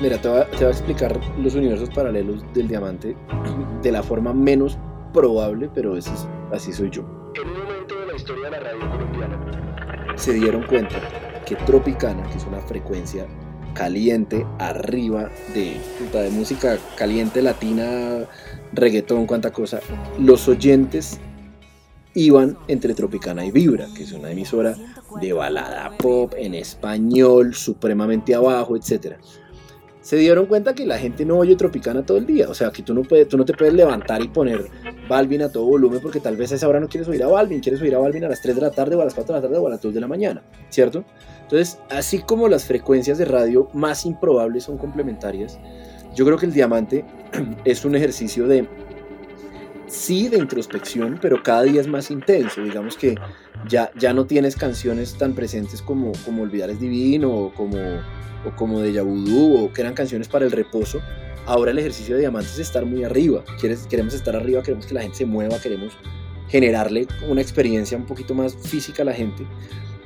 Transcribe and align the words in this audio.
Mira, 0.00 0.18
te 0.18 0.28
voy, 0.28 0.38
a, 0.38 0.68
explicar 0.70 1.20
los 1.38 1.54
universos 1.54 1.90
paralelos 1.90 2.42
del 2.54 2.68
diamante 2.68 3.14
de 3.82 3.92
la 3.92 4.02
forma 4.02 4.32
menos 4.32 4.78
probable, 5.12 5.68
pero 5.74 5.94
es, 5.94 6.10
así 6.52 6.72
soy 6.72 6.88
yo. 6.88 7.02
En 7.34 7.50
un 7.50 7.58
momento 7.58 8.00
de 8.00 8.06
la 8.06 8.16
historia 8.16 8.44
de 8.46 8.50
la 8.50 8.60
radio 8.60 8.90
colombiana 8.90 10.14
se 10.16 10.32
dieron 10.32 10.62
cuenta 10.62 10.96
que 11.44 11.54
Tropicana, 11.54 12.22
que 12.30 12.38
es 12.38 12.46
una 12.46 12.60
frecuencia 12.60 13.26
caliente 13.74 14.46
arriba 14.58 15.28
de, 15.52 15.76
de 16.18 16.30
música 16.30 16.78
caliente 16.96 17.42
latina, 17.42 18.26
reggaetón, 18.72 19.26
cuánta 19.26 19.52
cosa, 19.52 19.80
los 20.18 20.48
oyentes 20.48 21.20
iban 22.14 22.56
entre 22.68 22.94
Tropicana 22.94 23.44
y 23.44 23.50
Vibra, 23.50 23.86
que 23.94 24.04
es 24.04 24.12
una 24.12 24.30
emisora 24.30 24.74
de 25.20 25.32
balada 25.34 25.90
pop 25.98 26.32
en 26.38 26.54
español, 26.54 27.54
supremamente 27.54 28.34
abajo, 28.34 28.76
etc. 28.76 29.16
Se 30.10 30.16
dieron 30.16 30.46
cuenta 30.46 30.74
que 30.74 30.84
la 30.86 30.98
gente 30.98 31.24
no 31.24 31.38
oye 31.38 31.54
Tropicana 31.54 32.04
todo 32.04 32.18
el 32.18 32.26
día, 32.26 32.48
o 32.50 32.54
sea, 32.54 32.72
que 32.72 32.82
tú 32.82 32.92
no, 32.92 33.02
puedes, 33.02 33.28
tú 33.28 33.36
no 33.36 33.44
te 33.44 33.52
puedes 33.52 33.72
levantar 33.72 34.20
y 34.20 34.26
poner 34.26 34.66
Balvin 35.08 35.42
a 35.42 35.52
todo 35.52 35.66
volumen 35.66 36.00
porque 36.02 36.18
tal 36.18 36.36
vez 36.36 36.50
a 36.50 36.56
esa 36.56 36.66
hora 36.66 36.80
no 36.80 36.88
quieres 36.88 37.08
oír 37.08 37.22
a 37.22 37.28
Balvin, 37.28 37.60
quieres 37.60 37.80
oír 37.80 37.94
a 37.94 37.98
Balvin 37.98 38.24
a 38.24 38.28
las 38.28 38.42
3 38.42 38.56
de 38.56 38.60
la 38.60 38.72
tarde 38.72 38.96
o 38.96 39.02
a 39.02 39.04
las 39.04 39.14
4 39.14 39.32
de 39.32 39.40
la 39.40 39.46
tarde 39.46 39.58
o 39.58 39.68
a 39.68 39.70
las 39.70 39.80
2 39.80 39.94
de 39.94 40.00
la 40.00 40.08
mañana, 40.08 40.42
¿cierto? 40.68 41.04
Entonces, 41.42 41.78
así 41.90 42.18
como 42.22 42.48
las 42.48 42.64
frecuencias 42.64 43.18
de 43.18 43.24
radio 43.24 43.68
más 43.72 44.04
improbables 44.04 44.64
son 44.64 44.78
complementarias, 44.78 45.60
yo 46.16 46.24
creo 46.24 46.38
que 46.38 46.46
el 46.46 46.52
diamante 46.52 47.04
es 47.64 47.84
un 47.84 47.94
ejercicio 47.94 48.48
de 48.48 48.66
sí 49.86 50.26
de 50.26 50.38
introspección, 50.38 51.20
pero 51.22 51.40
cada 51.40 51.62
día 51.62 51.80
es 51.80 51.86
más 51.86 52.10
intenso. 52.10 52.62
Digamos 52.62 52.96
que 52.96 53.14
ya, 53.68 53.90
ya 53.96 54.12
no 54.12 54.26
tienes 54.26 54.56
canciones 54.56 55.14
tan 55.14 55.34
presentes 55.34 55.82
como, 55.82 56.12
como 56.24 56.42
Olvidar 56.42 56.76
Divino 56.78 57.30
o 57.30 57.52
como, 57.52 57.76
o 57.76 58.56
como 58.56 58.80
de 58.80 58.92
Yabudú 58.92 59.64
o 59.64 59.72
que 59.72 59.82
eran 59.82 59.94
canciones 59.94 60.28
para 60.28 60.44
el 60.44 60.52
reposo. 60.52 61.00
Ahora 61.46 61.70
el 61.70 61.78
ejercicio 61.78 62.14
de 62.14 62.20
diamantes 62.20 62.54
es 62.54 62.60
estar 62.60 62.84
muy 62.84 63.04
arriba. 63.04 63.44
¿Quieres, 63.60 63.86
queremos 63.86 64.14
estar 64.14 64.36
arriba, 64.36 64.62
queremos 64.62 64.86
que 64.86 64.94
la 64.94 65.02
gente 65.02 65.18
se 65.18 65.26
mueva, 65.26 65.58
queremos 65.58 65.96
generarle 66.50 67.06
una 67.28 67.40
experiencia 67.40 67.96
un 67.96 68.06
poquito 68.06 68.34
más 68.34 68.56
física 68.56 69.02
a 69.02 69.06
la 69.06 69.14
gente, 69.14 69.46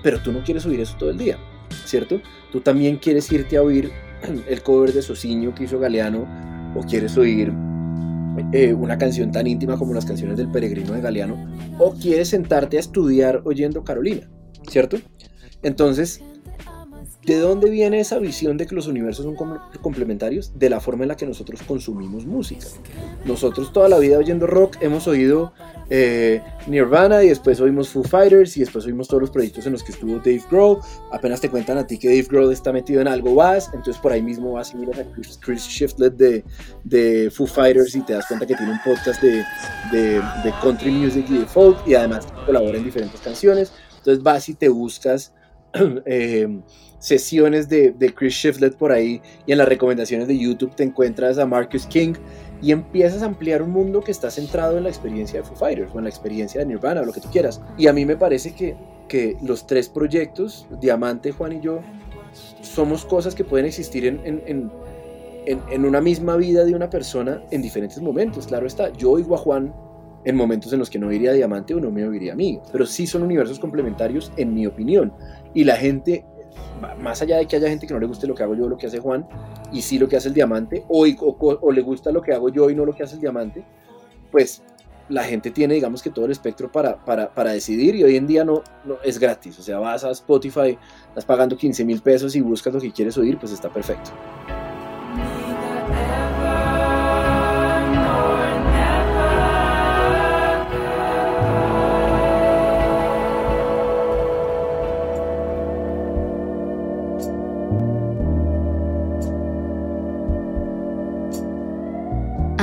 pero 0.02 0.20
tú 0.20 0.30
no 0.30 0.44
quieres 0.44 0.66
oír 0.66 0.80
eso 0.80 0.94
todo 0.98 1.10
el 1.10 1.18
día, 1.18 1.38
¿cierto? 1.86 2.20
Tú 2.52 2.60
también 2.60 2.98
quieres 2.98 3.30
irte 3.32 3.56
a 3.56 3.62
oír 3.62 3.90
el 4.48 4.62
cover 4.62 4.92
de 4.92 5.02
Sociño 5.02 5.54
que 5.54 5.64
hizo 5.64 5.78
Galeano 5.78 6.26
o 6.76 6.82
quieres 6.82 7.16
oír 7.16 7.52
eh, 8.52 8.72
una 8.72 8.98
canción 8.98 9.32
tan 9.32 9.46
íntima 9.46 9.78
como 9.78 9.94
las 9.94 10.04
canciones 10.04 10.36
del 10.36 10.50
peregrino 10.50 10.92
de 10.92 11.00
Galeano, 11.00 11.36
o 11.78 11.94
quieres 11.94 12.28
sentarte 12.28 12.76
a 12.76 12.80
estudiar 12.80 13.42
oyendo 13.44 13.84
Carolina, 13.84 14.28
¿cierto? 14.68 14.98
Entonces, 15.62 16.22
¿De 17.26 17.38
dónde 17.38 17.70
viene 17.70 18.00
esa 18.00 18.18
visión 18.18 18.58
de 18.58 18.66
que 18.66 18.74
los 18.74 18.86
universos 18.86 19.24
son 19.24 19.34
complementarios? 19.80 20.52
De 20.58 20.68
la 20.68 20.80
forma 20.80 21.04
en 21.04 21.08
la 21.08 21.16
que 21.16 21.24
nosotros 21.24 21.62
consumimos 21.62 22.26
música. 22.26 22.66
Nosotros 23.24 23.72
toda 23.72 23.88
la 23.88 23.98
vida 23.98 24.18
oyendo 24.18 24.46
rock 24.46 24.76
hemos 24.82 25.08
oído 25.08 25.54
eh, 25.88 26.42
Nirvana 26.66 27.22
y 27.24 27.28
después 27.28 27.60
oímos 27.60 27.88
Foo 27.88 28.02
Fighters 28.02 28.56
y 28.58 28.60
después 28.60 28.84
oímos 28.84 29.08
todos 29.08 29.22
los 29.22 29.30
proyectos 29.30 29.64
en 29.64 29.72
los 29.72 29.82
que 29.82 29.92
estuvo 29.92 30.16
Dave 30.16 30.42
Grohl. 30.50 30.78
Apenas 31.12 31.40
te 31.40 31.48
cuentan 31.48 31.78
a 31.78 31.86
ti 31.86 31.98
que 31.98 32.08
Dave 32.08 32.26
Grohl 32.28 32.52
está 32.52 32.72
metido 32.72 33.00
en 33.00 33.08
algo, 33.08 33.34
vas, 33.34 33.68
entonces 33.68 33.98
por 33.98 34.12
ahí 34.12 34.22
mismo 34.22 34.52
vas 34.52 34.74
y 34.74 34.76
miras 34.76 34.98
a 34.98 35.04
Chris, 35.40 35.66
Shiflett 35.66 36.14
de, 36.16 36.44
de, 36.84 37.30
Foo 37.30 37.46
Fighters 37.46 37.94
y 37.94 38.02
te 38.02 38.12
das 38.12 38.26
cuenta 38.26 38.46
que 38.46 38.54
tiene 38.54 38.72
un 38.72 38.80
podcast 38.84 39.22
de 39.22 39.42
country 40.60 40.90
music 40.90 41.24
y 41.30 41.38
de 41.38 41.46
folk 41.46 41.78
y 41.86 41.94
además 41.94 42.26
colabora 42.44 42.76
en 42.76 42.84
diferentes 42.84 43.20
canciones. 43.20 43.72
Entonces 43.98 44.22
vas 44.22 44.46
y 44.50 44.54
te 44.54 44.68
buscas 44.68 45.32
eh, 46.06 46.60
sesiones 47.04 47.68
de, 47.68 47.90
de, 47.90 48.14
Chris 48.14 48.32
Shiflett 48.32 48.76
por 48.76 48.90
ahí 48.90 49.20
y 49.44 49.52
en 49.52 49.58
las 49.58 49.68
recomendaciones 49.68 50.26
de 50.26 50.38
YouTube 50.38 50.74
te 50.74 50.84
encuentras 50.84 51.36
a 51.36 51.44
Marcus 51.44 51.84
King 51.84 52.14
y 52.62 52.72
empiezas 52.72 53.22
a 53.22 53.26
ampliar 53.26 53.60
un 53.60 53.72
mundo 53.72 54.00
que 54.00 54.10
está 54.10 54.30
centrado 54.30 54.78
en 54.78 54.84
la 54.84 54.88
experiencia 54.88 55.40
de 55.40 55.46
Foo 55.46 55.54
Fighters 55.54 55.90
o 55.94 55.98
en 55.98 56.04
la 56.04 56.08
experiencia 56.08 56.60
de 56.60 56.66
Nirvana 56.66 57.02
o 57.02 57.04
lo 57.04 57.12
que 57.12 57.20
tú 57.20 57.28
quieras. 57.30 57.60
Y 57.76 57.88
a 57.88 57.92
mí 57.92 58.06
me 58.06 58.16
parece 58.16 58.54
que, 58.54 58.74
que 59.06 59.36
los 59.42 59.66
tres 59.66 59.90
proyectos, 59.90 60.66
Diamante, 60.80 61.32
Juan 61.32 61.52
y 61.52 61.60
yo, 61.60 61.80
somos 62.62 63.04
cosas 63.04 63.34
que 63.34 63.44
pueden 63.44 63.66
existir 63.66 64.06
en, 64.06 64.22
en, 64.24 64.42
en, 65.44 65.60
en, 65.70 65.84
una 65.84 66.00
misma 66.00 66.36
vida 66.38 66.64
de 66.64 66.74
una 66.74 66.88
persona 66.88 67.42
en 67.50 67.60
diferentes 67.60 68.00
momentos. 68.00 68.46
Claro 68.46 68.66
está, 68.66 68.90
yo 68.94 69.10
oigo 69.10 69.34
a 69.34 69.38
Juan 69.38 69.74
en 70.24 70.36
momentos 70.36 70.72
en 70.72 70.78
los 70.78 70.88
que 70.88 70.98
no 70.98 71.12
iría 71.12 71.32
a 71.32 71.34
Diamante 71.34 71.74
o 71.74 71.80
no 71.80 71.90
me 71.90 72.08
oiría 72.08 72.32
a 72.32 72.36
mí, 72.36 72.60
pero 72.72 72.86
sí 72.86 73.06
son 73.06 73.22
universos 73.22 73.58
complementarios 73.58 74.32
en 74.38 74.54
mi 74.54 74.66
opinión. 74.66 75.12
Y 75.52 75.64
la 75.64 75.76
gente 75.76 76.24
más 77.00 77.22
allá 77.22 77.38
de 77.38 77.46
que 77.46 77.56
haya 77.56 77.68
gente 77.68 77.86
que 77.86 77.94
no 77.94 78.00
le 78.00 78.06
guste 78.06 78.26
lo 78.26 78.34
que 78.34 78.42
hago 78.42 78.54
yo, 78.54 78.68
lo 78.68 78.76
que 78.76 78.86
hace 78.86 78.98
Juan, 78.98 79.26
y 79.72 79.82
sí 79.82 79.98
lo 79.98 80.08
que 80.08 80.16
hace 80.16 80.28
el 80.28 80.34
diamante, 80.34 80.84
o, 80.88 81.06
o, 81.06 81.72
le 81.72 81.82
gusta 81.82 82.10
lo 82.12 82.22
que 82.22 82.32
hago 82.32 82.48
yo 82.48 82.70
y 82.70 82.74
no 82.74 82.84
lo 82.84 82.94
que 82.94 83.02
hace 83.02 83.14
el 83.14 83.20
diamante, 83.20 83.64
pues 84.30 84.62
la 85.08 85.24
gente 85.24 85.50
tiene, 85.50 85.74
digamos 85.74 86.02
que 86.02 86.10
todo 86.10 86.24
el 86.24 86.32
espectro 86.32 86.70
para, 86.72 87.04
para, 87.04 87.32
para 87.32 87.52
decidir 87.52 87.94
y 87.94 88.04
hoy 88.04 88.16
en 88.16 88.26
día 88.26 88.44
no, 88.44 88.62
no, 88.84 88.96
es 89.04 89.18
gratis. 89.18 89.58
O 89.58 89.62
sea, 89.62 89.78
vas 89.78 90.02
a 90.04 90.10
Spotify, 90.10 90.78
estás 91.08 91.24
pagando 91.24 91.56
15 91.56 91.84
mil 91.84 92.00
pesos 92.00 92.34
y 92.36 92.40
buscas 92.40 92.72
lo 92.72 92.80
que 92.80 92.90
quieres 92.90 93.16
oír, 93.18 93.38
pues 93.38 93.52
está 93.52 93.70
perfecto. 93.70 94.10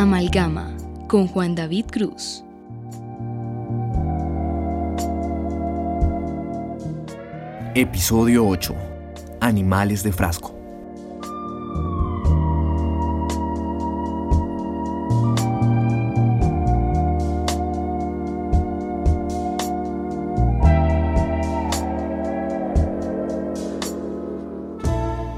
Amalgama 0.02 0.76
con 1.08 1.28
Juan 1.28 1.54
David 1.54 1.86
Cruz. 1.92 2.44
Episodio 7.76 8.48
8. 8.48 8.76
Animales 9.42 10.02
de 10.02 10.12
frasco. 10.12 10.56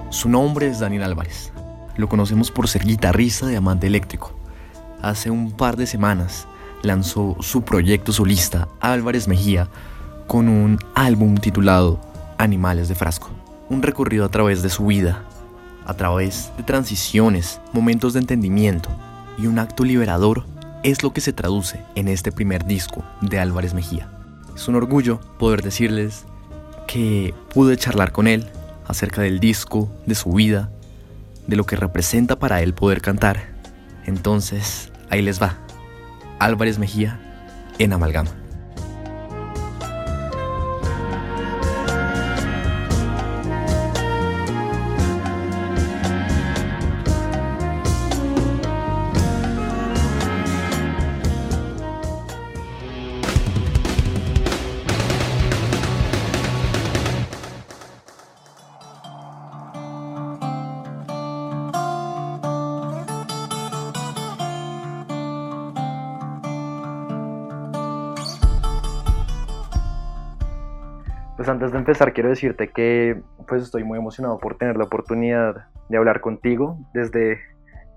Su 0.10 0.30
nombre 0.30 0.68
es 0.68 0.80
Daniel 0.80 1.04
Álvarez. 1.04 1.52
Lo 1.98 2.08
conocemos 2.08 2.50
por 2.50 2.70
ser 2.70 2.86
guitarrista 2.86 3.46
de 3.46 3.58
Amante 3.58 3.88
Eléctrico 3.88 4.43
hace 5.04 5.30
un 5.30 5.52
par 5.52 5.78
de 5.78 5.86
semanas 5.86 6.48
lanzó 6.82 7.36
su 7.42 7.62
proyecto 7.62 8.12
solista 8.12 8.68
Álvarez 8.80 9.28
Mejía 9.28 9.68
con 10.26 10.50
un 10.50 10.80
álbum 10.96 11.36
titulado 11.36 12.00
Animales 12.38 12.88
de 12.88 12.96
Frasco. 12.96 13.30
Un 13.70 13.84
recorrido 13.84 14.26
a 14.26 14.30
través 14.30 14.64
de 14.64 14.70
su 14.70 14.88
vida, 14.88 15.24
a 15.86 15.94
través 15.94 16.52
de 16.58 16.64
transiciones, 16.64 17.60
momentos 17.74 18.14
de 18.14 18.22
entendimiento 18.22 18.90
y 19.38 19.48
un 19.48 19.60
acto 19.60 19.84
liberador 19.84 20.46
es 20.84 21.04
lo 21.04 21.14
que 21.14 21.22
se 21.22 21.34
traduce 21.34 21.82
en 21.96 22.08
este 22.08 22.32
primer 22.32 22.66
disco 22.66 23.04
de 23.22 23.40
Álvarez 23.40 23.74
Mejía. 23.74 24.10
Es 24.56 24.68
un 24.68 24.76
orgullo 24.76 25.20
poder 25.38 25.62
decirles 25.62 26.26
que 26.88 27.34
pude 27.54 27.78
charlar 27.78 28.12
con 28.12 28.28
él 28.28 28.50
acerca 28.88 29.22
del 29.22 29.40
disco, 29.40 29.92
de 30.06 30.16
su 30.16 30.32
vida, 30.32 30.70
de 31.48 31.56
lo 31.56 31.66
que 31.66 31.76
representa 31.76 32.40
para 32.40 32.62
él 32.62 32.74
poder 32.74 33.02
cantar. 33.02 33.54
Entonces, 34.06 34.93
Ahí 35.14 35.22
les 35.22 35.40
va. 35.40 35.60
Álvarez 36.40 36.80
Mejía 36.80 37.20
en 37.78 37.94
Amalgama. 37.94 38.32
Empezar 71.94 72.14
quiero 72.14 72.30
decirte 72.30 72.70
que 72.70 73.22
pues 73.48 73.62
estoy 73.62 73.84
muy 73.84 74.00
emocionado 74.00 74.40
por 74.40 74.58
tener 74.58 74.78
la 74.78 74.86
oportunidad 74.86 75.68
de 75.90 75.98
hablar 75.98 76.22
contigo. 76.22 76.80
Desde 76.92 77.40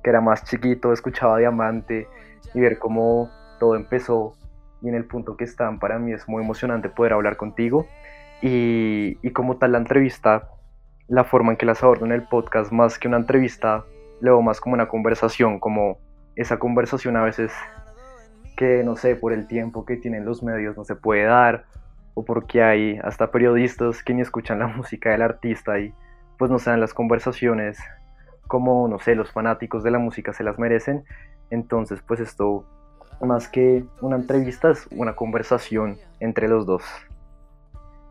que 0.05 0.11
era 0.11 0.21
más 0.21 0.45
chiquito 0.45 0.93
escuchaba 0.93 1.39
Diamante 1.39 2.07
y 2.53 2.61
ver 2.61 2.79
cómo 2.79 3.31
todo 3.59 3.75
empezó 3.75 4.35
y 4.83 4.91
en 4.91 4.97
el 4.97 5.07
punto 5.07 5.39
que 5.39 5.45
están 5.45 5.79
para 5.79 5.99
mí 5.99 6.13
es 6.13 6.29
muy 6.29 6.45
emocionante 6.45 6.91
poder 6.91 7.15
hablar 7.15 7.39
contigo 7.39 7.87
y, 8.43 9.17
y 9.23 9.31
como 9.31 9.57
tal 9.57 9.73
la 9.73 9.79
entrevista 9.79 10.51
la 11.09 11.25
forma 11.25 11.53
en 11.53 11.57
que 11.57 11.65
las 11.65 11.83
abordo 11.83 12.05
en 12.05 12.13
el 12.13 12.25
podcast, 12.25 12.73
más 12.73 12.99
que 12.99 13.09
una 13.09 13.17
entrevista, 13.17 13.85
lo 14.21 14.33
veo 14.33 14.43
más 14.43 14.61
como 14.61 14.75
una 14.75 14.89
conversación, 14.89 15.59
como 15.59 15.99
esa 16.35 16.59
conversación 16.59 17.17
a 17.17 17.23
veces 17.23 17.51
que, 18.59 18.83
no 18.85 18.97
sé, 18.97 19.17
por 19.17 19.33
el 19.33 19.47
tiempo 19.47 19.87
que 19.87 19.97
tienen 19.97 20.27
los 20.27 20.43
medios 20.43 20.77
no 20.77 20.85
se 20.85 20.97
puede 20.97 21.25
dar, 21.25 21.65
o 22.17 22.25
porque 22.25 22.63
hay 22.63 22.99
hasta 23.05 23.31
periodistas 23.31 24.03
que 24.03 24.15
ni 24.15 24.23
escuchan 24.23 24.59
la 24.59 24.67
música 24.77 25.11
del 25.11 25.23
artista 25.23 25.79
y 25.79 25.93
pues 26.39 26.51
no 26.51 26.59
se 26.59 26.71
dan 26.71 26.81
las 26.81 26.95
conversaciones 26.95 27.79
como, 28.49 28.89
no 28.89 28.99
sé, 28.99 29.15
los 29.15 29.31
fanáticos 29.31 29.83
de 29.85 29.91
la 29.91 29.99
música 29.99 30.33
se 30.33 30.43
las 30.43 30.59
merecen. 30.59 31.05
Entonces, 31.51 32.01
pues 32.07 32.21
esto, 32.21 32.65
más 33.21 33.49
que 33.49 33.85
una 34.01 34.17
entrevista, 34.17 34.71
es 34.71 34.87
una 34.93 35.15
conversación 35.15 35.99
entre 36.21 36.49
los 36.49 36.65
dos. 36.65 36.83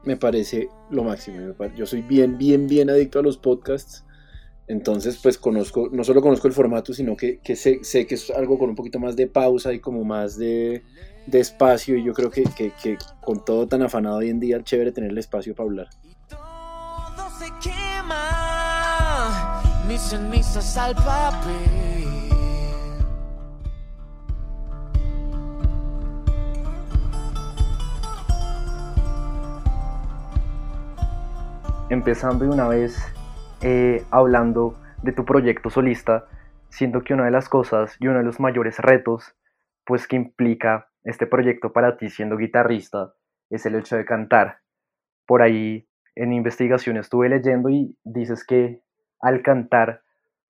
Me 0.04 0.18
parece 0.18 0.70
lo 0.92 1.04
máximo. 1.04 1.56
Yo 1.76 1.86
soy 1.88 2.02
bien, 2.02 2.38
bien, 2.38 2.68
bien 2.68 2.90
adicto 2.90 3.20
a 3.20 3.24
los 3.24 3.38
podcasts. 3.38 4.06
Entonces, 4.68 5.20
pues 5.22 5.38
conozco, 5.38 5.90
no 5.92 6.04
solo 6.04 6.22
conozco 6.22 6.48
el 6.48 6.54
formato, 6.54 6.94
sino 6.94 7.16
que, 7.16 7.40
sé, 7.56 7.84
sé, 7.84 8.06
que 8.06 8.16
es 8.16 8.30
algo 8.30 8.60
con 8.60 8.70
un 8.70 8.76
poquito 8.76 9.00
más 9.00 9.16
de 9.16 9.28
pausa 9.28 9.74
y 9.74 9.80
como 9.80 10.04
más 10.04 10.38
de, 10.38 10.84
de 11.26 11.40
espacio. 11.40 11.98
Y 11.98 12.04
yo 12.04 12.14
creo 12.14 12.30
que, 12.30 12.44
que, 12.44 12.72
que, 12.72 12.98
con 13.22 13.44
todo 13.44 13.68
tan 13.68 13.82
afanado 13.82 14.18
hoy 14.18 14.30
en 14.30 14.40
día, 14.40 14.64
chévere 14.64 14.92
tener 14.92 15.12
el 15.12 15.18
espacio 15.18 15.56
para 15.56 15.68
hablar. 15.68 15.90
Empezando 31.90 32.46
de 32.46 32.52
una 32.52 32.68
vez 32.68 32.98
eh, 33.62 34.04
hablando 34.12 34.76
de 35.02 35.12
tu 35.12 35.24
proyecto 35.24 35.70
solista, 35.70 36.26
siento 36.70 37.04
que 37.04 37.14
una 37.14 37.26
de 37.26 37.32
las 37.32 37.48
cosas 37.48 37.96
y 38.00 38.08
uno 38.08 38.18
de 38.18 38.24
los 38.24 38.40
mayores 38.40 38.80
retos, 38.80 39.36
pues 39.86 40.08
que 40.08 40.16
implica 40.16 40.90
este 41.06 41.28
proyecto 41.28 41.72
para 41.72 41.98
ti 41.98 42.10
siendo 42.10 42.36
guitarrista, 42.36 43.14
es 43.50 43.66
el 43.66 43.76
hecho 43.76 43.96
de 43.96 44.06
cantar. 44.06 44.60
Por 45.26 45.42
ahí 45.42 45.88
en 46.16 46.34
investigación 46.34 46.98
estuve 46.98 47.30
leyendo 47.30 47.70
y 47.70 47.96
dices 48.04 48.44
que 48.46 48.82
al 49.22 49.42
cantar 49.42 50.02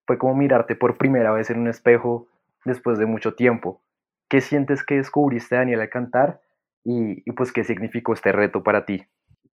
fue 0.08 0.18
como 0.18 0.36
mirarte 0.36 0.76
por 0.76 0.98
primera 0.98 1.32
vez 1.32 1.50
en 1.50 1.60
un 1.60 1.68
espejo 1.68 2.30
después 2.64 2.98
de 2.98 3.06
mucho 3.06 3.36
tiempo. 3.36 3.84
¿Qué 4.30 4.42
sientes 4.42 4.84
que 4.84 4.96
descubriste, 4.96 5.56
Daniel, 5.56 5.82
al 5.82 5.90
cantar? 5.90 6.42
Y, 6.84 7.32
pues, 7.32 7.52
¿qué 7.52 7.64
significó 7.64 8.14
este 8.14 8.32
reto 8.32 8.64
para 8.64 8.86
ti? 8.86 9.04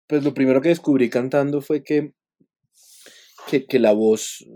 Pues 0.07 0.25
lo 0.25 0.33
primero 0.33 0.61
que 0.61 0.71
descubrí 0.71 1.11
cantando 1.11 1.61
fue 1.61 1.83
que, 1.85 2.15
que, 3.51 3.67
que 3.67 3.79
la 3.79 3.93
voz... 3.93 4.47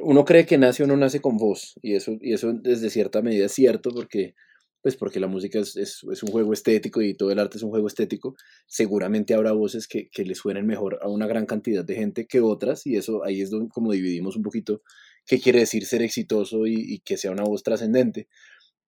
Uno 0.00 0.24
cree 0.24 0.46
que 0.46 0.56
nace 0.56 0.84
o 0.84 0.86
no 0.86 0.96
nace 0.96 1.20
con 1.20 1.36
voz, 1.36 1.78
y 1.82 1.94
eso, 1.96 2.12
y 2.20 2.32
eso 2.32 2.54
desde 2.54 2.88
cierta 2.88 3.20
medida 3.20 3.44
es 3.44 3.52
cierto, 3.52 3.90
porque 3.94 4.34
pues 4.82 4.96
porque 4.96 5.20
la 5.20 5.28
música 5.28 5.60
es, 5.60 5.76
es, 5.76 6.02
un 6.02 6.30
juego 6.30 6.52
estético 6.52 7.00
y 7.00 7.14
todo 7.14 7.30
el 7.30 7.38
arte 7.38 7.56
es 7.56 7.62
un 7.62 7.70
juego 7.70 7.86
estético, 7.86 8.34
seguramente 8.66 9.32
habrá 9.32 9.52
voces 9.52 9.86
que, 9.86 10.08
que 10.10 10.24
le 10.24 10.34
suenen 10.34 10.66
mejor 10.66 10.98
a 11.02 11.08
una 11.08 11.26
gran 11.26 11.46
cantidad 11.46 11.84
de 11.84 11.94
gente 11.94 12.26
que 12.26 12.40
otras, 12.40 12.86
y 12.86 12.96
eso 12.96 13.24
ahí 13.24 13.40
es 13.40 13.50
donde, 13.50 13.68
como 13.68 13.92
dividimos 13.92 14.36
un 14.36 14.42
poquito 14.42 14.82
qué 15.24 15.40
quiere 15.40 15.60
decir 15.60 15.86
ser 15.86 16.02
exitoso 16.02 16.66
y, 16.66 16.74
y 16.76 16.98
que 17.00 17.16
sea 17.16 17.30
una 17.30 17.44
voz 17.44 17.62
trascendente. 17.62 18.28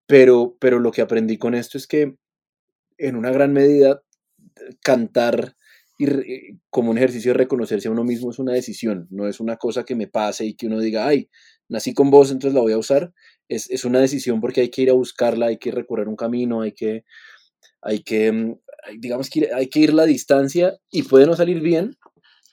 Pero, 0.07 0.57
pero 0.61 0.81
lo 0.81 0.91
que 0.91 1.01
aprendí 1.01 1.39
con 1.39 1.55
esto 1.55 1.79
es 1.79 1.87
que 1.87 2.17
en 2.99 3.17
una 3.17 3.31
gran 3.31 3.53
medida 3.53 4.03
cantar 4.83 5.57
y, 5.99 6.59
como 6.71 6.91
un 6.91 6.99
ejercicio 6.99 7.33
de 7.33 7.39
reconocerse 7.39 7.89
a 7.89 7.91
uno 7.91 8.05
mismo 8.05 8.31
es 8.31 8.39
una 8.39 8.53
decisión, 8.53 9.07
no 9.11 9.29
es 9.29 9.41
una 9.41 9.57
cosa 9.57 9.85
que 9.85 9.95
me 9.95 10.09
pase 10.09 10.45
y 10.47 10.55
que 10.55 10.67
uno 10.67 10.81
diga, 10.81 11.07
ay, 11.07 11.29
nací 11.69 11.95
con 11.95 12.11
voz, 12.11 12.31
entonces 12.31 12.55
la 12.55 12.61
voy 12.61 12.73
a 12.73 12.79
usar, 12.79 13.13
es, 13.49 13.71
es, 13.71 13.85
una 13.85 14.01
decisión 14.01 14.41
porque 14.41 14.63
hay 14.63 14.71
que 14.71 14.83
ir 14.83 14.91
a 14.91 14.95
buscarla, 14.95 15.47
hay 15.47 15.59
que 15.59 15.71
recorrer 15.71 16.09
un 16.09 16.17
camino, 16.17 16.63
hay 16.63 16.73
que, 16.73 17.05
hay 17.83 18.03
que, 18.03 18.33
mm, 18.33 18.59
digamos 18.99 19.31
que 19.31 19.51
hay 19.55 19.69
que 19.69 19.81
ir 19.81 19.95
la 19.95 20.07
distancia 20.07 20.79
y 20.91 21.05
puede 21.05 21.27
no 21.27 21.37
salir 21.37 21.61
bien, 21.61 21.97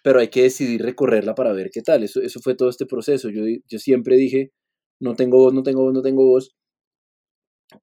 pero 0.04 0.20
hay 0.20 0.30
que 0.30 0.44
decidir 0.44 0.82
recorrerla 0.84 1.36
para 1.36 1.54
ver 1.54 1.70
qué 1.72 1.82
tal. 1.82 2.04
Eso, 2.04 2.22
eso 2.22 2.40
fue 2.42 2.56
todo 2.56 2.70
este 2.70 2.86
proceso. 2.86 3.30
Yo, 3.30 3.44
yo 3.68 3.80
siempre 3.80 4.16
dije, 4.18 4.52
no 5.00 5.16
tengo 5.16 5.38
voz, 5.38 5.54
no 5.54 5.64
tengo 5.64 5.84
voz, 5.84 5.94
no 5.94 6.02
tengo 6.02 6.26
voz. 6.26 6.56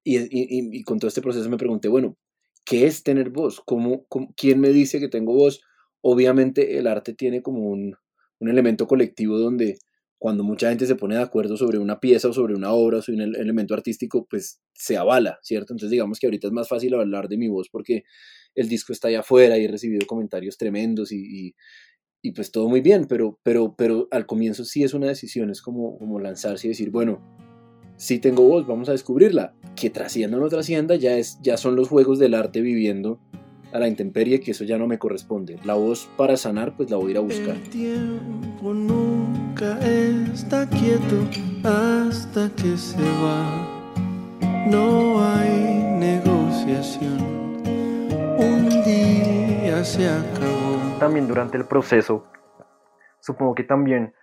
Y, 0.03 0.17
y, 0.17 0.79
y 0.79 0.83
con 0.83 0.99
todo 0.99 1.07
este 1.07 1.21
proceso 1.21 1.49
me 1.49 1.57
pregunté, 1.57 1.87
bueno, 1.87 2.17
¿qué 2.65 2.85
es 2.85 3.03
tener 3.03 3.29
voz? 3.29 3.61
¿Cómo, 3.65 4.05
cómo, 4.07 4.33
quién 4.35 4.59
me 4.59 4.69
dice 4.69 4.99
que 4.99 5.09
tengo 5.09 5.33
voz? 5.33 5.61
Obviamente 6.01 6.77
el 6.77 6.87
arte 6.87 7.13
tiene 7.13 7.41
como 7.41 7.69
un, 7.69 7.95
un 8.39 8.49
elemento 8.49 8.87
colectivo 8.87 9.37
donde 9.37 9.77
cuando 10.19 10.43
mucha 10.43 10.69
gente 10.69 10.85
se 10.85 10.95
pone 10.95 11.15
de 11.15 11.21
acuerdo 11.21 11.55
sobre 11.55 11.79
una 11.79 12.01
pieza 12.01 12.27
o 12.27 12.33
sobre 12.33 12.53
una 12.53 12.73
obra 12.73 12.97
o 12.97 13.01
sobre 13.01 13.23
un 13.23 13.35
elemento 13.35 13.73
artístico, 13.73 14.27
pues 14.29 14.61
se 14.73 14.97
avala, 14.97 15.39
¿cierto? 15.41 15.73
Entonces 15.73 15.91
digamos 15.91 16.19
que 16.19 16.27
ahorita 16.27 16.47
es 16.47 16.53
más 16.53 16.67
fácil 16.67 16.93
hablar 16.93 17.29
de 17.29 17.37
mi 17.37 17.47
voz 17.47 17.69
porque 17.71 18.03
el 18.53 18.67
disco 18.67 18.91
está 18.91 19.07
allá 19.07 19.21
afuera 19.21 19.57
y 19.57 19.63
he 19.63 19.67
recibido 19.69 20.05
comentarios 20.05 20.57
tremendos 20.57 21.13
y, 21.13 21.55
y, 22.21 22.31
pues 22.33 22.51
todo 22.51 22.67
muy 22.67 22.81
bien, 22.81 23.05
pero, 23.07 23.39
pero, 23.43 23.75
pero 23.77 24.09
al 24.11 24.25
comienzo 24.25 24.65
sí 24.65 24.83
es 24.83 24.93
una 24.93 25.07
decisión, 25.07 25.49
es 25.51 25.61
como, 25.61 25.97
como 25.97 26.19
lanzarse 26.19 26.67
y 26.67 26.71
decir, 26.71 26.91
bueno, 26.91 27.37
sí 27.99 28.17
tengo 28.17 28.43
voz, 28.43 28.65
vamos 28.65 28.89
a 28.89 28.93
descubrirla. 28.93 29.53
Que 29.75 29.89
trascienda 29.89 30.37
o 30.37 30.39
no 30.39 30.49
trascienda 30.49 30.95
ya, 30.95 31.17
es, 31.17 31.39
ya 31.41 31.57
son 31.57 31.75
los 31.75 31.89
juegos 31.89 32.17
del 32.17 32.33
arte 32.33 32.61
viviendo 32.61 33.19
a 33.71 33.79
la 33.79 33.87
intemperie, 33.87 34.39
que 34.39 34.51
eso 34.51 34.63
ya 34.63 34.77
no 34.77 34.87
me 34.87 34.97
corresponde. 34.97 35.59
La 35.63 35.75
voz 35.75 36.09
para 36.17 36.37
sanar, 36.37 36.75
pues 36.75 36.89
la 36.89 36.97
voy 36.97 37.09
a 37.09 37.11
ir 37.11 37.17
a 37.17 37.21
buscar. 37.21 37.55
El 37.55 37.69
tiempo 37.69 38.73
nunca 38.73 39.77
está 39.79 40.67
quieto 40.67 41.27
hasta 41.63 42.49
que 42.55 42.75
se 42.77 42.97
va. 42.97 43.67
No 44.67 45.23
hay 45.23 45.83
negociación. 45.99 47.19
Un 48.39 48.69
día 48.85 49.83
se 49.83 50.07
acabó. 50.07 50.97
También 50.99 51.27
durante 51.27 51.57
el 51.57 51.65
proceso, 51.65 52.25
supongo 53.19 53.55
que 53.55 53.63
también 53.63 54.13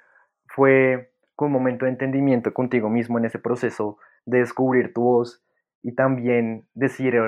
fue 0.47 1.13
un 1.45 1.53
momento 1.53 1.85
de 1.85 1.91
entendimiento 1.91 2.55
contigo 2.55 2.89
mismo 2.89 3.19
en 3.19 3.27
ese 3.27 3.39
proceso 3.39 3.99
de 4.25 4.39
descubrir 4.39 4.93
tu 4.95 5.03
voz 5.03 5.43
y 5.83 5.95
también 5.95 6.67
decidir 6.75 7.21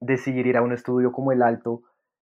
decidir 0.00 0.46
ir 0.46 0.56
a 0.56 0.62
un 0.62 0.72
estudio 0.72 1.12
como 1.12 1.30
el 1.30 1.42
Alto, 1.42 1.82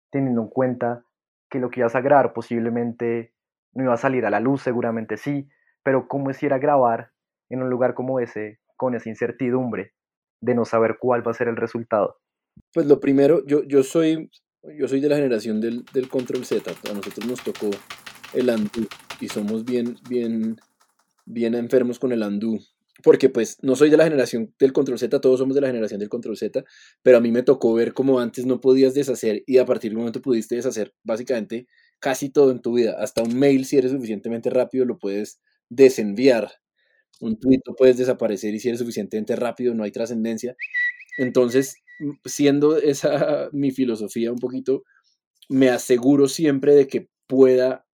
teniendo 0.09 0.41
en 0.41 0.47
cuenta 0.47 1.03
que 1.49 1.59
lo 1.59 1.69
que 1.69 1.81
ibas 1.81 1.95
a 1.95 2.01
grabar 2.01 2.33
posiblemente 2.33 3.33
no 3.73 3.83
iba 3.83 3.93
a 3.93 3.97
salir 3.97 4.25
a 4.25 4.31
la 4.31 4.39
luz, 4.39 4.63
seguramente 4.63 5.15
sí, 5.17 5.47
pero 5.83 6.07
cómo 6.07 6.31
es 6.31 6.41
ir 6.41 6.53
a 6.53 6.57
grabar 6.57 7.11
en 7.49 7.61
un 7.61 7.69
lugar 7.69 7.93
como 7.93 8.19
ese 8.19 8.59
con 8.75 8.95
esa 8.95 9.09
incertidumbre 9.09 9.93
de 10.41 10.55
no 10.55 10.65
saber 10.65 10.97
cuál 10.99 11.25
va 11.25 11.31
a 11.31 11.35
ser 11.35 11.47
el 11.47 11.55
resultado. 11.55 12.17
Pues 12.73 12.87
lo 12.87 12.99
primero, 12.99 13.45
yo, 13.45 13.63
yo 13.63 13.83
soy 13.83 14.31
yo 14.75 14.87
soy 14.87 14.99
de 14.99 15.09
la 15.09 15.15
generación 15.15 15.61
del, 15.61 15.85
del 15.93 16.09
Control 16.09 16.43
Z, 16.43 16.69
a 16.69 16.93
nosotros 16.93 17.25
nos 17.25 17.43
tocó 17.43 17.69
el 18.33 18.49
Andu 18.49 18.87
y 19.21 19.27
somos 19.29 19.63
bien, 19.63 19.95
bien, 20.09 20.57
bien 21.27 21.55
enfermos 21.55 21.99
con 21.99 22.11
el 22.11 22.23
Andu 22.23 22.59
porque 23.03 23.29
pues 23.29 23.57
no 23.61 23.75
soy 23.75 23.89
de 23.89 23.97
la 23.97 24.05
generación 24.05 24.53
del 24.59 24.73
control 24.73 24.99
Z, 24.99 25.21
todos 25.21 25.39
somos 25.39 25.55
de 25.55 25.61
la 25.61 25.67
generación 25.67 25.99
del 25.99 26.09
control 26.09 26.37
Z, 26.37 26.63
pero 27.03 27.17
a 27.17 27.21
mí 27.21 27.31
me 27.31 27.43
tocó 27.43 27.73
ver 27.73 27.93
cómo 27.93 28.19
antes 28.19 28.45
no 28.45 28.59
podías 28.59 28.93
deshacer 28.93 29.43
y 29.45 29.57
a 29.57 29.65
partir 29.65 29.91
del 29.91 29.99
momento 29.99 30.21
pudiste 30.21 30.55
deshacer 30.55 30.93
básicamente 31.03 31.67
casi 31.99 32.29
todo 32.29 32.51
en 32.51 32.61
tu 32.61 32.73
vida, 32.73 32.95
hasta 32.99 33.23
un 33.23 33.37
mail 33.37 33.65
si 33.65 33.77
eres 33.77 33.91
suficientemente 33.91 34.49
rápido 34.49 34.85
lo 34.85 34.97
puedes 34.97 35.39
desenviar, 35.69 36.51
un 37.19 37.39
tweet 37.39 37.59
puedes 37.77 37.97
desaparecer 37.97 38.53
y 38.53 38.59
si 38.59 38.69
eres 38.69 38.79
suficientemente 38.79 39.35
rápido 39.35 39.73
no 39.73 39.83
hay 39.83 39.91
trascendencia. 39.91 40.55
Entonces, 41.17 41.75
siendo 42.25 42.77
esa 42.77 43.49
mi 43.51 43.71
filosofía 43.71 44.31
un 44.31 44.39
poquito, 44.39 44.83
me 45.49 45.69
aseguro 45.69 46.27
siempre 46.27 46.75
de 46.75 46.87
que 46.87 47.09
pueda, 47.27 47.85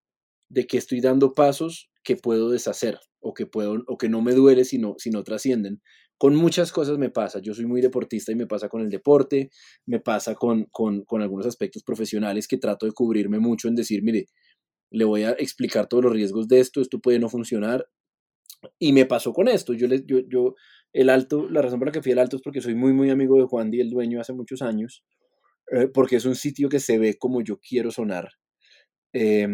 de 0.50 0.68
que 0.68 0.78
estoy 0.78 1.02
dando 1.02 1.34
pasos 1.34 1.90
que 2.04 2.18
puedo 2.18 2.50
deshacer 2.50 3.00
o 3.24 3.34
que, 3.34 3.46
puedo, 3.46 3.84
o 3.88 3.98
que 3.98 4.10
no 4.10 4.22
me 4.22 4.34
duele 4.34 4.65
si 4.65 4.77
no, 4.77 4.96
si 4.98 5.10
no 5.10 5.24
trascienden. 5.24 5.82
Con 6.18 6.36
muchas 6.36 6.72
cosas 6.72 6.98
me 6.98 7.10
pasa. 7.10 7.39
Yo 7.39 7.53
soy 7.53 7.65
muy 7.65 7.82
deportista 7.82 8.32
y 8.32 8.36
me 8.36 8.48
pasa 8.48 8.70
con 8.70 8.82
el 8.82 8.89
deporte, 8.89 9.50
me 9.86 10.00
pasa 10.00 10.36
con, 10.36 10.65
con, 10.72 11.03
con 11.03 11.22
algunos 11.22 11.46
aspectos 11.46 11.84
profesionales 11.84 12.48
que 12.48 12.58
trato 12.58 12.86
de 12.86 12.92
cubrirme 12.92 13.39
mucho 13.39 13.68
en 13.68 13.75
decir, 13.75 14.03
mire, 14.03 14.27
le 14.92 15.06
voy 15.06 15.24
a 15.24 15.32
explicar 15.32 15.88
todos 15.88 16.03
los 16.03 16.13
riesgos 16.13 16.48
de 16.48 16.60
esto, 16.60 16.82
esto 16.82 17.00
puede 17.00 17.20
no 17.20 17.30
funcionar. 17.30 17.88
Y 18.80 18.94
me 18.94 19.06
pasó 19.06 19.34
con 19.34 19.48
esto. 19.48 19.74
Yo, 19.74 19.88
yo, 19.88 20.20
yo, 20.30 20.56
el 20.94 21.10
alto, 21.10 21.50
la 21.50 21.62
razón 21.62 21.80
por 21.80 21.88
la 21.88 21.92
que 21.92 22.01
fui 22.01 22.12
al 22.12 22.20
alto 22.20 22.38
es 22.38 22.42
porque 22.44 22.62
soy 22.62 22.75
muy, 22.75 22.94
muy 22.94 23.10
amigo 23.10 23.38
de 23.38 23.46
Juan 23.46 23.72
Di, 23.72 23.82
el 23.82 23.89
dueño, 23.89 24.22
hace 24.22 24.34
muchos 24.34 24.62
años, 24.62 25.03
eh, 25.72 25.88
porque 25.88 26.18
es 26.18 26.25
un 26.25 26.36
sitio 26.36 26.70
que 26.70 26.80
se 26.80 26.98
ve 27.00 27.18
como 27.18 27.42
yo 27.42 27.60
quiero 27.60 27.92
sonar. 27.92 28.30
Eh, 29.13 29.48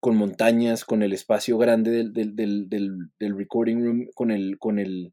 con 0.00 0.16
montañas, 0.16 0.84
con 0.84 1.02
el 1.02 1.12
espacio 1.12 1.58
grande 1.58 1.90
del, 1.90 2.12
del, 2.12 2.34
del, 2.68 2.96
del, 3.18 3.36
recording 3.36 3.84
room, 3.84 4.06
con, 4.14 4.30
el, 4.30 4.58
con, 4.58 4.78
el, 4.78 5.12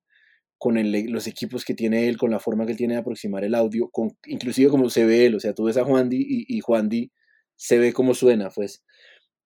con 0.57 0.77
el, 0.77 1.11
los 1.11 1.27
equipos 1.27 1.65
que 1.65 1.75
tiene 1.75 2.07
él, 2.07 2.17
con 2.17 2.31
la 2.31 2.39
forma 2.39 2.65
que 2.65 2.71
él 2.71 2.77
tiene 2.77 2.95
de 2.95 3.01
aproximar 3.01 3.43
el 3.43 3.55
audio, 3.55 3.89
con, 3.91 4.17
inclusive 4.25 4.69
como 4.69 4.89
se 4.89 5.05
ve 5.05 5.25
él, 5.27 5.35
o 5.35 5.39
sea, 5.39 5.53
tú 5.53 5.65
ves 5.65 5.77
a 5.77 5.85
Juan 5.85 6.09
Di 6.09 6.25
y, 6.27 6.57
y 6.57 6.61
Juan 6.61 6.89
Di 6.89 7.11
se 7.57 7.77
ve 7.79 7.93
cómo 7.93 8.13
suena, 8.13 8.49
pues. 8.49 8.83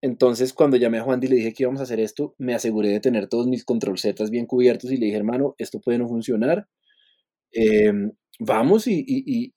Entonces, 0.02 0.52
cuando 0.52 0.76
llamé 0.76 0.98
a 0.98 1.02
Juan 1.02 1.20
y 1.22 1.28
le 1.28 1.36
dije 1.36 1.54
que 1.54 1.62
íbamos 1.62 1.80
a 1.80 1.84
hacer 1.84 2.00
esto, 2.00 2.34
me 2.38 2.54
aseguré 2.54 2.88
de 2.90 3.00
tener 3.00 3.28
todos 3.28 3.46
mis 3.46 3.64
control 3.64 3.98
Z 3.98 4.24
bien 4.30 4.46
cubiertos 4.46 4.90
y 4.92 4.96
le 4.96 5.06
dije, 5.06 5.18
hermano, 5.18 5.54
esto 5.58 5.80
puede 5.80 5.98
no 5.98 6.08
funcionar. 6.08 6.66
Em, 7.52 8.12
vamos 8.44 8.86
y, 8.86 9.54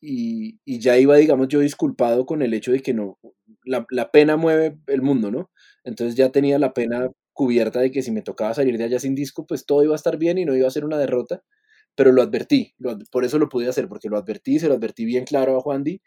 ya 0.66 0.98
iba, 0.98 1.16
digamos, 1.18 1.48
yo 1.48 1.60
disculpado 1.60 2.26
con 2.26 2.42
el 2.42 2.54
hecho 2.54 2.72
de 2.72 2.82
que 2.82 2.94
no, 2.94 3.20
la, 3.64 3.86
la, 3.90 4.12
pena 4.12 4.38
mueve 4.38 4.78
el 4.88 5.02
mundo, 5.02 5.32
¿no? 5.32 5.52
Entonces 5.84 6.16
ya 6.16 6.30
tenía 6.32 6.60
la 6.60 6.74
pena 6.74 7.10
cubierta 7.34 7.82
de 7.82 7.92
que 7.92 8.02
si 8.02 8.12
me 8.12 8.22
tocaba 8.22 8.54
salir 8.54 8.78
de 8.78 8.86
allá 8.86 9.00
sin 9.00 9.16
disco, 9.16 9.46
pues 9.46 9.66
todo 9.66 9.84
iba 9.84 9.94
a 9.94 9.98
estar 9.98 10.18
bien 10.18 10.38
y 10.38 10.46
no 10.46 10.56
iba 10.56 10.68
a 10.68 10.72
ser 10.72 10.86
una 10.86 10.98
derrota, 10.98 11.44
pero 11.96 12.12
lo 12.12 12.22
advertí, 12.22 12.76
por 13.12 13.26
eso 13.26 13.40
lo 13.40 13.50
pude 13.50 13.68
hacer, 13.70 13.88
porque 13.88 14.10
lo 14.10 14.18
advertí, 14.18 14.60
se 14.60 14.68
lo 14.68 14.76
advertí 14.76 15.06
bien 15.06 15.26
claro 15.26 15.58
a 15.58 15.62
Juan 15.62 15.84
Di, 15.84 16.02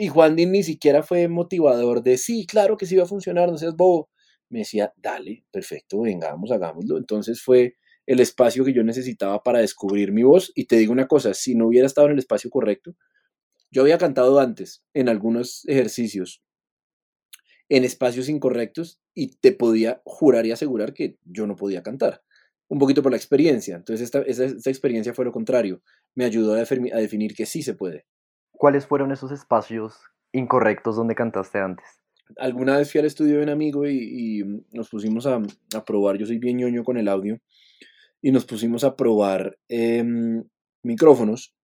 y 0.00 0.08
Juan 0.08 0.36
Di 0.36 0.46
ni 0.46 0.62
siquiera 0.62 1.02
fue 1.02 1.28
motivador 1.28 2.02
de, 2.02 2.18
sí, 2.18 2.46
claro 2.46 2.76
que 2.76 2.86
sí 2.86 2.96
va 2.96 3.02
a 3.02 3.06
funcionar, 3.06 3.50
no 3.50 3.58
seas 3.58 3.74
bobo. 3.76 4.08
Me 4.48 4.60
decía, 4.60 4.92
dale, 4.96 5.44
perfecto, 5.50 6.00
vengamos, 6.02 6.52
hagámoslo. 6.52 6.98
Entonces 6.98 7.42
fue 7.42 7.74
el 8.08 8.20
espacio 8.20 8.64
que 8.64 8.72
yo 8.72 8.82
necesitaba 8.82 9.42
para 9.42 9.58
descubrir 9.58 10.12
mi 10.12 10.22
voz. 10.22 10.50
Y 10.54 10.64
te 10.64 10.76
digo 10.76 10.92
una 10.92 11.06
cosa, 11.06 11.34
si 11.34 11.54
no 11.54 11.66
hubiera 11.66 11.86
estado 11.86 12.06
en 12.06 12.14
el 12.14 12.18
espacio 12.18 12.48
correcto, 12.48 12.96
yo 13.70 13.82
había 13.82 13.98
cantado 13.98 14.40
antes 14.40 14.82
en 14.94 15.10
algunos 15.10 15.62
ejercicios, 15.68 16.42
en 17.68 17.84
espacios 17.84 18.30
incorrectos, 18.30 18.98
y 19.12 19.36
te 19.36 19.52
podía 19.52 20.00
jurar 20.06 20.46
y 20.46 20.52
asegurar 20.52 20.94
que 20.94 21.18
yo 21.24 21.46
no 21.46 21.54
podía 21.54 21.82
cantar. 21.82 22.22
Un 22.68 22.78
poquito 22.78 23.02
por 23.02 23.12
la 23.12 23.18
experiencia. 23.18 23.76
Entonces 23.76 24.04
esta, 24.04 24.22
esta, 24.22 24.70
experiencia 24.70 25.12
fue 25.12 25.26
lo 25.26 25.32
contrario. 25.32 25.82
Me 26.14 26.24
ayudó 26.24 26.54
a, 26.54 26.60
a 26.60 27.00
definir 27.00 27.34
que 27.34 27.44
sí 27.44 27.62
se 27.62 27.74
puede. 27.74 28.06
¿Cuáles 28.52 28.86
fueron 28.86 29.12
esos 29.12 29.32
espacios 29.32 29.98
incorrectos 30.32 30.96
donde 30.96 31.14
cantaste 31.14 31.58
antes? 31.58 31.84
Alguna 32.38 32.78
vez 32.78 32.90
fui 32.90 33.00
al 33.00 33.06
estudio 33.06 33.36
de 33.36 33.42
un 33.42 33.50
amigo 33.50 33.86
y, 33.86 34.64
nos 34.72 34.88
pusimos 34.88 35.26
a, 35.26 35.42
a, 35.74 35.84
probar, 35.84 36.16
yo 36.16 36.26
soy 36.26 36.38
bien 36.38 36.56
ñoño 36.56 36.84
con 36.84 36.96
el 36.96 37.08
audio, 37.08 37.38
y 38.22 38.32
nos 38.32 38.44
pusimos 38.44 38.84
a 38.84 38.96
probar 38.96 39.58
em, 39.68 40.44
micrófonos 40.82 41.54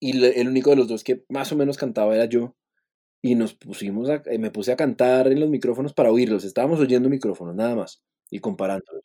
y 0.00 0.24
el 0.24 0.48
único 0.48 0.70
de 0.70 0.76
los 0.76 0.88
dos 0.88 1.04
que 1.04 1.24
más 1.28 1.52
o 1.52 1.56
menos 1.56 1.76
cantaba 1.76 2.14
era 2.14 2.24
yo 2.24 2.56
y 3.22 3.36
nos 3.36 3.54
pusimos 3.54 4.08
eh, 4.10 4.38
me 4.38 4.50
puse 4.50 4.72
a 4.72 4.76
cantar 4.76 5.28
en 5.28 5.40
los 5.40 5.48
micrófonos 5.48 5.94
para 5.94 6.10
oírlos, 6.10 6.44
estábamos 6.44 6.80
oyendo 6.80 7.08
micrófonos 7.08 7.54
nada 7.54 7.76
más 7.76 8.02
y 8.30 8.40
comparándolos. 8.40 9.04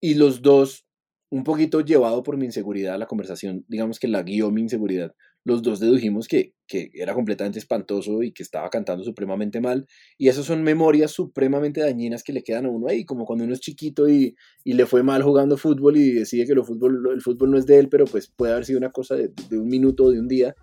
Y 0.00 0.14
los 0.14 0.42
dos, 0.42 0.86
un 1.30 1.44
poquito 1.44 1.80
llevado 1.80 2.22
por 2.22 2.36
mi 2.36 2.46
inseguridad, 2.46 2.98
la 2.98 3.06
conversación, 3.06 3.64
digamos 3.68 3.98
que 3.98 4.08
la 4.08 4.22
guió 4.22 4.50
mi 4.50 4.62
inseguridad, 4.62 5.14
los 5.46 5.62
dos 5.62 5.78
dedujimos 5.78 6.26
que, 6.26 6.54
que, 6.66 6.90
era 6.92 7.14
completamente 7.14 7.60
espantoso 7.60 8.24
y 8.24 8.32
que 8.32 8.42
estaba 8.42 8.68
cantando 8.68 9.04
supremamente 9.04 9.60
mal. 9.60 9.86
Y 10.18 10.26
esas 10.26 10.44
son 10.44 10.64
memorias 10.64 11.12
supremamente 11.12 11.80
dañinas 11.80 12.24
que 12.24 12.32
le 12.32 12.42
quedan 12.42 12.66
a 12.66 12.68
uno 12.68 12.88
ahí, 12.88 13.04
como 13.04 13.24
cuando 13.24 13.44
uno 13.44 13.54
es 13.54 13.60
chiquito 13.60 14.08
y, 14.08 14.34
y 14.64 14.72
le 14.72 14.86
fue 14.86 15.04
mal 15.04 15.22
jugando 15.22 15.56
fútbol 15.56 15.98
y 15.98 16.10
decide 16.10 16.46
que 16.46 16.52
el 16.52 16.64
fútbol, 16.64 17.10
el 17.14 17.22
fútbol 17.22 17.52
no 17.52 17.58
es 17.58 17.66
de 17.66 17.78
él, 17.78 17.88
pero 17.88 18.06
pues 18.06 18.26
puede 18.26 18.54
haber 18.54 18.64
sido 18.64 18.78
una 18.78 18.90
cosa 18.90 19.14
de, 19.14 19.30
de 19.48 19.56
un 19.56 19.68
minuto 19.68 20.06
o 20.06 20.10
de 20.10 20.18
un 20.18 20.26
día. 20.26 20.56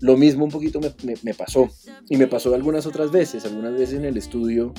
Lo 0.00 0.18
mismo 0.18 0.44
un 0.44 0.50
poquito 0.50 0.78
me, 0.78 0.92
me, 1.04 1.14
me, 1.22 1.32
pasó. 1.32 1.70
Y 2.10 2.18
me 2.18 2.26
pasó 2.26 2.54
algunas 2.54 2.84
otras 2.84 3.10
veces, 3.10 3.46
algunas 3.46 3.72
veces 3.72 3.94
en 3.94 4.04
el 4.04 4.18
estudio, 4.18 4.74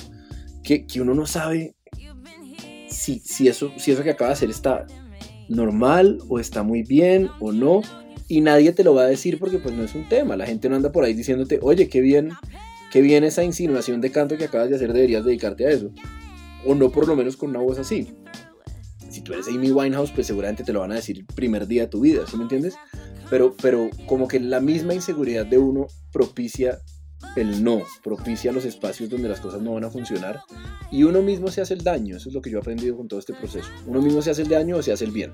que, 0.62 0.86
que 0.86 1.00
uno 1.00 1.12
no 1.12 1.26
sabe 1.26 1.74
si, 2.88 3.18
si, 3.18 3.48
eso, 3.48 3.72
si 3.78 3.90
eso 3.90 4.04
que 4.04 4.10
acaba 4.10 4.28
de 4.28 4.34
hacer 4.34 4.50
está 4.50 4.86
normal 5.48 6.18
o 6.28 6.38
está 6.38 6.62
muy 6.62 6.84
bien 6.84 7.30
o 7.40 7.50
no 7.50 7.82
y 8.30 8.42
nadie 8.42 8.72
te 8.72 8.84
lo 8.84 8.94
va 8.94 9.02
a 9.02 9.06
decir 9.06 9.40
porque 9.40 9.58
pues 9.58 9.74
no 9.74 9.82
es 9.82 9.96
un 9.96 10.08
tema. 10.08 10.36
La 10.36 10.46
gente 10.46 10.68
no 10.68 10.76
anda 10.76 10.92
por 10.92 11.02
ahí 11.02 11.14
diciéndote, 11.14 11.58
oye, 11.62 11.88
qué 11.88 12.00
bien, 12.00 12.30
qué 12.92 13.00
bien 13.00 13.24
esa 13.24 13.42
insinuación 13.42 14.00
de 14.00 14.12
canto 14.12 14.38
que 14.38 14.44
acabas 14.44 14.70
de 14.70 14.76
hacer, 14.76 14.92
deberías 14.92 15.24
dedicarte 15.24 15.66
a 15.66 15.70
eso. 15.70 15.90
O 16.64 16.76
no 16.76 16.92
por 16.92 17.08
lo 17.08 17.16
menos 17.16 17.36
con 17.36 17.50
una 17.50 17.58
voz 17.58 17.80
así. 17.80 18.14
Si 19.08 19.22
tú 19.22 19.32
eres 19.32 19.48
Amy 19.48 19.72
Winehouse, 19.72 20.12
pues 20.12 20.28
seguramente 20.28 20.62
te 20.62 20.72
lo 20.72 20.78
van 20.78 20.92
a 20.92 20.94
decir 20.94 21.26
primer 21.34 21.66
día 21.66 21.82
de 21.82 21.88
tu 21.88 22.02
vida, 22.02 22.24
¿sí 22.28 22.36
me 22.36 22.44
entiendes? 22.44 22.76
Pero, 23.30 23.56
pero 23.60 23.90
como 24.06 24.28
que 24.28 24.38
la 24.38 24.60
misma 24.60 24.94
inseguridad 24.94 25.44
de 25.44 25.58
uno 25.58 25.88
propicia 26.12 26.78
el 27.34 27.64
no, 27.64 27.82
propicia 28.04 28.52
los 28.52 28.64
espacios 28.64 29.10
donde 29.10 29.28
las 29.28 29.40
cosas 29.40 29.60
no 29.60 29.74
van 29.74 29.84
a 29.84 29.90
funcionar 29.90 30.40
y 30.92 31.02
uno 31.02 31.20
mismo 31.20 31.48
se 31.48 31.62
hace 31.62 31.74
el 31.74 31.82
daño, 31.82 32.16
eso 32.16 32.28
es 32.28 32.34
lo 32.34 32.40
que 32.40 32.50
yo 32.50 32.58
he 32.58 32.60
aprendido 32.60 32.96
con 32.96 33.08
todo 33.08 33.18
este 33.18 33.34
proceso. 33.34 33.68
Uno 33.86 34.00
mismo 34.00 34.22
se 34.22 34.30
hace 34.30 34.42
el 34.42 34.48
daño 34.48 34.76
o 34.76 34.82
se 34.82 34.92
hace 34.92 35.04
el 35.04 35.10
bien. 35.10 35.32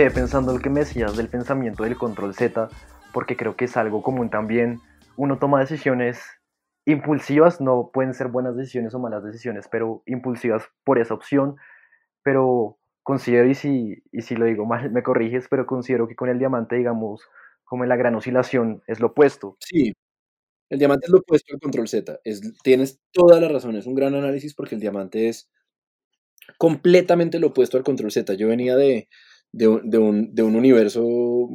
Quedé 0.00 0.10
pensando 0.10 0.54
lo 0.54 0.60
que 0.60 0.70
me 0.70 0.80
decías 0.80 1.14
del 1.14 1.28
pensamiento 1.28 1.84
del 1.84 1.98
control 1.98 2.32
Z, 2.32 2.70
porque 3.12 3.36
creo 3.36 3.54
que 3.54 3.66
es 3.66 3.76
algo 3.76 4.02
común 4.02 4.30
también. 4.30 4.80
Uno 5.18 5.38
toma 5.38 5.60
decisiones 5.60 6.22
impulsivas, 6.86 7.60
no 7.60 7.90
pueden 7.92 8.14
ser 8.14 8.28
buenas 8.28 8.56
decisiones 8.56 8.94
o 8.94 8.98
malas 8.98 9.22
decisiones, 9.22 9.68
pero 9.70 10.02
impulsivas 10.06 10.64
por 10.84 10.98
esa 10.98 11.12
opción. 11.12 11.56
Pero 12.22 12.78
considero, 13.02 13.46
y 13.46 13.54
si, 13.54 14.02
y 14.10 14.22
si 14.22 14.36
lo 14.36 14.46
digo 14.46 14.64
mal, 14.64 14.90
me 14.90 15.02
corriges, 15.02 15.48
pero 15.50 15.66
considero 15.66 16.08
que 16.08 16.16
con 16.16 16.30
el 16.30 16.38
diamante, 16.38 16.76
digamos, 16.76 17.28
como 17.64 17.82
en 17.84 17.90
la 17.90 17.96
gran 17.96 18.14
oscilación, 18.14 18.82
es 18.86 19.00
lo 19.00 19.08
opuesto. 19.08 19.58
Sí, 19.60 19.92
el 20.70 20.78
diamante 20.78 21.08
es 21.08 21.12
lo 21.12 21.18
opuesto 21.18 21.52
al 21.52 21.60
control 21.60 21.88
Z. 21.88 22.20
Es, 22.24 22.40
tienes 22.62 23.02
toda 23.12 23.38
la 23.38 23.48
razón, 23.50 23.76
es 23.76 23.84
un 23.84 23.96
gran 23.96 24.14
análisis 24.14 24.54
porque 24.54 24.76
el 24.76 24.80
diamante 24.80 25.28
es 25.28 25.50
completamente 26.56 27.38
lo 27.38 27.48
opuesto 27.48 27.76
al 27.76 27.84
control 27.84 28.10
Z. 28.10 28.32
Yo 28.32 28.48
venía 28.48 28.76
de, 28.76 29.10
de, 29.52 29.66
un, 29.68 30.34
de 30.34 30.42
un, 30.42 30.54
universo 30.54 31.48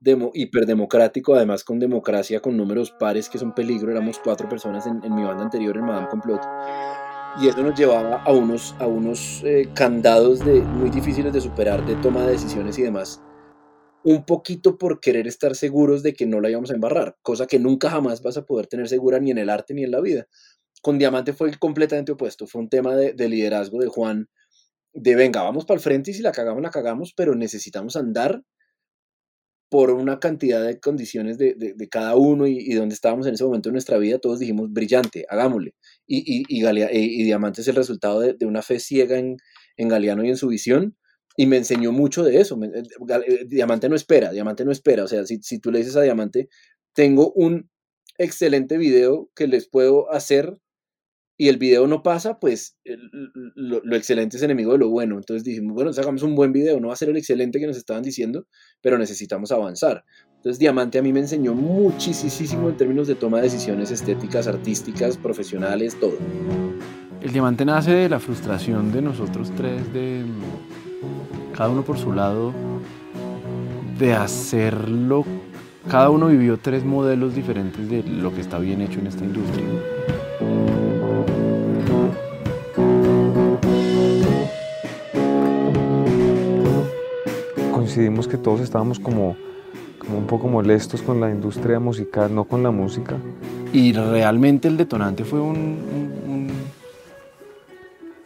demo, 0.00 0.30
hiperdemocrático, 0.32 1.34
además 1.34 1.64
con 1.64 1.78
democracia, 1.78 2.40
con 2.40 2.56
números 2.56 2.92
pares 2.92 3.28
que 3.28 3.38
son 3.38 3.54
peligro. 3.54 3.90
Éramos 3.90 4.20
cuatro 4.22 4.48
personas 4.48 4.86
en, 4.86 5.00
mi 5.14 5.24
banda 5.24 5.42
anterior, 5.42 5.76
en 5.76 5.84
Madame 5.84 6.08
Complot. 6.08 6.40
Y 7.40 7.48
eso 7.48 7.62
nos 7.62 7.78
llevaba 7.78 8.22
a 8.22 8.32
unos, 8.32 8.74
a 8.78 8.86
unos 8.86 9.42
eh, 9.44 9.68
candados 9.74 10.44
de, 10.44 10.60
muy 10.62 10.90
difíciles 10.90 11.32
de 11.32 11.40
superar, 11.40 11.84
de 11.84 11.96
toma 11.96 12.24
de 12.24 12.32
decisiones 12.32 12.78
y 12.78 12.82
demás. 12.82 13.20
Un 14.04 14.24
poquito 14.24 14.78
por 14.78 15.00
querer 15.00 15.26
estar 15.26 15.56
seguros 15.56 16.02
de 16.02 16.14
que 16.14 16.26
no 16.26 16.40
la 16.40 16.48
íbamos 16.48 16.70
a 16.70 16.74
embarrar, 16.74 17.16
cosa 17.22 17.46
que 17.46 17.58
nunca 17.58 17.90
jamás 17.90 18.22
vas 18.22 18.36
a 18.36 18.46
poder 18.46 18.68
tener 18.68 18.88
segura 18.88 19.18
ni 19.18 19.32
en 19.32 19.38
el 19.38 19.50
arte 19.50 19.74
ni 19.74 19.82
en 19.82 19.90
la 19.90 20.00
vida. 20.00 20.28
Con 20.80 20.98
Diamante 20.98 21.32
fue 21.32 21.52
completamente 21.58 22.12
opuesto, 22.12 22.46
fue 22.46 22.62
un 22.62 22.68
tema 22.68 22.94
de, 22.94 23.12
de 23.12 23.28
liderazgo 23.28 23.80
de 23.80 23.88
Juan, 23.88 24.28
de 24.96 25.14
venga, 25.14 25.42
vamos 25.42 25.64
para 25.66 25.76
el 25.76 25.82
frente 25.82 26.10
y 26.10 26.14
si 26.14 26.22
la 26.22 26.32
cagamos, 26.32 26.62
la 26.62 26.70
cagamos, 26.70 27.12
pero 27.14 27.34
necesitamos 27.34 27.96
andar 27.96 28.42
por 29.68 29.90
una 29.90 30.20
cantidad 30.20 30.64
de 30.64 30.78
condiciones 30.78 31.38
de, 31.38 31.54
de, 31.54 31.88
cada 31.88 32.14
uno 32.14 32.46
y, 32.46 32.72
donde 32.74 32.94
estábamos 32.94 33.26
en 33.26 33.34
ese 33.34 33.44
momento 33.44 33.68
de 33.68 33.72
nuestra 33.72 33.98
vida, 33.98 34.18
todos 34.18 34.38
dijimos, 34.38 34.72
brillante, 34.72 35.26
hagámosle. 35.28 35.74
Y, 36.06 36.18
y, 36.18 36.44
y, 36.48 36.64
y 36.64 37.24
Diamante 37.24 37.62
es 37.62 37.68
el 37.68 37.74
resultado 37.74 38.20
de, 38.20 38.34
de, 38.34 38.46
una 38.46 38.62
fe 38.62 38.78
ciega 38.78 39.18
en, 39.18 39.36
en 39.76 39.88
Galeano 39.88 40.24
y 40.24 40.28
en 40.30 40.36
su 40.36 40.48
visión, 40.48 40.96
y 41.36 41.46
me 41.46 41.56
enseñó 41.56 41.92
mucho 41.92 42.24
de 42.24 42.40
eso. 42.40 42.58
Eh, 42.62 42.82
eh, 43.26 43.44
Diamante 43.46 43.88
no 43.88 43.96
espera, 43.96 44.30
Diamante 44.30 44.64
no 44.64 44.72
espera. 44.72 45.04
O 45.04 45.08
sea, 45.08 45.26
si, 45.26 45.38
si 45.42 45.58
tú 45.58 45.70
le 45.70 45.80
dices 45.80 45.96
a 45.96 46.02
Diamante, 46.02 46.48
tengo 46.94 47.32
un 47.32 47.68
excelente 48.18 48.78
video 48.78 49.30
que 49.34 49.46
les 49.46 49.68
puedo 49.68 50.10
hacer 50.10 50.56
y 51.38 51.48
el 51.48 51.58
video 51.58 51.86
no 51.86 52.02
pasa, 52.02 52.38
pues 52.38 52.78
lo, 53.54 53.96
excelente 53.96 54.36
es 54.36 54.42
enemigo 54.42 54.72
de 54.72 54.78
lo 54.78 54.88
bueno. 54.88 55.16
Entonces 55.16 55.44
dijimos, 55.44 55.74
bueno, 55.74 55.90
hagamos 55.90 56.22
un 56.22 56.34
buen 56.34 56.52
video, 56.52 56.80
no 56.80 56.88
va 56.88 56.94
a 56.94 56.96
ser 56.96 57.10
el 57.10 57.16
excelente 57.16 57.60
que 57.60 57.66
nos 57.66 57.76
estaban 57.76 58.02
diciendo, 58.02 58.46
pero 58.80 58.96
necesitamos 58.96 59.52
avanzar. 59.52 60.04
Entonces 60.36 60.58
Diamante 60.58 60.98
a 60.98 61.02
mí 61.02 61.12
me 61.12 61.20
enseñó 61.20 61.54
muchísimo 61.54 62.70
en 62.70 62.76
términos 62.76 63.06
de 63.06 63.16
toma 63.16 63.38
de 63.38 63.44
decisiones 63.44 63.90
estéticas, 63.90 64.46
artísticas, 64.46 65.18
profesionales, 65.18 65.98
todo. 66.00 66.16
El 67.20 67.32
Diamante 67.32 67.64
nace 67.64 67.90
de 67.90 68.08
la 68.08 68.20
frustración 68.20 68.92
de 68.92 69.02
nosotros 69.02 69.52
tres, 69.56 69.92
de 69.92 70.24
cada 71.54 71.68
uno 71.68 71.84
por 71.84 71.98
su 71.98 72.12
lado, 72.12 72.54
de 73.98 74.14
hacerlo. 74.14 75.24
Cada 75.90 76.10
uno 76.10 76.28
vivió 76.28 76.58
tres 76.58 76.84
modelos 76.84 77.34
diferentes 77.34 77.88
de 77.90 78.02
lo 78.02 78.34
que 78.34 78.40
está 78.40 78.58
bien 78.58 78.80
hecho 78.80 79.00
en 79.00 79.06
esta 79.06 79.24
industria. 79.24 79.64
Decidimos 87.86 88.26
que 88.26 88.36
todos 88.36 88.60
estábamos 88.60 88.98
como, 88.98 89.36
como 89.98 90.18
un 90.18 90.26
poco 90.26 90.48
molestos 90.48 91.02
con 91.02 91.20
la 91.20 91.30
industria 91.30 91.78
musical, 91.80 92.34
no 92.34 92.44
con 92.44 92.62
la 92.62 92.70
música. 92.70 93.16
Y 93.72 93.92
realmente 93.92 94.68
el 94.68 94.76
detonante 94.76 95.24
fue 95.24 95.40
un, 95.40 95.56
un, 96.26 96.50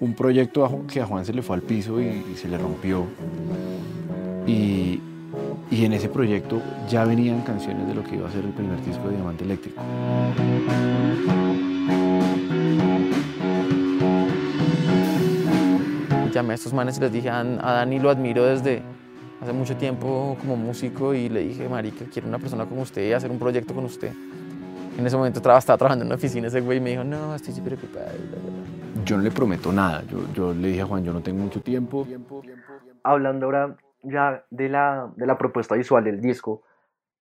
un 0.00 0.14
proyecto 0.14 0.85
que 0.90 1.00
a 1.00 1.07
Juan 1.07 1.25
se 1.25 1.33
le 1.33 1.43
fue 1.43 1.57
al 1.57 1.62
piso 1.62 2.00
y, 2.00 2.23
se 2.37 2.49
le 2.49 2.59
rompió. 2.59 3.05
Y, 4.47 5.00
Y 5.71 5.85
en 5.85 5.93
ese 5.93 6.09
proyecto 6.09 6.61
ya 6.88 7.05
venían 7.05 7.43
canciones 7.43 7.87
de 7.87 7.95
lo 7.95 8.02
que 8.02 8.17
iba 8.17 8.29
a 8.29 8.33
ser 8.33 8.45
el 8.45 8.50
primer 8.50 8.85
disco 8.85 9.09
de 9.09 9.14
Diamante 9.14 9.45
Eléctrico. 9.45 9.81
Llamé 16.33 16.52
a 16.52 16.55
estos 16.55 16.73
manes 16.73 16.99
y 16.99 17.00
les 17.00 17.12
dije, 17.12 17.29
a 17.29 17.45
Dani 17.45 17.99
lo 18.00 18.11
admiro 18.11 18.45
desde 18.45 18.83
hace 19.40 19.52
mucho 19.52 19.76
tiempo 19.76 20.37
como 20.40 20.56
músico 20.56 21.14
y 21.14 21.28
le 21.28 21.40
dije, 21.40 21.68
marica, 21.68 22.04
quiero 22.12 22.28
una 22.28 22.38
persona 22.38 22.66
como 22.66 22.82
usted 22.82 23.09
y 23.09 23.12
hacer 23.12 23.30
un 23.30 23.38
proyecto 23.38 23.75
con 23.75 23.85
usted. 23.85 24.12
En 24.99 25.06
ese 25.06 25.16
momento 25.16 25.38
estaba 25.38 25.61
trabajando 25.61 26.02
en 26.02 26.09
una 26.09 26.16
oficina 26.16 26.49
ese 26.49 26.61
güey 26.61 26.78
y 26.78 26.80
me 26.80 26.90
dijo, 26.90 27.04
no, 27.04 27.35
estoy 27.35 27.54
súper 27.54 27.75
ocupado. 27.75 28.11
Yo 29.04 29.16
no 29.16 29.23
le 29.23 29.30
prometo 29.30 29.73
nada. 29.73 30.02
Yo, 30.02 30.30
yo 30.35 30.52
le 30.52 30.68
dije 30.68 30.82
a 30.82 30.87
Juan, 30.87 31.04
yo 31.04 31.12
no 31.12 31.23
tengo 31.23 31.42
mucho 31.42 31.62
tiempo. 31.62 32.06
Hablando 33.02 33.47
ahora 33.47 33.76
ya 34.02 34.44
de 34.50 34.68
la, 34.68 35.11
de 35.16 35.26
la 35.26 35.38
propuesta 35.38 35.75
visual 35.75 36.04
del 36.04 36.20
disco, 36.20 36.62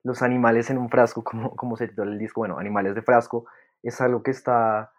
los 0.03 0.21
animales 0.21 0.69
en 0.69 0.77
un 0.77 0.89
frasco, 0.89 1.23
como, 1.23 1.55
como 1.55 1.77
se 1.77 1.87
titula 1.87 2.11
el 2.11 2.19
disco, 2.19 2.41
bueno, 2.41 2.57
animales 2.59 2.95
de 2.95 3.01
frasco, 3.01 3.45
es 3.81 4.01
algo 4.01 4.23
que 4.23 4.31
está 4.31 4.91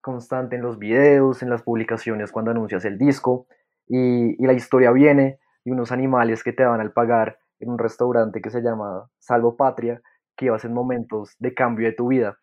constante 0.00 0.56
en 0.56 0.62
los 0.62 0.78
videos, 0.78 1.42
en 1.42 1.50
las 1.50 1.62
publicaciones 1.62 2.32
cuando 2.32 2.50
anuncias 2.50 2.84
el 2.84 2.96
disco, 2.96 3.46
y, 3.88 4.42
y 4.42 4.46
la 4.46 4.52
historia 4.52 4.90
viene 4.92 5.38
de 5.66 5.72
unos 5.72 5.90
animales 5.90 6.44
que 6.44 6.52
te 6.52 6.64
van 6.64 6.80
al 6.80 6.92
pagar 6.92 7.38
en 7.58 7.70
un 7.70 7.78
restaurante 7.78 8.40
que 8.40 8.50
se 8.50 8.62
llama 8.62 9.10
Salvo 9.18 9.56
Patria, 9.56 10.00
que 10.36 10.46
ibas 10.46 10.64
en 10.64 10.72
momentos 10.72 11.34
de 11.40 11.54
cambio 11.54 11.88
de 11.88 11.92
tu 11.92 12.08
vida. 12.08 12.38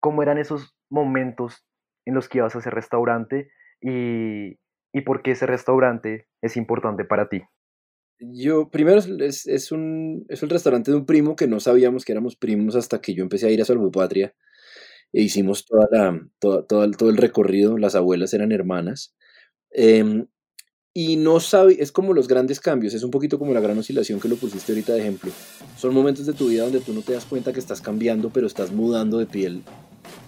¿Cómo 0.00 0.22
eran 0.22 0.36
esos 0.36 0.76
momentos 0.90 1.66
en 2.04 2.14
los 2.14 2.28
que 2.28 2.38
ibas 2.38 2.54
a 2.54 2.58
ese 2.58 2.70
restaurante 2.70 3.48
y, 3.80 4.58
y 4.92 5.00
por 5.00 5.22
qué 5.22 5.30
ese 5.30 5.46
restaurante 5.46 6.28
es 6.42 6.58
importante 6.58 7.04
para 7.04 7.30
ti? 7.30 7.42
Yo, 8.20 8.68
primero, 8.68 8.98
es, 8.98 9.46
es, 9.46 9.72
un, 9.72 10.26
es 10.28 10.42
el 10.42 10.50
restaurante 10.50 10.90
de 10.90 10.98
un 10.98 11.06
primo 11.06 11.36
que 11.36 11.46
no 11.46 11.60
sabíamos 11.60 12.04
que 12.04 12.12
éramos 12.12 12.36
primos 12.36 12.76
hasta 12.76 13.00
que 13.00 13.14
yo 13.14 13.22
empecé 13.22 13.46
a 13.46 13.50
ir 13.50 13.62
a 13.62 13.64
Salvopatria 13.64 14.34
e 15.14 15.22
hicimos 15.22 15.64
toda 15.64 15.88
la, 15.90 16.20
toda, 16.38 16.66
todo, 16.66 16.90
todo 16.90 17.08
el 17.08 17.16
recorrido, 17.16 17.78
las 17.78 17.94
abuelas 17.94 18.34
eran 18.34 18.52
hermanas. 18.52 19.16
Eh, 19.70 20.26
y 20.94 21.16
no 21.16 21.38
sabe, 21.40 21.76
es 21.80 21.92
como 21.92 22.12
los 22.14 22.28
grandes 22.28 22.60
cambios, 22.60 22.94
es 22.94 23.02
un 23.02 23.10
poquito 23.10 23.38
como 23.38 23.52
la 23.52 23.60
gran 23.60 23.78
oscilación 23.78 24.20
que 24.20 24.28
lo 24.28 24.36
pusiste 24.36 24.72
ahorita 24.72 24.94
de 24.94 25.00
ejemplo. 25.00 25.30
Son 25.76 25.94
momentos 25.94 26.26
de 26.26 26.32
tu 26.32 26.48
vida 26.48 26.64
donde 26.64 26.80
tú 26.80 26.92
no 26.92 27.02
te 27.02 27.12
das 27.12 27.24
cuenta 27.24 27.52
que 27.52 27.60
estás 27.60 27.80
cambiando, 27.80 28.30
pero 28.30 28.46
estás 28.46 28.72
mudando 28.72 29.18
de 29.18 29.26
piel 29.26 29.62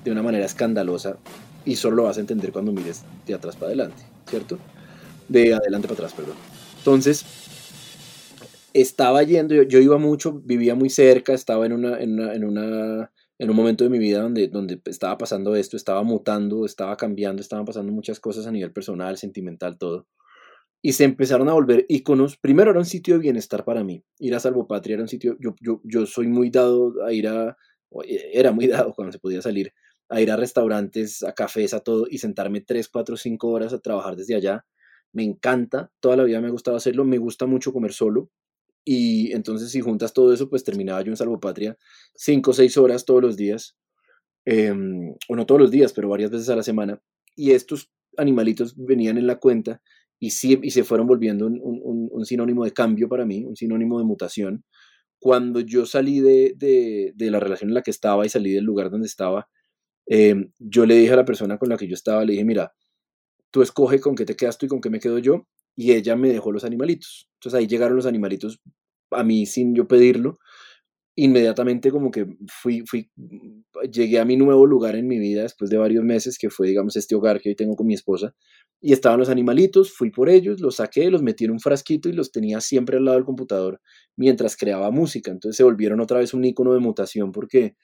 de 0.05 0.11
una 0.13 0.23
manera 0.23 0.47
escandalosa 0.47 1.17
y 1.65 1.77
solo 1.77 1.97
lo 1.97 2.03
vas 2.05 2.19
a 2.19 2.21
entender 2.21 2.53
cuando 2.53 2.73
mires 2.73 3.03
de 3.27 3.35
atrás 3.35 3.57
para 3.57 3.69
adelante, 3.69 4.03
¿cierto? 4.29 4.59
De 5.29 5.55
adelante 5.55 5.89
para 5.89 5.95
atrás, 5.95 6.13
perdón. 6.13 6.37
Entonces, 6.79 7.25
estaba 8.73 9.23
yendo, 9.23 9.63
yo, 9.63 9.79
iba 9.79 9.99
mucho, 9.99 10.41
vivía 10.45 10.75
muy 10.75 10.91
cerca, 10.91 11.33
estaba 11.33 11.67
en, 11.67 11.73
una, 11.73 11.99
en, 12.01 12.13
una, 12.13 12.35
en, 12.35 12.45
una, 12.45 13.13
en 13.39 13.51
un 13.51 13.57
momento 13.57 13.85
de 13.85 13.91
mi 13.91 13.99
vida 13.99 14.23
donde, 14.23 14.49
donde 14.49 14.81
estaba 14.87 15.19
pasando 15.19 15.57
esto, 15.57 15.77
estaba 15.77 16.03
mutando, 16.03 16.65
estaba 16.65 16.97
cambiando, 16.97 17.43
estaban 17.43 17.65
pasando 17.65 17.93
muchas 17.93 18.21
cosas 18.21 18.47
a 18.47 18.53
nivel 18.53 18.73
personal, 18.73 19.19
sentimental, 19.19 19.79
todo. 19.79 20.07
Y 20.83 20.93
se 20.93 21.05
empezaron 21.05 21.49
a 21.49 21.53
volver 21.53 21.85
íconos. 21.89 22.37
Primero 22.37 22.71
era 22.71 22.81
un 22.81 22.87
sitio 22.87 23.15
de 23.15 23.21
bienestar 23.21 23.65
para 23.65 23.85
mí. 23.85 24.03
Ir 24.19 24.35
a 24.35 24.41
Salvopatria 24.41 24.95
era 24.95 25.03
un 25.03 25.09
sitio, 25.09 25.37
yo, 25.39 25.55
yo, 25.85 26.07
soy 26.07 26.27
muy 26.27 26.51
dado 26.51 27.05
a 27.05 27.13
ir 27.13 27.29
a, 27.29 27.57
era 28.33 28.53
muy 28.53 28.67
dado 28.69 28.95
cuando 28.95 29.13
se 29.13 29.19
podía 29.19 29.43
salir, 29.43 29.73
a 30.09 30.21
ir 30.21 30.31
a 30.31 30.37
restaurantes, 30.37 31.23
a 31.23 31.33
cafés, 31.35 31.75
a 31.75 31.81
todo, 31.81 32.07
y 32.09 32.19
sentarme 32.19 32.61
3, 32.61 32.89
4, 32.89 33.17
5 33.17 33.49
horas 33.49 33.73
a 33.73 33.81
trabajar 33.81 34.17
desde 34.17 34.35
allá. 34.35 34.65
Me 35.13 35.23
encanta, 35.25 35.91
toda 36.01 36.17
la 36.17 36.25
vida 36.25 36.41
me 36.41 36.49
ha 36.49 36.51
gustado 36.51 36.77
hacerlo, 36.77 37.05
me 37.05 37.19
gusta 37.19 37.47
mucho 37.47 37.73
comer 37.73 37.93
solo, 37.93 38.31
y 38.85 39.33
entonces 39.33 39.71
si 39.71 39.81
juntas 39.81 40.13
todo 40.13 40.33
eso, 40.33 40.49
pues 40.49 40.65
terminaba 40.65 41.03
yo 41.03 41.11
en 41.11 41.17
Salvopatria 41.17 41.77
5 42.15 42.51
o 42.51 42.55
6 42.55 42.77
horas 42.79 43.05
todos 43.05 43.21
los 43.21 43.37
días, 43.37 43.77
eh, 44.47 44.73
o 45.29 45.37
no 45.37 45.47
todos 45.47 45.61
los 45.61 45.71
días, 45.71 45.93
pero 45.93 46.09
varias 46.09 46.31
veces 46.31 46.49
a 46.49 46.57
la 46.57 46.63
semana, 46.63 47.03
y 47.37 47.51
estos 47.53 47.91
animalitos 48.17 48.75
venían 48.77 49.19
en 49.19 49.27
la 49.27 49.37
cuenta 49.37 49.83
y, 50.21 50.31
sí, 50.31 50.61
y 50.63 50.71
se 50.71 50.85
fueron 50.85 51.07
volviendo 51.07 51.47
un, 51.47 51.59
un, 51.63 52.09
un, 52.13 52.25
sinónimo 52.27 52.65
de 52.65 52.73
cambio 52.73 53.09
para 53.09 53.25
mí, 53.25 53.45
un 53.45 53.57
sinónimo 53.57 53.99
de 53.99 54.05
mutación. 54.05 54.65
Cuando 55.19 55.61
yo 55.61 55.87
salí 55.87 56.21
de, 56.21 56.55
de, 56.57 57.13
de 57.17 57.31
la 57.31 57.41
relación 57.41 57.71
en 57.71 57.75
la 57.75 57.83
que 57.83 57.91
estaba 57.91 58.27
y 58.27 58.29
salí 58.29 58.53
del 58.53 58.65
lugar 58.65 58.91
donde 58.91 59.07
estaba, 59.07 59.49
eh, 60.07 60.35
yo 60.59 60.87
le 60.87 60.97
dije 60.97 61.13
a 61.13 61.17
la 61.17 61.25
persona 61.25 61.59
con 61.59 61.71
la 61.71 61.77
que 61.77 61.89
yo 61.89 61.95
estaba, 61.95 62.25
le 62.25 62.33
dije, 62.33 62.45
mira, 62.45 62.75
tú 63.51 63.63
escoge 63.63 64.01
con 64.01 64.15
qué 64.15 64.27
te 64.27 64.37
quedas 64.37 64.59
tú 64.59 64.67
y 64.67 64.69
con 64.69 64.81
qué 64.81 64.91
me 64.91 65.01
quedo 65.01 65.19
yo, 65.19 65.47
y 65.75 65.93
ella 65.93 66.17
me 66.17 66.29
dejó 66.29 66.53
los 66.53 66.65
animalitos. 66.65 67.29
Entonces 67.35 67.59
ahí 67.59 67.67
llegaron 67.67 67.97
los 67.97 68.07
animalitos 68.07 68.61
a 69.11 69.25
mí 69.25 69.47
sin 69.47 69.75
yo 69.75 69.89
pedirlo. 69.89 70.39
Inmediatamente 71.23 71.91
como 71.91 72.11
que 72.11 72.27
fui, 72.49 72.83
fui, 72.87 73.11
llegué 73.93 74.21
a 74.21 74.25
mi 74.25 74.39
nuevo 74.39 74.65
lugar 74.65 74.97
en 74.97 75.07
mi 75.07 75.19
vida 75.19 75.43
después 75.43 75.69
de 75.69 75.77
varios 75.77 76.03
meses, 76.03 76.39
que 76.39 76.49
fue, 76.49 76.69
digamos, 76.69 76.97
este 76.97 77.15
hogar 77.15 77.43
que 77.43 77.51
hoy 77.51 77.55
tengo 77.55 77.77
con 77.77 77.87
mi 77.87 77.93
esposa, 77.93 78.35
y 78.81 78.95
estaban 78.95 79.21
los 79.21 79.29
animalitos, 79.29 79.93
fui 79.93 80.11
por 80.11 80.31
ellos, 80.31 80.61
los 80.61 80.77
saqué, 80.77 81.11
los 81.11 81.23
metí 81.23 81.45
en 81.45 81.51
un 81.51 81.61
frasquito 81.61 82.09
y 82.09 82.15
los 82.15 82.33
tenía 82.33 82.63
siempre 82.63 82.97
al 82.97 83.05
lado 83.05 83.19
del 83.19 83.27
computador 83.27 83.83
mientras 84.17 84.57
creaba 84.57 84.91
música. 84.91 85.31
Entonces 85.31 85.59
se 85.59 85.63
volvieron 85.63 86.01
otra 86.01 86.21
vez 86.21 86.33
un 86.33 86.43
icono 86.43 86.73
de 86.73 86.81
mutación 86.81 87.33
porque 87.33 87.77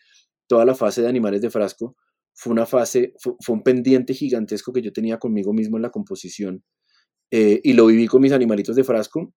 toda 0.47 0.65
la 0.65 0.75
fase 0.75 1.03
de 1.03 1.09
animales 1.09 1.43
de 1.43 1.51
frasco 1.51 1.95
fue 2.33 2.55
una 2.55 2.65
fase, 2.65 3.13
fue, 3.19 3.35
un 3.49 3.63
pendiente 3.63 4.15
gigantesco 4.15 4.73
que 4.73 4.81
yo 4.81 4.95
tenía 4.95 5.19
conmigo 5.19 5.53
mismo 5.53 5.77
en 5.77 5.83
la 5.83 5.91
composición 5.91 6.65
eh, 7.31 7.61
y 7.63 7.75
lo 7.75 7.85
viví 7.85 8.07
con 8.07 8.23
mis 8.23 8.33
animalitos 8.33 8.77
de 8.77 8.85
frasco. 8.85 9.35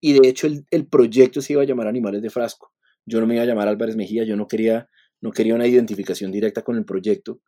Y 0.00 0.14
de 0.14 0.26
hecho 0.26 0.46
el, 0.46 0.64
el, 0.70 0.86
proyecto 0.86 1.42
se 1.42 1.52
iba 1.52 1.62
a 1.62 1.66
llamar 1.66 1.88
Animales 1.88 2.22
de 2.22 2.30
Frasco. 2.30 2.72
Yo 3.06 3.20
no 3.20 3.26
me 3.26 3.34
iba 3.34 3.42
a 3.42 3.46
llamar 3.46 3.68
Álvarez 3.68 3.96
Mejía, 3.96 4.24
yo 4.24 4.36
no 4.36 4.46
quería, 4.46 4.88
no 5.20 5.30
quería 5.32 5.54
una 5.54 5.66
identificación 5.66 6.32
directa 6.32 6.62
con 6.62 6.76
el 6.76 6.84
proyecto. 6.84 7.40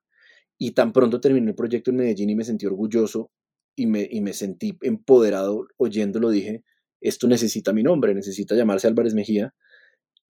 Y 0.59 0.73
tan 0.73 0.93
pronto 0.93 1.21
terminé 1.21 1.49
el 1.49 1.55
proyecto 1.55 1.91
en 1.91 1.97
Medellín 1.97 2.31
y 2.31 2.37
me 2.37 2.45
sentí 2.45 2.67
orgulloso 2.67 3.31
y 3.77 3.87
me, 3.87 4.07
y 4.11 4.21
me 4.21 4.33
sentí 4.33 4.77
empoderado 4.83 5.67
oyéndolo, 5.77 6.31
dije, 6.31 6.63
esto 7.01 7.27
necesita 7.27 7.73
mi 7.73 7.83
nombre, 7.83 8.15
necesita 8.15 8.55
llamarse 8.55 8.87
Álvarez 8.87 9.15
Mejía. 9.15 9.55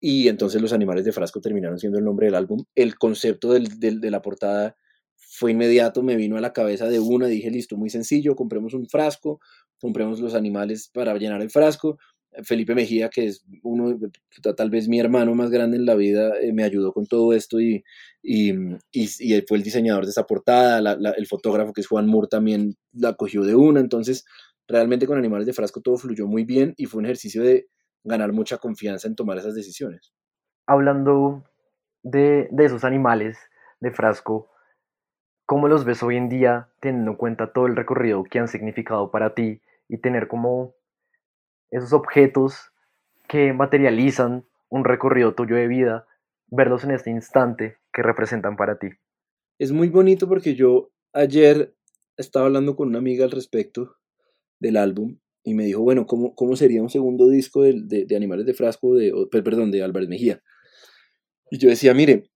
Y 0.01 0.29
entonces 0.29 0.63
los 0.63 0.73
animales 0.73 1.05
de 1.05 1.13
frasco 1.13 1.41
terminaron 1.41 1.79
siendo 1.79 1.99
el 1.99 2.05
nombre 2.05 2.27
del 2.27 2.35
álbum. 2.35 2.65
El 2.75 2.97
concepto 2.97 3.53
del, 3.53 3.81
del, 3.81 4.01
de 4.01 4.11
la 4.11 4.23
portada 4.23 4.77
fue 5.17 5.53
inmediato, 5.53 6.03
me 6.03 6.17
vino 6.17 6.37
a 6.37 6.41
la 6.41 6.53
cabeza 6.53 6.89
de 6.89 7.01
una, 7.01 7.27
dije, 7.27 7.51
listo, 7.51 7.77
muy 7.77 7.91
sencillo, 7.91 8.37
compremos 8.37 8.75
un 8.75 8.89
frasco, 8.89 9.41
compremos 9.81 10.21
los 10.21 10.35
animales 10.35 10.91
para 10.93 11.17
llenar 11.17 11.43
el 11.43 11.51
frasco, 11.51 11.99
Felipe 12.45 12.75
Mejía, 12.75 13.09
que 13.09 13.27
es 13.27 13.45
uno, 13.63 13.99
tal 14.57 14.71
vez 14.71 14.89
mi 14.89 15.01
hermano 15.01 15.35
más 15.35 15.51
grande 15.51 15.77
en 15.77 15.87
la 15.87 15.95
vida, 15.95 16.39
eh, 16.41 16.53
me 16.53 16.65
ayudó 16.65 16.93
con 16.93 17.07
todo 17.07 17.33
esto 17.33 17.61
y, 17.61 17.85
y, 18.23 18.53
y, 18.93 19.43
fue 19.47 19.59
el 19.59 19.63
diseñador 19.63 20.05
de 20.05 20.11
esa 20.11 20.25
portada, 20.25 20.97
el 21.17 21.27
fotógrafo 21.27 21.73
que 21.73 21.81
es 21.81 21.87
Juan 21.87 22.07
Moore 22.07 22.29
también 22.29 22.77
la 22.93 23.15
cogió 23.15 23.43
de 23.43 23.55
una, 23.55 23.81
entonces 23.81 24.25
realmente 24.67 25.07
con 25.07 25.19
Animales 25.19 25.47
de 25.47 25.53
Frasco 25.53 25.81
todo 25.81 25.97
fluyó 25.97 26.27
muy 26.27 26.45
bien 26.45 26.75
y 26.77 26.87
fue 26.87 26.99
un 26.99 27.07
ejercicio 27.07 27.43
de 27.43 27.69
ganar 28.05 28.33
mucha 28.33 28.59
confianza 28.59 29.09
en 29.09 29.17
tomar 29.17 29.39
esas 29.39 29.55
decisiones. 29.55 30.13
Hablando 30.67 31.45
de, 32.03 32.49
de 32.51 32.65
esos 32.65 32.85
animales 32.85 33.39
de 33.81 33.91
frasco, 33.91 34.51
¿cómo 35.47 35.69
los 35.69 35.85
ves 35.85 36.03
hoy 36.03 36.17
en 36.17 36.29
día 36.29 36.69
teniendo 36.81 37.13
en 37.13 37.17
cuenta 37.17 37.53
todo 37.53 37.67
el 37.67 37.77
recorrido 37.77 38.25
que 38.25 38.39
han 38.39 38.49
significado 38.49 39.11
para 39.11 39.35
ti 39.35 39.63
y 39.89 39.99
tener 39.99 40.29
como 40.29 40.75
esos 41.71 41.93
objetos 41.93 42.73
que 43.29 43.53
materializan 43.53 44.45
un 44.69 44.85
recorrido 44.85 45.35
tuyo 45.35 45.57
de 45.57 45.69
vida, 45.69 46.07
verlos 46.49 46.85
en 46.85 46.93
este 46.93 47.11
instante 47.11 47.77
que 47.93 48.03
representan 48.03 48.57
para 48.57 48.79
ti. 48.79 48.89
Es 49.59 49.73
muy 49.73 49.89
bonito 49.89 50.29
porque 50.29 50.55
yo 50.55 50.91
ayer 51.13 51.75
estaba 52.17 52.47
hablando 52.47 52.77
con 52.77 52.89
una 52.89 52.99
amiga 52.99 53.25
al 53.25 53.31
respecto 53.31 53.97
del 54.61 54.77
álbum 54.77 55.19
y 55.45 55.55
me 55.55 55.65
dijo, 55.65 55.83
bueno, 55.83 56.07
¿cómo, 56.07 56.35
cómo 56.35 56.57
sería 56.57 56.83
un 56.83 56.91
segundo 56.91 57.29
disco 57.29 57.63
de, 57.63 58.05
de, 58.07 58.17
Animales 58.17 58.47
de 58.47 58.55
Frasco, 58.55 58.95
de, 58.95 59.13
perdón, 59.31 59.71
de 59.71 59.83
Álvarez 59.83 60.09
Mejía? 60.09 60.43
Y 61.51 61.59
yo 61.59 61.69
decía, 61.69 61.95
mire, 61.95 62.31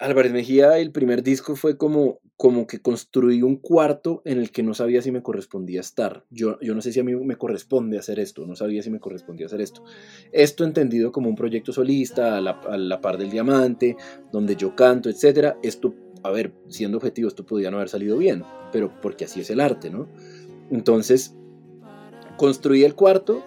Álvarez 0.00 0.32
Mejía, 0.32 0.78
el 0.78 0.92
primer 0.92 1.22
disco 1.22 1.56
fue 1.56 1.76
como, 1.76 2.20
como 2.36 2.66
que 2.66 2.80
construí 2.80 3.42
un 3.42 3.56
cuarto 3.56 4.22
en 4.24 4.38
el 4.38 4.50
que 4.52 4.62
no 4.62 4.74
sabía 4.74 5.02
si 5.02 5.10
me 5.10 5.22
correspondía 5.22 5.80
estar. 5.80 6.24
Yo, 6.30 6.58
yo 6.60 6.74
no 6.74 6.80
sé 6.80 6.92
si 6.92 7.00
a 7.00 7.04
mí 7.04 7.14
me 7.16 7.36
corresponde 7.36 7.98
hacer 7.98 8.20
esto, 8.20 8.46
no 8.46 8.54
sabía 8.54 8.82
si 8.82 8.90
me 8.90 9.00
correspondía 9.00 9.46
hacer 9.46 9.60
esto. 9.60 9.82
Esto 10.30 10.64
entendido 10.64 11.10
como 11.10 11.28
un 11.28 11.34
proyecto 11.34 11.72
solista, 11.72 12.38
a 12.38 12.40
la, 12.40 13.00
par 13.00 13.18
del 13.18 13.30
diamante, 13.30 13.96
donde 14.32 14.54
yo 14.54 14.76
canto, 14.76 15.10
etc. 15.10 15.56
Esto, 15.62 15.94
a 16.22 16.30
ver, 16.30 16.52
siendo 16.68 16.98
objetivo, 16.98 17.26
esto 17.26 17.44
podía 17.44 17.70
no 17.70 17.78
haber 17.78 17.88
salido 17.88 18.16
bien, 18.18 18.44
pero 18.70 18.92
porque 19.00 19.24
así 19.24 19.40
es 19.40 19.50
el 19.50 19.60
arte, 19.60 19.90
¿no? 19.90 20.08
Entonces, 20.70 21.34
construí 22.36 22.84
el 22.84 22.94
cuarto 22.94 23.44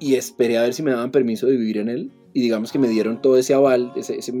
y 0.00 0.16
esperé 0.16 0.58
a 0.58 0.62
ver 0.62 0.74
si 0.74 0.82
me 0.82 0.90
daban 0.90 1.12
permiso 1.12 1.46
de 1.46 1.56
vivir 1.56 1.78
en 1.78 1.88
él 1.88 2.12
y 2.32 2.40
digamos 2.40 2.72
que 2.72 2.78
me 2.78 2.88
dieron 2.88 3.20
todo 3.20 3.36
ese 3.36 3.54
aval, 3.54 3.92
ese 3.94 4.32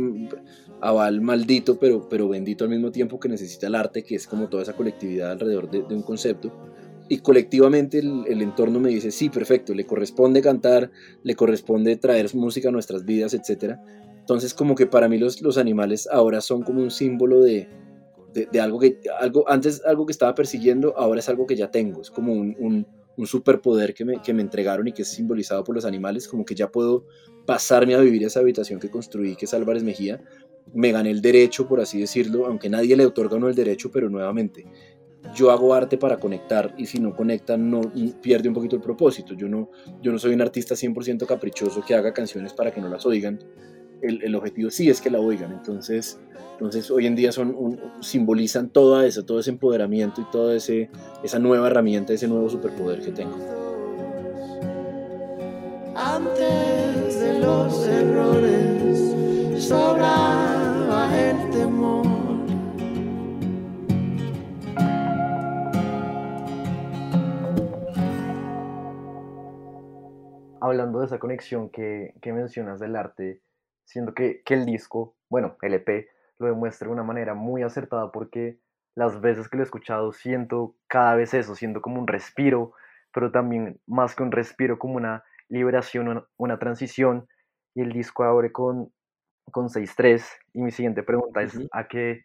aval 0.82 1.20
maldito, 1.20 1.78
pero, 1.78 2.08
pero 2.08 2.28
bendito 2.28 2.64
al 2.64 2.70
mismo 2.70 2.90
tiempo 2.90 3.20
que 3.20 3.28
necesita 3.28 3.68
el 3.68 3.76
arte, 3.76 4.02
que 4.02 4.16
es 4.16 4.26
como 4.26 4.48
toda 4.48 4.64
esa 4.64 4.74
colectividad 4.74 5.30
alrededor 5.30 5.70
de, 5.70 5.94
un 5.94 6.02
concepto. 6.02 6.52
y 7.08 7.18
colectivamente 7.18 8.00
el, 8.00 8.24
el, 8.26 8.42
entorno 8.42 8.80
me 8.80 8.90
dice, 8.90 9.12
sí, 9.12 9.28
perfecto, 9.28 9.74
le 9.74 9.86
corresponde 9.86 10.42
cantar, 10.42 10.90
le 11.22 11.34
corresponde 11.36 11.96
traer 11.96 12.34
música 12.34 12.68
a 12.68 12.72
nuestras 12.72 13.04
vidas, 13.04 13.32
etc. 13.32 13.76
Entonces 14.18 14.54
como 14.54 14.74
que 14.74 14.86
para 14.86 15.08
mí 15.08 15.18
los, 15.18 15.40
los 15.40 15.56
animales 15.56 16.08
ahora 16.10 16.40
son 16.40 16.62
como 16.62 16.82
un 16.82 16.90
símbolo 16.90 17.40
de, 17.40 17.68
de, 18.32 18.60
algo 18.60 18.80
que, 18.80 18.98
algo, 19.20 19.48
antes 19.48 19.82
algo 19.84 20.04
que 20.04 20.12
estaba 20.12 20.34
persiguiendo, 20.34 20.96
ahora 20.96 21.20
es 21.20 21.28
algo 21.28 21.46
que 21.46 21.54
ya 21.54 21.70
tengo, 21.70 22.00
es 22.00 22.10
como 22.10 22.32
un, 22.32 22.56
un, 22.58 22.86
un 23.16 23.26
superpoder 23.26 23.94
que 23.94 24.04
me, 24.04 24.22
que 24.22 24.32
me 24.32 24.42
entregaron 24.42 24.88
y 24.88 24.92
que 24.92 25.02
es 25.02 25.08
simbolizado 25.08 25.64
por 25.64 25.74
los 25.74 25.84
animales, 25.84 26.26
como 26.28 26.44
que 26.44 26.54
ya 26.54 26.70
puedo 26.70 27.04
pasarme 27.46 27.94
a 27.94 28.00
vivir 28.00 28.24
esa 28.24 28.40
habitación 28.40 28.80
que 28.80 28.90
construí, 28.90 29.36
que 29.36 29.46
es 29.46 29.54
Álvarez 29.54 29.82
Mejía, 29.82 30.22
me 30.74 30.92
gané 30.92 31.10
el 31.10 31.20
derecho, 31.20 31.66
por 31.66 31.80
así 31.80 32.00
decirlo, 32.00 32.46
aunque 32.46 32.68
nadie 32.68 32.96
le 32.96 33.06
otorga 33.06 33.36
uno 33.36 33.48
el 33.48 33.54
derecho, 33.54 33.90
pero 33.90 34.08
nuevamente, 34.08 34.66
yo 35.34 35.50
hago 35.50 35.72
arte 35.74 35.98
para 35.98 36.18
conectar 36.18 36.74
y 36.76 36.86
si 36.86 36.98
no 36.98 37.14
conecta 37.14 37.56
no 37.56 37.80
pierde 38.20 38.48
un 38.48 38.54
poquito 38.54 38.76
el 38.76 38.82
propósito. 38.82 39.34
Yo 39.34 39.48
no, 39.48 39.70
yo 40.02 40.12
no 40.12 40.18
soy 40.18 40.34
un 40.34 40.42
artista 40.42 40.74
100% 40.74 41.26
caprichoso 41.26 41.82
que 41.86 41.94
haga 41.94 42.12
canciones 42.12 42.52
para 42.52 42.72
que 42.72 42.80
no 42.80 42.88
las 42.88 43.06
oigan. 43.06 43.38
El, 44.02 44.22
el, 44.24 44.34
objetivo 44.34 44.70
sí 44.70 44.90
es 44.90 45.00
que 45.00 45.10
la 45.10 45.20
oigan. 45.20 45.52
Entonces, 45.52 46.18
entonces 46.52 46.90
hoy 46.90 47.06
en 47.06 47.14
día 47.14 47.32
son 47.32 47.54
un, 47.56 47.80
simbolizan 48.00 48.70
todo 48.70 49.00
eso, 49.02 49.24
todo 49.24 49.40
ese 49.40 49.50
empoderamiento 49.50 50.20
y 50.20 50.24
toda 50.30 50.56
esa 50.56 51.38
nueva 51.38 51.68
herramienta, 51.68 52.12
ese 52.12 52.28
nuevo 52.28 52.48
superpoder 52.50 53.00
que 53.00 53.12
tengo. 53.12 53.36
Antes 55.94 57.20
de 57.20 57.38
los 57.38 57.86
errores 57.86 59.21
sobraba 59.62 61.08
el 61.16 61.50
temor. 61.50 62.06
Hablando 70.60 71.00
de 71.00 71.06
esa 71.06 71.18
conexión 71.18 71.70
que, 71.70 72.14
que 72.20 72.32
mencionas 72.32 72.80
del 72.80 72.96
arte, 72.96 73.40
siento 73.84 74.14
que, 74.14 74.42
que 74.44 74.54
el 74.54 74.66
disco, 74.66 75.16
bueno, 75.28 75.56
el 75.62 75.74
EP, 75.74 76.08
lo 76.38 76.46
demuestra 76.48 76.88
de 76.88 76.92
una 76.94 77.04
manera 77.04 77.34
muy 77.34 77.62
acertada 77.62 78.10
porque 78.10 78.58
las 78.94 79.20
veces 79.20 79.48
que 79.48 79.56
lo 79.56 79.62
he 79.62 79.64
escuchado 79.64 80.12
siento 80.12 80.74
cada 80.88 81.14
vez 81.14 81.34
eso, 81.34 81.54
siento 81.54 81.80
como 81.80 82.00
un 82.00 82.06
respiro, 82.06 82.72
pero 83.12 83.30
también 83.30 83.80
más 83.86 84.14
que 84.14 84.22
un 84.22 84.32
respiro, 84.32 84.78
como 84.78 84.96
una 84.96 85.24
liberación, 85.48 86.26
una, 86.36 86.58
transición. 86.58 87.28
Y 87.74 87.80
el 87.80 87.92
disco 87.92 88.24
abre 88.24 88.52
con, 88.52 88.92
con 89.50 89.68
6-3. 89.68 90.24
Y 90.54 90.62
mi 90.62 90.70
siguiente 90.70 91.02
pregunta 91.02 91.42
es 91.42 91.58
a 91.72 91.88
qué 91.88 92.24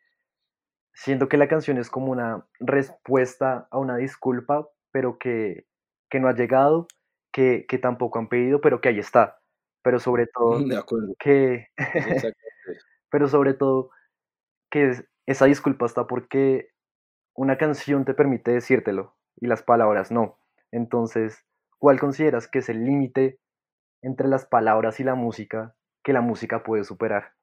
siento 0.97 1.29
que 1.29 1.37
la 1.37 1.47
canción 1.47 1.77
es 1.77 1.89
como 1.89 2.11
una 2.11 2.47
respuesta 2.59 3.67
a 3.69 3.77
una 3.77 3.97
disculpa, 3.97 4.67
pero 4.91 5.19
que, 5.19 5.67
que 6.09 6.19
no 6.19 6.27
ha 6.27 6.33
llegado, 6.33 6.87
que, 7.31 7.65
que, 7.67 7.77
tampoco 7.77 8.17
han 8.17 8.29
pedido, 8.29 8.61
pero 8.61 8.81
que 8.81 8.89
ahí 8.89 8.99
está. 8.99 9.39
Pero 9.83 9.99
sobre 9.99 10.25
todo, 10.27 10.59
De 10.59 10.75
acuerdo. 10.75 11.13
que, 11.19 11.67
pero 13.11 13.27
sobre 13.27 13.53
todo, 13.53 13.91
que 14.71 15.05
esa 15.27 15.45
disculpa 15.45 15.85
está 15.85 16.07
porque 16.07 16.71
una 17.35 17.57
canción 17.57 18.03
te 18.03 18.15
permite 18.15 18.51
decírtelo 18.51 19.15
y 19.39 19.45
las 19.45 19.61
palabras 19.61 20.11
no. 20.11 20.39
Entonces, 20.71 21.45
¿cuál 21.77 21.99
consideras 21.99 22.47
que 22.47 22.59
es 22.59 22.69
el 22.69 22.83
límite 22.83 23.39
entre 24.01 24.27
las 24.27 24.45
palabras 24.47 24.99
y 24.99 25.03
la 25.03 25.13
música 25.13 25.76
que 26.07 26.13
la 26.13 26.21
música 26.21 26.63
puede 26.63 26.85
superar? 26.85 27.33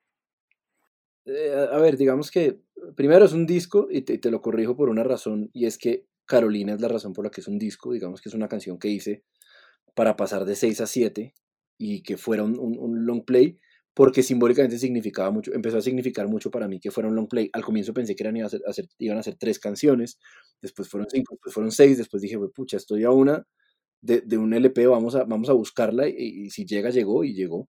Eh, 1.27 1.69
a 1.71 1.77
ver, 1.77 1.99
digamos 1.99 2.31
que 2.31 2.63
primero 2.97 3.27
es 3.27 3.35
un 3.35 3.45
disco 3.45 3.89
y 3.91 4.01
te, 4.01 4.31
lo 4.31 4.41
corrijo 4.41 4.75
por 4.75 4.89
una 4.89 5.05
razón 5.05 5.51
y 5.53 5.67
es 5.67 5.77
que 5.77 6.07
Carolina 6.25 6.73
es 6.73 6.81
la 6.81 6.89
razón 6.89 7.13
por 7.13 7.27
la 7.27 7.31
que 7.31 7.43
es 7.43 7.47
un 7.47 7.59
disco, 7.59 7.93
digamos 7.93 8.23
que 8.23 8.31
es 8.31 8.35
una 8.35 8.49
canción 8.49 8.79
que 8.79 8.89
hice 8.89 9.23
para 9.95 10.17
pasar 10.17 10.47
de 10.47 10.57
6 10.57 10.81
a 10.81 10.87
7 10.87 11.35
y 11.77 12.03
que 12.03 12.17
fuera 12.17 12.43
un, 12.43 13.05
long 13.05 13.23
play 13.27 13.59
porque 13.93 14.23
simbólicamente 14.23 14.79
significaba 14.79 15.31
mucho, 15.31 15.53
empezó 15.53 15.77
a 15.77 15.83
significar 15.83 16.27
mucho 16.27 16.51
para 16.51 16.67
mí 16.67 16.81
que 16.81 16.91
fuera 16.91 17.11
un 17.11 17.17
long 17.17 17.29
play. 17.29 17.51
Al 17.53 17.63
comienzo 17.63 17.93
pensé 17.93 18.17
que 18.17 18.23
eran, 18.23 18.39
iban, 18.39 18.47
a 18.47 18.73
ser, 18.73 18.89
iban 18.97 19.19
a 19.19 19.23
ser 19.23 19.37
tres 19.37 19.59
canciones, 19.59 20.19
después 20.63 20.89
fueron 20.89 21.11
cinco, 21.11 21.35
después 21.35 21.53
fueron 21.53 21.71
seis, 21.71 21.99
después 21.99 22.23
dije, 22.23 22.39
pucha, 22.55 22.79
estoy 22.79 23.05
a 23.05 23.11
una 23.11 23.47
de, 24.01 24.23
de, 24.23 24.39
un 24.39 24.55
LP, 24.55 24.87
vamos 24.87 25.15
a, 25.17 25.25
vamos 25.25 25.51
a 25.51 25.53
buscarla 25.53 26.09
y, 26.09 26.15
y 26.17 26.51
si 26.51 26.65
llega, 26.65 26.89
llegó 26.89 27.25
y 27.25 27.35
llegó. 27.35 27.69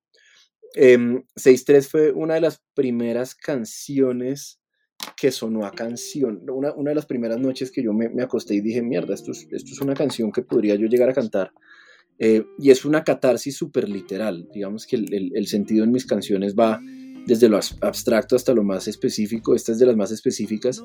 Eh, 0.76 0.98
6-3 1.36 1.88
fue 1.88 2.12
una 2.12 2.36
de 2.36 2.42
las 2.42 2.62
primeras 2.74 3.34
canciones 3.36 4.60
que 5.18 5.32
sonó 5.32 5.66
a 5.66 5.72
canción, 5.72 6.42
una, 6.50 6.74
una 6.74 6.90
de 6.90 6.96
las 6.96 7.06
primeras 7.06 7.40
noches 7.40 7.72
que 7.72 7.84
yo 7.84 7.94
me, 7.94 8.10
me 8.10 8.24
acosté 8.24 8.56
y 8.56 8.62
dije, 8.62 8.82
mierda, 8.82 9.14
esto 9.14 9.32
es, 9.32 9.48
esto 9.52 9.72
es 9.72 9.82
una 9.82 9.94
canción 9.94 10.32
que 10.32 10.42
podría 10.42 10.76
yo 10.76 10.88
llegar 10.88 11.10
a 11.10 11.14
cantar. 11.14 11.52
Eh, 12.18 12.46
y 12.58 12.72
es 12.72 12.86
una 12.86 13.04
catarsis 13.04 13.56
súper 13.58 13.90
literal. 13.90 14.48
Digamos 14.54 14.86
que 14.86 14.96
el, 14.96 15.14
el, 15.14 15.32
el, 15.36 15.48
sentido 15.48 15.84
en 15.84 15.92
mis 15.92 16.06
canciones 16.06 16.56
va 16.56 16.82
desde 17.26 17.50
lo 17.50 17.60
abstracto 17.82 18.36
hasta 18.36 18.54
lo 18.54 18.64
más 18.64 18.88
específico. 18.88 19.54
Esta 19.54 19.74
es 19.74 19.80
de 19.80 19.86
las 19.86 19.98
más 19.98 20.12
específicas 20.12 20.82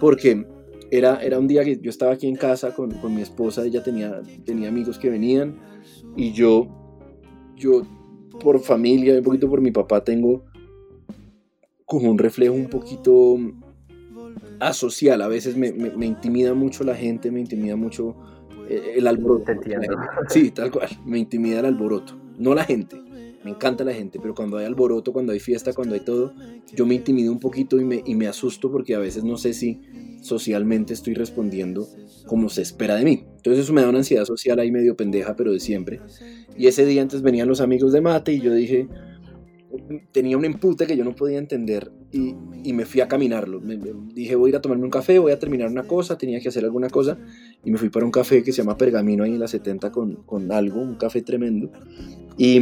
porque 0.00 0.46
era, 0.90 1.22
era 1.22 1.38
un 1.38 1.46
día 1.46 1.64
que 1.64 1.78
yo 1.80 1.90
estaba 1.90 2.12
aquí 2.12 2.26
en 2.26 2.36
casa 2.36 2.74
con, 2.74 2.90
con 3.00 3.14
mi 3.14 3.22
esposa, 3.22 3.64
ella 3.64 3.82
tenía, 3.82 4.22
tenía 4.44 4.68
amigos 4.68 4.98
que 4.98 5.10
venían 5.10 5.58
y 6.16 6.32
yo, 6.32 6.68
yo 7.56 7.82
por 8.40 8.58
familia, 8.58 9.14
un 9.14 9.22
poquito 9.22 9.48
por 9.48 9.60
mi 9.60 9.70
papá, 9.70 10.02
tengo 10.02 10.44
como 11.84 12.10
un 12.10 12.18
reflejo 12.18 12.54
un 12.54 12.68
poquito 12.68 13.38
asocial. 14.58 15.22
A 15.22 15.28
veces 15.28 15.56
me, 15.56 15.72
me, 15.72 15.90
me 15.90 16.06
intimida 16.06 16.54
mucho 16.54 16.82
la 16.82 16.96
gente, 16.96 17.30
me 17.30 17.38
intimida 17.38 17.76
mucho 17.76 18.16
el 18.70 19.06
alboroto. 19.06 19.52
Sí, 20.28 20.50
tal 20.50 20.70
cual. 20.70 20.88
Me 21.04 21.18
intimida 21.18 21.60
el 21.60 21.66
alboroto. 21.66 22.16
No 22.38 22.54
la 22.54 22.64
gente. 22.64 23.00
Me 23.42 23.50
encanta 23.50 23.84
la 23.84 23.94
gente, 23.94 24.18
pero 24.20 24.34
cuando 24.34 24.58
hay 24.58 24.66
alboroto, 24.66 25.12
cuando 25.12 25.32
hay 25.32 25.40
fiesta, 25.40 25.72
cuando 25.72 25.94
hay 25.94 26.00
todo, 26.00 26.34
yo 26.74 26.84
me 26.84 26.94
intimido 26.94 27.32
un 27.32 27.40
poquito 27.40 27.80
y 27.80 27.84
me, 27.84 28.02
y 28.04 28.14
me 28.14 28.26
asusto 28.26 28.70
porque 28.70 28.94
a 28.94 28.98
veces 28.98 29.24
no 29.24 29.38
sé 29.38 29.54
si 29.54 29.80
socialmente 30.20 30.92
estoy 30.92 31.14
respondiendo 31.14 31.88
como 32.26 32.50
se 32.50 32.60
espera 32.60 32.96
de 32.96 33.04
mí. 33.04 33.24
Entonces 33.40 33.64
eso 33.64 33.72
me 33.72 33.80
da 33.80 33.88
una 33.88 33.98
ansiedad 33.98 34.26
social 34.26 34.58
ahí 34.58 34.70
medio 34.70 34.96
pendeja, 34.96 35.34
pero 35.34 35.50
de 35.50 35.60
siempre. 35.60 35.98
Y 36.58 36.66
ese 36.66 36.84
día 36.84 37.00
antes 37.00 37.22
venían 37.22 37.48
los 37.48 37.62
amigos 37.62 37.90
de 37.92 38.02
mate 38.02 38.34
y 38.34 38.40
yo 38.40 38.52
dije, 38.52 38.86
tenía 40.12 40.36
un 40.36 40.44
empute 40.44 40.86
que 40.86 40.94
yo 40.94 41.04
no 41.04 41.16
podía 41.16 41.38
entender 41.38 41.90
y, 42.12 42.34
y 42.62 42.74
me 42.74 42.84
fui 42.84 43.00
a 43.00 43.08
caminarlo. 43.08 43.58
Me, 43.62 43.78
dije, 44.12 44.34
voy 44.34 44.48
a 44.48 44.50
ir 44.50 44.56
a 44.56 44.60
tomarme 44.60 44.84
un 44.84 44.90
café, 44.90 45.18
voy 45.18 45.32
a 45.32 45.38
terminar 45.38 45.70
una 45.70 45.84
cosa, 45.84 46.18
tenía 46.18 46.38
que 46.40 46.48
hacer 46.48 46.64
alguna 46.64 46.90
cosa 46.90 47.16
y 47.64 47.70
me 47.70 47.78
fui 47.78 47.88
para 47.88 48.04
un 48.04 48.12
café 48.12 48.42
que 48.42 48.52
se 48.52 48.58
llama 48.58 48.76
Pergamino 48.76 49.24
ahí 49.24 49.32
en 49.32 49.40
la 49.40 49.48
70 49.48 49.90
con, 49.90 50.16
con 50.24 50.52
algo, 50.52 50.82
un 50.82 50.96
café 50.96 51.22
tremendo. 51.22 51.70
Y, 52.36 52.58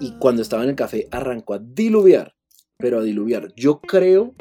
y 0.00 0.12
cuando 0.20 0.42
estaba 0.42 0.62
en 0.62 0.70
el 0.70 0.76
café 0.76 1.08
arrancó 1.10 1.54
a 1.54 1.58
diluviar, 1.58 2.36
pero 2.78 3.00
a 3.00 3.02
diluviar. 3.02 3.52
Yo 3.56 3.80
creo 3.80 4.34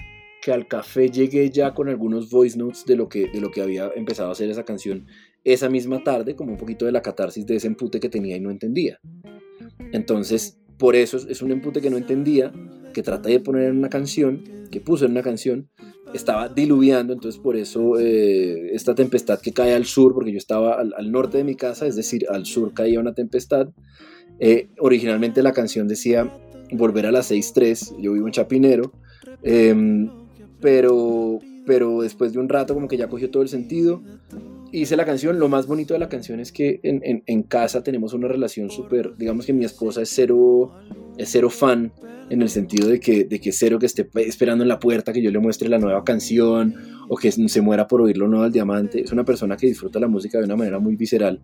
que 0.46 0.54
al 0.54 0.68
café 0.68 1.10
llegué 1.10 1.50
ya 1.50 1.74
con 1.74 1.90
algunos 1.90 2.30
voice 2.30 2.56
notes 2.56 2.86
de 2.86 2.96
lo 2.96 3.10
que, 3.10 3.30
de 3.30 3.42
lo 3.42 3.50
que 3.50 3.64
había 3.64 3.90
empezado 3.96 4.30
a 4.30 4.34
hacer 4.34 4.48
esa 4.48 4.64
canción 4.64 5.08
esa 5.44 5.70
misma 5.70 6.04
tarde, 6.04 6.36
como 6.36 6.52
un 6.52 6.58
poquito 6.60 6.86
de 6.86 6.92
la 6.92 7.02
catarsis 7.02 7.48
de 7.48 7.56
ese 7.56 7.66
empute 7.66 8.00
que 8.00 8.10
tenía 8.10 8.36
y 8.36 8.40
no 8.40 8.52
entendía. 8.52 9.00
Entonces, 9.92 10.60
por 10.78 10.96
eso 10.96 11.18
es 11.18 11.42
un 11.42 11.52
empute 11.52 11.82
que 11.82 11.90
no 11.90 11.98
entendía, 11.98 12.54
que 12.94 13.02
traté 13.02 13.30
de 13.30 13.40
poner 13.40 13.70
en 13.70 13.78
una 13.78 13.90
canción, 13.90 14.44
que 14.70 14.82
puse 14.82 15.06
en 15.06 15.12
una 15.12 15.24
canción, 15.24 15.68
estaba 16.14 16.48
diluviando, 16.48 17.14
entonces 17.14 17.42
por 17.42 17.58
eso 17.58 18.00
eh, 18.00 18.76
esta 18.76 18.94
tempestad 18.94 19.40
que 19.42 19.52
cae 19.52 19.74
al 19.74 19.86
sur, 19.86 20.14
porque 20.14 20.32
yo 20.32 20.38
estaba 20.38 20.80
al, 20.80 20.94
al, 20.96 21.12
norte 21.12 21.40
de 21.40 21.44
mi 21.44 21.56
casa, 21.56 21.88
es 21.88 21.96
decir, 21.96 22.28
al 22.30 22.46
sur 22.46 22.72
caía 22.72 23.00
una 23.00 23.16
tempestad. 23.16 23.70
Eh, 24.40 24.70
originalmente 24.78 25.42
la 25.42 25.54
canción 25.54 25.88
decía 25.88 26.32
volver 26.72 27.08
a 27.08 27.12
las 27.12 27.32
6.3, 27.32 28.00
yo 28.00 28.14
vivo 28.14 28.28
en 28.28 28.34
Chapinero, 28.34 28.94
eh, 29.42 29.74
pero, 30.62 31.40
pero 31.66 32.02
después 32.02 32.34
de 32.34 32.40
un 32.40 32.50
rato 32.50 32.74
como 32.74 32.88
que 32.88 32.98
ya 32.98 33.08
cogió 33.08 33.30
todo 33.30 33.44
el 33.44 33.50
sentido. 33.50 34.02
Hice 34.72 34.98
la 34.98 35.06
canción, 35.06 35.40
lo 35.40 35.48
más 35.48 35.68
bonito 35.68 35.94
de 35.94 36.00
la 36.00 36.10
canción 36.10 36.40
es 36.40 36.52
que 36.52 36.80
en, 36.84 37.02
en, 37.04 37.24
en 37.28 37.44
casa 37.44 37.84
tenemos 37.84 38.14
una 38.14 38.28
relación 38.28 38.70
súper, 38.70 39.16
digamos 39.16 39.46
que 39.46 39.54
mi 39.54 39.64
esposa 39.64 40.02
es 40.02 40.10
cero, 40.10 40.74
es 41.18 41.30
cero 41.32 41.50
fan 41.50 41.94
en 42.30 42.42
el 42.42 42.50
sentido 42.50 42.88
de 42.88 43.00
que, 43.00 43.26
de 43.26 43.40
que 43.40 43.52
cero 43.52 43.78
que 43.80 43.86
esté 43.86 44.10
esperando 44.16 44.64
en 44.64 44.68
la 44.68 44.80
puerta 44.80 45.14
que 45.14 45.22
yo 45.22 45.32
le 45.32 45.40
muestre 45.40 45.70
la 45.70 45.78
nueva 45.78 46.04
canción 46.04 46.76
o 47.08 47.16
que 47.16 47.32
se 47.32 47.62
muera 47.62 47.88
por 47.88 48.02
oír 48.02 48.18
lo 48.18 48.28
nuevo 48.28 48.44
al 48.44 48.52
diamante. 48.52 49.02
Es 49.02 49.12
una 49.12 49.24
persona 49.24 49.58
que 49.58 49.68
disfruta 49.68 50.00
la 50.00 50.08
música 50.08 50.40
de 50.40 50.46
una 50.46 50.56
manera 50.56 50.80
muy 50.80 50.96
visceral. 50.96 51.40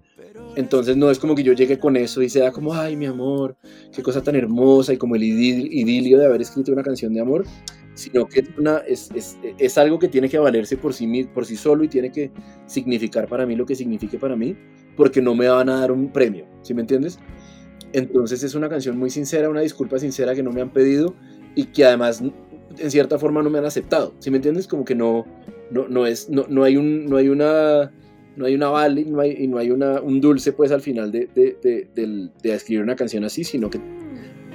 Entonces 0.55 0.97
no 0.97 1.11
es 1.11 1.19
como 1.19 1.35
que 1.35 1.43
yo 1.43 1.53
llegue 1.53 1.77
con 1.77 1.95
eso 1.95 2.21
y 2.21 2.29
sea 2.29 2.51
como, 2.51 2.73
ay, 2.73 2.95
mi 2.95 3.05
amor, 3.05 3.55
qué 3.93 4.01
cosa 4.01 4.23
tan 4.23 4.35
hermosa 4.35 4.93
y 4.93 4.97
como 4.97 5.15
el 5.15 5.23
idilio 5.23 6.17
de 6.17 6.25
haber 6.25 6.41
escrito 6.41 6.71
una 6.71 6.83
canción 6.83 7.13
de 7.13 7.21
amor, 7.21 7.45
sino 7.93 8.25
que 8.25 8.43
es, 8.87 9.11
es, 9.13 9.37
es, 9.57 9.77
algo 9.77 9.99
que 9.99 10.07
tiene 10.07 10.29
que 10.29 10.37
valerse 10.37 10.77
por 10.77 10.93
sí, 10.93 11.23
por 11.33 11.45
sí 11.45 11.55
solo 11.55 11.83
y 11.83 11.87
tiene 11.87 12.11
que 12.11 12.31
significar 12.65 13.27
para 13.27 13.45
mí 13.45 13.55
lo 13.55 13.65
que 13.65 13.75
signifique 13.75 14.17
para 14.17 14.35
mí, 14.35 14.55
porque 14.95 15.21
no 15.21 15.35
me 15.35 15.47
van 15.47 15.69
a 15.69 15.81
dar 15.81 15.91
un 15.91 16.11
premio, 16.11 16.45
¿sí 16.61 16.73
me 16.73 16.81
entiendes? 16.81 17.19
Entonces 17.93 18.43
es 18.43 18.55
una 18.55 18.69
canción 18.69 18.97
muy 18.97 19.09
sincera, 19.09 19.49
una 19.49 19.61
disculpa 19.61 19.99
sincera 19.99 20.33
que 20.33 20.43
no 20.43 20.51
me 20.51 20.61
han 20.61 20.71
pedido 20.71 21.13
y 21.55 21.65
que 21.65 21.85
además 21.85 22.23
en 22.77 22.91
cierta 22.91 23.19
forma 23.19 23.41
no 23.43 23.49
me 23.49 23.59
han 23.59 23.65
aceptado. 23.65 24.13
¿Sí 24.19 24.31
me 24.31 24.37
entiendes? 24.37 24.67
Como 24.67 24.85
que 24.85 24.95
no, 24.95 25.25
no, 25.71 25.87
no, 25.89 26.05
es, 26.05 26.29
no, 26.29 26.45
no, 26.47 26.63
hay, 26.63 26.77
un, 26.77 27.05
no 27.05 27.17
hay 27.17 27.27
una 27.27 27.91
no 28.37 28.45
hay 28.45 28.55
una 28.55 28.87
no 28.87 29.19
hay, 29.19 29.35
y 29.37 29.47
no 29.47 29.57
hay 29.57 29.71
una, 29.71 29.99
un 29.99 30.21
dulce 30.21 30.53
pues 30.53 30.71
al 30.71 30.81
final 30.81 31.11
de, 31.11 31.27
de, 31.35 31.57
de, 31.61 32.29
de 32.41 32.53
escribir 32.53 32.83
una 32.83 32.95
canción 32.95 33.25
así, 33.25 33.43
sino 33.43 33.69
que 33.69 33.79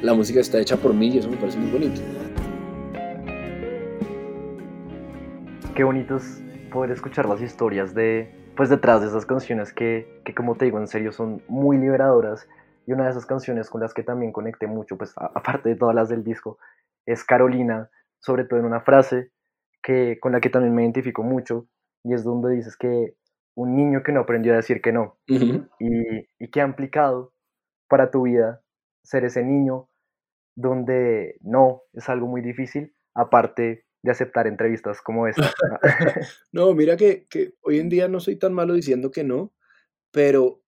la 0.02 0.14
música 0.14 0.40
está 0.40 0.60
hecha 0.60 0.76
por 0.76 0.94
mí 0.94 1.08
y 1.08 1.18
eso 1.18 1.30
me 1.30 1.36
parece 1.36 1.58
muy 1.58 1.70
bonito. 1.70 2.00
Qué 5.76 5.84
bonito 5.84 6.16
es 6.16 6.42
poder 6.72 6.90
escuchar 6.90 7.26
las 7.26 7.40
historias 7.42 7.94
de, 7.94 8.34
pues 8.56 8.70
detrás 8.70 9.02
de 9.02 9.08
esas 9.08 9.26
canciones 9.26 9.72
que, 9.72 10.22
que 10.24 10.34
como 10.34 10.56
te 10.56 10.64
digo, 10.64 10.78
en 10.78 10.86
serio 10.86 11.12
son 11.12 11.42
muy 11.48 11.76
liberadoras. 11.76 12.48
Y 12.86 12.92
una 12.92 13.04
de 13.04 13.10
esas 13.10 13.26
canciones 13.26 13.68
con 13.68 13.80
las 13.82 13.92
que 13.92 14.02
también 14.02 14.32
conecté 14.32 14.66
mucho, 14.66 14.96
pues 14.96 15.12
a- 15.18 15.30
aparte 15.34 15.68
de 15.68 15.76
todas 15.76 15.94
las 15.94 16.08
del 16.08 16.24
disco, 16.24 16.58
es 17.04 17.24
Carolina, 17.24 17.90
sobre 18.20 18.44
todo 18.44 18.58
en 18.60 18.66
una 18.66 18.80
frase 18.80 19.30
que, 19.82 20.18
con 20.20 20.32
la 20.32 20.40
que 20.40 20.50
también 20.50 20.74
me 20.74 20.82
identifico 20.82 21.22
mucho, 21.22 21.66
y 22.04 22.14
es 22.14 22.24
donde 22.24 22.54
dices 22.54 22.76
que 22.76 23.14
un 23.54 23.76
niño 23.76 24.02
que 24.02 24.12
no 24.12 24.20
aprendió 24.20 24.52
a 24.52 24.56
decir 24.56 24.80
que 24.80 24.92
no, 24.92 25.18
Ujú. 25.28 25.66
y, 25.78 26.28
y 26.38 26.50
que 26.50 26.60
ha 26.60 26.66
implicado 26.66 27.32
para 27.88 28.10
tu 28.10 28.22
vida 28.22 28.62
ser 29.02 29.24
ese 29.24 29.44
niño 29.44 29.88
donde 30.56 31.38
no 31.42 31.82
es 31.92 32.08
algo 32.08 32.26
muy 32.28 32.42
difícil, 32.42 32.94
aparte 33.14 33.85
de 34.02 34.10
aceptar 34.10 34.46
entrevistas 34.46 35.00
como 35.02 35.26
esta. 35.28 35.52
No, 36.52 36.74
mira 36.74 36.96
que, 36.96 37.26
que 37.28 37.54
hoy 37.62 37.78
en 37.78 37.88
día 37.88 38.08
no 38.08 38.20
soy 38.20 38.36
tan 38.36 38.52
malo 38.52 38.74
diciendo 38.74 39.10
que 39.10 39.24
no, 39.24 39.52
pero 40.10 40.62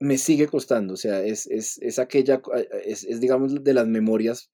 me 0.00 0.18
sigue 0.18 0.46
costando. 0.46 0.94
O 0.94 0.96
sea, 0.96 1.22
es, 1.22 1.46
es, 1.46 1.78
es 1.78 1.98
aquella, 1.98 2.40
eh, 2.56 2.68
es, 2.84 3.04
es, 3.04 3.20
digamos, 3.20 3.62
de 3.62 3.74
las 3.74 3.86
memorias 3.86 4.50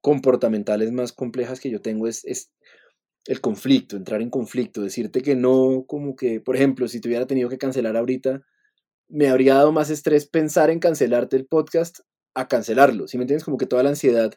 comportamentales 0.00 0.92
más 0.92 1.12
complejas 1.12 1.60
que 1.60 1.70
yo 1.70 1.82
tengo, 1.82 2.06
es, 2.06 2.24
es 2.24 2.50
el 3.26 3.40
conflicto, 3.40 3.96
entrar 3.96 4.22
en 4.22 4.30
conflicto, 4.30 4.82
decirte 4.82 5.22
que 5.22 5.36
no, 5.36 5.84
como 5.86 6.16
que, 6.16 6.40
por 6.40 6.56
ejemplo, 6.56 6.88
si 6.88 7.00
te 7.00 7.08
hubiera 7.08 7.26
tenido 7.26 7.48
que 7.48 7.58
cancelar 7.58 7.96
ahorita, 7.96 8.42
me 9.08 9.28
habría 9.28 9.54
dado 9.54 9.72
más 9.72 9.90
estrés 9.90 10.26
pensar 10.26 10.70
en 10.70 10.78
cancelarte 10.78 11.36
el 11.36 11.46
podcast 11.46 12.00
a 12.34 12.48
cancelarlo. 12.48 13.08
Si 13.08 13.18
me 13.18 13.24
entiendes? 13.24 13.44
Como 13.44 13.58
que 13.58 13.66
toda 13.66 13.82
la 13.82 13.90
ansiedad 13.90 14.32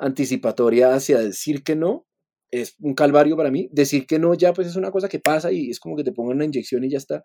anticipatoria 0.00 0.94
hacia 0.94 1.18
decir 1.20 1.64
que 1.64 1.76
no 1.76 2.06
es 2.50 2.76
un 2.80 2.94
calvario 2.94 3.36
para 3.36 3.50
mí. 3.52 3.68
Decir 3.72 4.06
que 4.06 4.18
no 4.20 4.34
ya 4.34 4.52
pues 4.54 4.68
es 4.68 4.76
una 4.76 4.90
cosa 4.92 5.08
que 5.08 5.20
pasa 5.20 5.52
y 5.52 5.70
es 5.70 5.80
como 5.80 5.96
que 5.96 6.04
te 6.04 6.12
pongan 6.12 6.36
una 6.38 6.46
inyección 6.46 6.84
y 6.84 6.90
ya 6.90 6.98
está. 6.98 7.24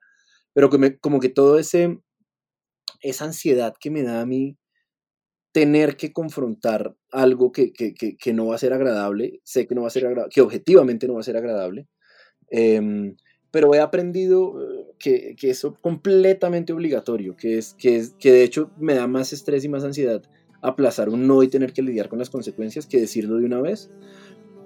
Pero 0.53 0.69
que 0.69 0.77
me- 0.79 0.97
como 0.99 1.19
que 1.21 1.29
todo 1.29 1.59
ese 1.59 1.99
esa 3.01 3.25
ansiedad 3.25 3.73
que 3.79 3.91
me 3.91 4.03
da 4.03 4.21
a 4.21 4.25
mí 4.25 4.57
tener 5.51 5.95
que 5.97 6.11
confrontar 6.13 6.95
algo 7.11 7.51
que, 7.51 7.71
que, 7.73 7.93
que, 7.93 8.17
que 8.17 8.33
no 8.33 8.47
va 8.47 8.55
a 8.55 8.59
ser 8.59 8.73
agradable, 8.73 9.41
sé 9.43 9.67
que 9.67 9.75
no 9.75 9.81
va 9.83 9.88
a 9.88 9.91
ser 9.91 10.05
agradable, 10.05 10.31
que 10.33 10.41
objetivamente 10.41 11.07
no 11.07 11.15
va 11.15 11.21
a 11.21 11.23
ser 11.23 11.38
agradable, 11.38 11.88
em, 12.51 13.15
pero 13.51 13.73
he 13.75 13.79
aprendido 13.81 14.61
eh, 14.61 14.85
que, 14.99 15.35
que 15.38 15.51
eso 15.51 15.69
es 15.69 15.79
completamente 15.81 16.73
obligatorio, 16.73 17.35
que, 17.38 17.57
es, 17.59 17.75
que, 17.75 17.97
es, 17.97 18.15
que 18.19 18.31
de 18.31 18.43
hecho 18.43 18.71
me 18.77 18.95
da 18.95 19.07
más 19.07 19.33
estrés 19.33 19.63
y 19.65 19.69
más 19.69 19.83
ansiedad 19.85 20.23
aplazar 20.61 21.09
un 21.09 21.27
no 21.27 21.43
y 21.43 21.47
tener 21.47 21.73
que 21.73 21.81
lidiar 21.81 22.09
con 22.09 22.19
las 22.19 22.29
consecuencias 22.29 22.85
que 22.85 22.99
decirlo 22.99 23.37
de 23.37 23.45
una 23.45 23.61
vez, 23.61 23.89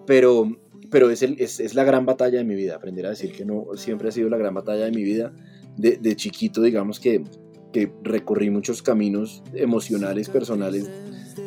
pero, 0.06 0.49
pero 0.89 1.10
es, 1.10 1.21
el, 1.21 1.36
es, 1.39 1.60
es 1.60 1.75
la 1.75 1.84
gran 1.84 2.06
batalla 2.06 2.39
de 2.39 2.43
mi 2.43 2.56
vida, 2.56 2.75
aprender 2.75 3.06
a 3.06 3.10
decir 3.10 3.32
que 3.32 3.45
no 3.45 3.67
siempre 3.75 4.10
ha 4.10 4.12
sido 4.12 4.30
la 4.30 4.38
gran 4.38 4.54
batalla 4.54 4.86
de 4.86 4.91
mi 4.91 5.04
vida, 5.04 5.34
de, 5.78 5.97
de 5.97 6.15
chiquito 6.15 6.62
digamos 6.62 6.99
que, 6.99 7.23
que 7.71 7.91
recorrí 8.04 8.49
muchos 8.49 8.82
caminos 8.82 9.43
emocionales, 9.54 10.30
personales, 10.30 10.89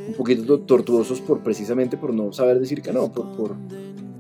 un 0.09 0.15
poquito 0.15 0.61
tortuosos 0.61 1.21
por 1.21 1.43
precisamente 1.43 1.97
por 1.97 2.15
no 2.15 2.33
saber 2.33 2.59
decir 2.61 2.83
que 2.83 2.93
no, 2.93 3.13
por, 3.13 3.37
por, 3.37 3.57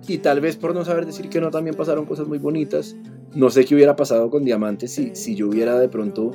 y 0.06 0.18
tal 0.18 0.40
vez 0.40 0.56
por 0.56 0.74
no 0.74 0.85
saber 0.85 1.06
decir 1.06 1.28
que 1.28 1.40
no 1.40 1.50
también 1.50 1.76
pasaron 1.76 2.06
cosas 2.06 2.26
muy 2.26 2.38
bonitas. 2.38 2.96
No 3.35 3.50
sé 3.50 3.64
qué 3.64 3.74
hubiera 3.74 3.96
pasado 3.96 4.30
con 4.30 4.44
Diamantes 4.44 4.92
si, 4.92 5.14
si 5.14 5.35
yo 5.35 5.48
hubiera 5.48 5.78
de 5.78 5.88
pronto 5.88 6.32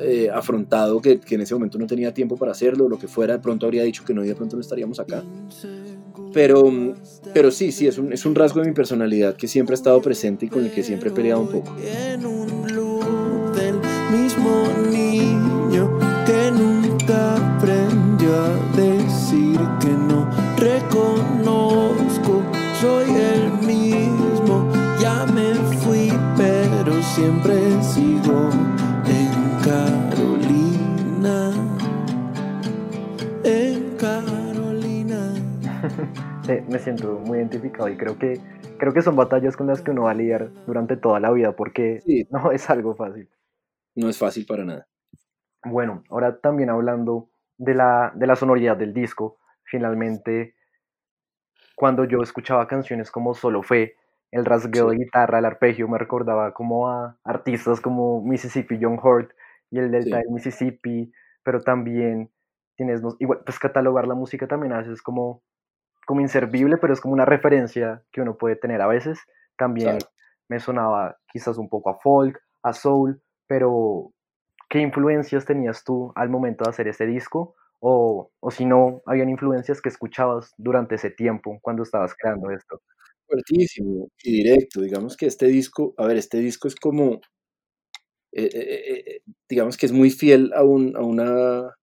eh, 0.00 0.30
afrontado 0.32 1.00
que, 1.00 1.18
que 1.20 1.34
en 1.34 1.42
ese 1.42 1.54
momento 1.54 1.78
no 1.78 1.86
tenía 1.86 2.12
tiempo 2.12 2.36
para 2.36 2.52
hacerlo, 2.52 2.88
lo 2.88 2.98
que 2.98 3.08
fuera, 3.08 3.34
de 3.34 3.40
pronto 3.40 3.66
habría 3.66 3.82
dicho 3.82 4.04
que 4.04 4.14
no 4.14 4.24
y 4.24 4.28
de 4.28 4.34
pronto 4.34 4.56
no 4.56 4.60
estaríamos 4.62 5.00
acá. 5.00 5.22
Pero, 6.32 6.70
pero 7.32 7.50
sí, 7.50 7.72
sí, 7.72 7.86
es 7.86 7.98
un, 7.98 8.12
es 8.12 8.26
un 8.26 8.34
rasgo 8.34 8.60
de 8.60 8.68
mi 8.68 8.74
personalidad 8.74 9.36
que 9.36 9.48
siempre 9.48 9.74
ha 9.74 9.76
estado 9.78 10.00
presente 10.02 10.46
y 10.46 10.48
con 10.48 10.64
el 10.64 10.70
que 10.70 10.82
siempre 10.82 11.10
he 11.10 11.12
peleado 11.12 11.40
un 11.40 11.48
poco. 11.48 11.74
En 11.80 12.26
un 12.26 12.46
del 13.56 13.76
mismo 14.12 14.66
niño 14.90 15.98
que 16.26 16.50
nunca 16.52 17.36
aprendió 17.56 18.34
a 18.34 18.76
decir 18.76 19.58
que 19.80 19.88
no. 19.88 20.28
Reconozco, 20.58 22.42
soy 22.80 23.06
el 23.10 23.52
mismo. 23.66 24.70
Ya 25.00 25.26
me 25.26 25.54
fui, 25.78 26.12
pero 26.36 27.02
siempre 27.02 27.54
sigo 27.82 28.05
Sí, 36.46 36.60
me 36.70 36.78
siento 36.78 37.18
muy 37.18 37.38
identificado 37.38 37.88
y 37.88 37.96
creo 37.96 38.18
que, 38.18 38.40
creo 38.78 38.92
que 38.92 39.02
son 39.02 39.16
batallas 39.16 39.56
con 39.56 39.66
las 39.66 39.82
que 39.82 39.90
uno 39.90 40.04
va 40.04 40.12
a 40.12 40.14
lidiar 40.14 40.50
durante 40.66 40.96
toda 40.96 41.18
la 41.18 41.30
vida 41.32 41.52
porque 41.56 42.00
Sí. 42.02 42.26
no 42.30 42.52
es 42.52 42.70
algo 42.70 42.94
fácil. 42.94 43.28
No 43.96 44.08
es 44.08 44.18
fácil 44.18 44.46
para 44.46 44.64
nada. 44.64 44.86
Bueno, 45.64 46.04
ahora 46.10 46.38
también 46.38 46.70
hablando 46.70 47.28
de 47.58 47.74
la, 47.74 48.12
de 48.14 48.26
la 48.26 48.36
sonoridad 48.36 48.76
del 48.76 48.92
disco, 48.94 49.38
finalmente, 49.64 50.54
cuando 51.74 52.04
yo 52.04 52.22
escuchaba 52.22 52.68
canciones 52.68 53.10
como 53.10 53.34
Solo 53.34 53.62
Fue, 53.62 53.96
el 54.30 54.44
rasgueo 54.44 54.90
de 54.90 54.96
guitarra, 54.98 55.38
el 55.38 55.44
arpegio, 55.46 55.88
me 55.88 55.98
recordaba 55.98 56.52
como 56.52 56.88
a 56.88 57.16
artistas 57.24 57.80
como 57.80 58.22
Mississippi 58.22 58.78
John 58.80 58.98
Hurt 59.02 59.30
y 59.70 59.78
el 59.78 59.90
Delta 59.90 60.18
Sí. 60.18 60.22
del 60.22 60.30
Mississippi, 60.32 61.12
pero 61.42 61.60
también 61.62 62.30
tienes, 62.76 63.02
igual, 63.18 63.40
pues 63.44 63.58
catalogar 63.58 64.06
la 64.06 64.14
música 64.14 64.46
también 64.46 64.72
a 64.72 64.78
veces 64.78 64.94
es 64.94 65.02
como, 65.02 65.42
como 66.06 66.22
inservible, 66.22 66.78
pero 66.78 66.94
es 66.94 67.00
como 67.02 67.14
una 67.14 67.26
referencia 67.26 68.02
que 68.12 68.22
uno 68.22 68.38
puede 68.38 68.56
tener 68.56 68.80
a 68.80 68.86
veces. 68.88 69.18
También 69.58 69.98
Claro. 69.98 70.12
me 70.48 70.60
sonaba 70.60 71.18
quizás 71.32 71.58
un 71.58 71.68
poco 71.68 71.90
a 71.90 71.98
folk, 72.00 72.38
a 72.62 72.72
soul, 72.72 73.20
pero 73.48 74.12
¿qué 74.70 74.80
influencias 74.80 75.44
tenías 75.44 75.84
tú 75.84 76.12
al 76.16 76.30
momento 76.30 76.64
de 76.64 76.70
hacer 76.70 76.88
este 76.88 77.06
disco? 77.06 77.56
O, 77.80 78.30
o 78.40 78.50
si 78.50 78.64
no, 78.64 79.02
habían 79.06 79.28
influencias 79.28 79.82
que 79.82 79.90
escuchabas 79.90 80.54
durante 80.56 80.94
ese 80.96 81.10
tiempo 81.10 81.58
cuando 81.62 81.82
estabas 81.82 82.14
creando 82.18 82.50
esto. 82.50 82.80
Fuertísimo 83.26 84.08
y 84.22 84.44
directo. 84.44 84.80
Digamos 84.80 85.16
que 85.16 85.26
este 85.26 85.46
disco, 85.46 85.94
a 85.98 86.06
ver, 86.06 86.16
este 86.16 86.38
disco 86.38 86.68
es 86.68 86.76
como, 86.76 87.20
eh, 88.32 88.50
eh, 88.52 89.04
eh, 89.16 89.20
digamos 89.48 89.76
que 89.76 89.86
es 89.86 89.92
muy 89.92 90.10
fiel 90.10 90.52
a 90.54 90.62
un, 90.62 90.96
a, 90.96 91.00
una, 91.00 91.74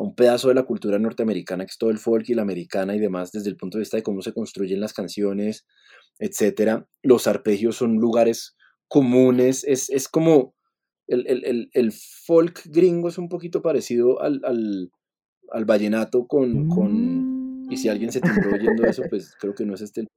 a 0.00 0.02
un 0.02 0.14
pedazo 0.14 0.48
de 0.48 0.54
la 0.54 0.62
cultura 0.62 0.98
norteamericana, 0.98 1.66
que 1.66 1.72
es 1.72 1.78
todo 1.78 1.90
el 1.90 1.98
folk 1.98 2.26
y 2.30 2.34
la 2.34 2.42
americana 2.42 2.96
y 2.96 2.98
demás, 2.98 3.32
desde 3.32 3.50
el 3.50 3.56
punto 3.56 3.76
de 3.76 3.82
vista 3.82 3.98
de 3.98 4.02
cómo 4.02 4.22
se 4.22 4.32
construyen 4.32 4.80
las 4.80 4.94
canciones, 4.94 5.66
etcétera. 6.18 6.88
Los 7.02 7.26
arpegios 7.26 7.76
son 7.76 7.96
lugares 7.96 8.56
comunes, 8.88 9.62
es, 9.64 9.90
es 9.90 10.08
como 10.08 10.54
el, 11.06 11.26
el, 11.26 11.70
el, 11.72 11.92
folk 11.92 12.62
gringo 12.66 13.08
es 13.08 13.18
un 13.18 13.28
poquito 13.28 13.60
parecido 13.60 14.22
al, 14.22 14.40
al, 14.44 14.90
al 15.50 15.64
vallenato 15.66 16.26
con, 16.26 16.68
con, 16.68 17.66
y 17.68 17.76
si 17.76 17.88
alguien 17.88 18.10
se 18.10 18.20
timbró 18.20 18.54
oyendo 18.54 18.86
eso, 18.86 19.02
pues 19.10 19.34
creo 19.38 19.54
que 19.54 19.66
no 19.66 19.74
es 19.74 19.82
este 19.82 20.00
el. 20.00 20.08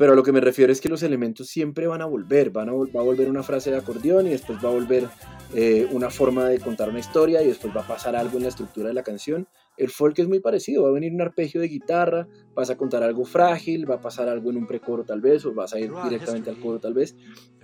Pero 0.00 0.14
a 0.14 0.16
lo 0.16 0.22
que 0.22 0.32
me 0.32 0.40
refiero 0.40 0.72
es 0.72 0.80
que 0.80 0.88
los 0.88 1.02
elementos 1.02 1.48
siempre 1.48 1.86
van 1.86 2.00
a 2.00 2.06
volver, 2.06 2.48
van 2.48 2.70
a, 2.70 2.72
va 2.72 3.00
a 3.00 3.02
volver 3.02 3.28
una 3.28 3.42
frase 3.42 3.70
de 3.70 3.76
acordeón 3.76 4.26
y 4.26 4.30
después 4.30 4.58
va 4.64 4.70
a 4.70 4.72
volver 4.72 5.06
eh, 5.54 5.86
una 5.90 6.08
forma 6.08 6.48
de 6.48 6.58
contar 6.58 6.88
una 6.88 7.00
historia 7.00 7.42
y 7.42 7.48
después 7.48 7.76
va 7.76 7.82
a 7.82 7.86
pasar 7.86 8.16
algo 8.16 8.38
en 8.38 8.44
la 8.44 8.48
estructura 8.48 8.88
de 8.88 8.94
la 8.94 9.02
canción. 9.02 9.46
El 9.76 9.90
folk 9.90 10.18
es 10.18 10.26
muy 10.26 10.40
parecido, 10.40 10.84
va 10.84 10.88
a 10.88 10.92
venir 10.92 11.12
un 11.12 11.20
arpegio 11.20 11.60
de 11.60 11.68
guitarra, 11.68 12.26
vas 12.54 12.70
a 12.70 12.78
contar 12.78 13.02
algo 13.02 13.26
frágil, 13.26 13.90
va 13.90 13.96
a 13.96 14.00
pasar 14.00 14.30
algo 14.30 14.48
en 14.48 14.56
un 14.56 14.66
precoro 14.66 15.04
tal 15.04 15.20
vez, 15.20 15.44
o 15.44 15.52
vas 15.52 15.74
a 15.74 15.78
ir 15.78 15.92
directamente 16.04 16.48
al 16.48 16.58
coro 16.58 16.80
tal 16.80 16.94
vez. 16.94 17.14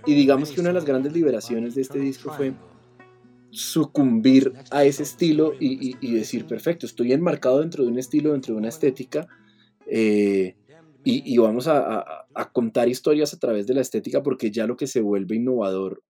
Y 0.05 0.13
digamos 0.13 0.51
que 0.51 0.61
una 0.61 0.69
de 0.69 0.75
las 0.75 0.85
grandes 0.85 1.13
liberaciones 1.13 1.73
de 1.73 1.81
este 1.81 1.97
disco 1.97 2.31
fue 2.31 2.53
sucumbir 3.49 4.53
a 4.69 4.83
ese 4.83 5.01
estilo 5.01 5.53
y 5.59 6.11
decir, 6.11 6.45
perfecto, 6.45 6.85
estoy 6.85 7.13
enmarcado 7.13 7.61
dentro 7.61 7.83
de 7.83 7.89
un 7.89 7.97
estilo, 7.97 8.33
dentro 8.33 8.53
de 8.53 8.59
una 8.59 8.69
estética, 8.69 9.27
eh, 9.89 10.55
y, 11.09 11.37
vamos 11.37 11.67
a, 11.67 12.25
contar 12.51 12.89
historias 12.89 13.33
a 13.33 13.39
través 13.39 13.65
de 13.65 13.73
la 13.73 13.81
estética 13.81 14.21
porque 14.21 14.51
ya 14.51 14.67
lo 14.67 14.75
que 14.75 14.87
se 14.87 14.99
vuelve 14.99 15.37
innovador, 15.37 16.03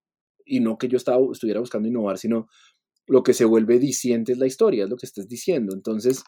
y 0.44 0.60
no 0.60 0.78
que 0.78 0.88
yo 0.88 0.98
estaba, 0.98 1.20
estuviera 1.32 1.60
buscando 1.60 1.88
innovar, 1.88 2.18
sino 2.18 2.48
lo 3.06 3.22
que 3.22 3.34
se 3.34 3.46
vuelve 3.46 3.80
diciente 3.80 4.32
es 4.32 4.38
la 4.38 4.48
historia, 4.48 4.86
es 4.86 4.90
lo 4.90 4.98
que 4.98 5.06
estás 5.06 5.28
diciendo. 5.28 5.76
Entonces, 5.76 6.24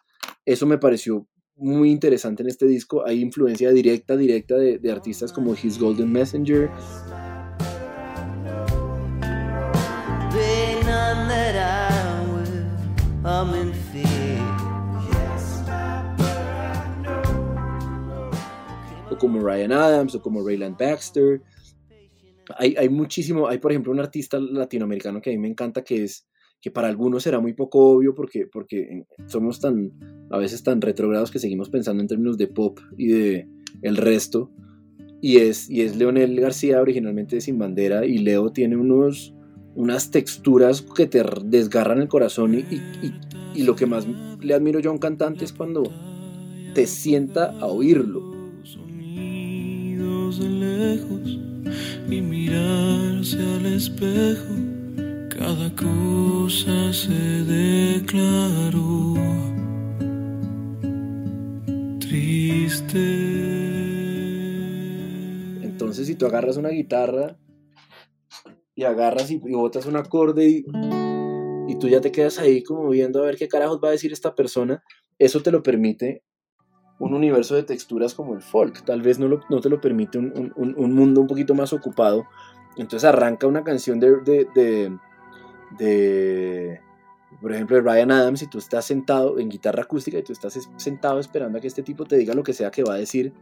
eso 0.46 0.66
me 0.68 0.78
pareció 0.78 1.28
muy 1.56 1.90
interesante 1.90 2.44
en 2.44 2.50
este 2.50 2.68
disco. 2.68 3.06
Hay 3.06 3.22
influencia 3.22 3.72
directa, 3.72 4.16
directa 4.16 4.56
de 4.56 4.92
artistas 4.92 5.34
como 5.34 5.56
His 5.56 5.80
Golden 5.80 6.12
Messenger, 6.12 6.70
como 19.20 19.40
Ryan 19.40 19.72
Adams, 19.74 20.16
o 20.16 20.22
como 20.22 20.46
Rayland 20.46 20.78
Baxter. 20.78 21.42
hay, 22.58 22.76
hay 22.76 22.90
muchísimo, 22.90 23.48
hay 23.48 23.60
por 23.60 23.72
ejemplo 23.72 23.92
un 23.92 24.00
artista 24.00 24.40
latinoamericano 24.40 25.22
que 25.22 25.30
a 25.30 25.34
mí 25.34 25.40
me 25.40 25.50
encanta 25.50 25.84
que 25.84 26.04
es 26.04 26.26
que 26.62 26.72
para 26.72 26.88
algunos 26.88 27.24
será 27.24 27.40
muy 27.40 27.54
poco 27.54 27.92
obvio 27.92 28.14
porque, 28.14 28.48
porque 28.52 29.06
somos 29.28 29.60
tan, 29.60 29.92
a 30.30 30.38
veces 30.38 30.64
tan 30.64 30.82
retrogrados 30.82 31.32
que 31.32 31.40
seguimos 31.40 31.70
pensando 31.70 32.02
en 32.02 32.08
términos 32.08 32.38
de 32.38 32.48
pop 32.48 32.80
y 32.98 33.08
de 33.08 33.48
el 33.82 33.98
resto. 33.98 34.52
Y 35.22 35.38
es, 35.38 35.70
y 35.70 35.82
es 35.82 35.96
Leonel 35.98 36.40
García, 36.40 36.82
originalmente 36.82 37.36
de 37.36 37.42
Sin 37.42 37.58
Bandera, 37.58 38.06
y 38.06 38.20
Leo 38.20 38.52
tiene 38.52 38.78
unos, 38.78 39.34
unas 39.76 40.12
texturas 40.12 40.82
que 40.82 41.08
te 41.08 41.24
desgarran 41.44 42.00
el 42.02 42.08
corazón 42.08 42.54
y, 42.54 42.60
y, 42.60 43.14
y 43.54 43.64
lo 43.64 43.76
que 43.76 43.86
más 43.86 44.08
le 44.42 44.54
admiro 44.54 44.80
yo 44.80 44.90
a 44.90 44.94
un 44.94 45.00
cantante 45.00 45.44
es 45.44 45.52
cuando 45.52 45.84
te 46.74 46.88
sienta 46.88 47.52
a 47.60 47.66
oírlo. 47.66 48.29
Lejos 50.38 51.40
y 52.08 52.22
mirarse 52.22 53.38
al 53.38 53.66
espejo, 53.66 54.54
cada 55.30 55.76
cosa 55.76 56.94
se 56.94 57.44
declaró 57.46 59.16
triste. 62.00 63.00
Entonces 65.64 66.06
si 66.08 66.16
tú 66.16 66.28
agarras 66.28 66.58
una 66.58 66.70
guitarra 66.70 67.38
y 68.76 68.84
agarras 68.84 69.32
y, 69.32 69.36
y 69.36 69.54
botas 69.54 69.88
un 69.88 69.96
acorde 69.96 70.48
y, 70.48 70.66
y 71.68 71.80
tú 71.80 71.88
ya 71.88 72.02
te 72.02 72.12
quedas 72.12 72.38
ahí 72.38 72.64
como 72.64 72.90
viendo 72.90 73.22
a 73.22 73.26
ver 73.26 73.38
qué 73.38 73.48
carajos 73.48 73.80
va 73.84 73.90
a 73.90 73.94
decir 73.94 74.14
esta 74.14 74.36
persona, 74.36 74.84
eso 75.18 75.42
te 75.42 75.52
lo 75.52 75.64
permite 75.64 76.24
un 77.00 77.14
universo 77.14 77.56
de 77.56 77.64
texturas 77.64 78.14
como 78.14 78.36
el 78.36 78.42
folk. 78.42 78.84
Tal 78.84 79.02
vez 79.02 79.18
no, 79.20 79.40
te 79.62 79.70
lo 79.70 79.82
permite 79.82 80.18
un, 80.18 80.54
un, 80.56 80.76
un, 80.78 80.94
mundo 80.94 81.22
un 81.22 81.28
poquito 81.28 81.56
más 81.56 81.74
ocupado. 81.74 82.28
Entonces 82.76 83.08
arranca 83.08 83.48
una 83.48 83.64
canción 83.64 84.00
de, 84.00 85.00
por 87.42 87.54
ejemplo, 87.54 87.78
de 87.78 87.82
Ryan 87.82 88.12
Adams 88.12 88.42
y 88.44 88.48
tú 88.48 88.58
estás 88.58 88.86
sentado 88.86 89.40
en 89.40 89.50
guitarra 89.50 89.84
acústica 89.84 90.18
y 90.18 90.24
tú 90.24 90.34
estás 90.34 90.60
sentado 90.76 91.20
esperando 91.20 91.58
a 91.58 91.62
que 91.62 91.68
este 91.68 91.84
tipo 91.84 92.06
te 92.06 92.18
diga 92.18 92.34
lo 92.34 92.44
que 92.44 92.54
sea 92.54 92.70
que 92.70 92.84
va 92.84 92.94
a 92.94 92.98
decir 92.98 93.34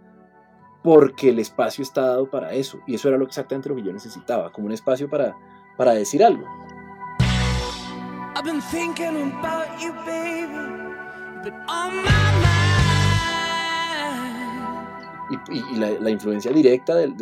porque 0.83 1.29
el 1.29 1.39
espacio 1.39 1.81
está 1.81 2.01
dado 2.01 2.29
para 2.29 2.53
eso. 2.53 2.79
Y 2.87 2.95
eso 2.95 3.09
era 3.09 3.17
lo, 3.17 3.25
exactamente 3.25 3.69
lo 3.69 3.75
que 3.75 3.83
yo 3.83 3.91
necesitaba, 3.91 4.51
como 4.51 4.67
un 4.67 4.73
espacio 4.73 5.09
para, 5.09 5.35
decir 5.93 6.23
algo. 6.23 6.45
I've 8.35 8.43
been 8.43 8.61
thinking 8.61 9.33
about 9.33 9.81
you, 9.81 9.91
baby, 10.05 10.47
but 11.43 11.53
on 11.67 12.03
my. 12.05 12.46
Y, 15.29 15.77
la, 15.77 16.09
influencia 16.09 16.51
directa 16.51 16.95
del, 16.95 17.13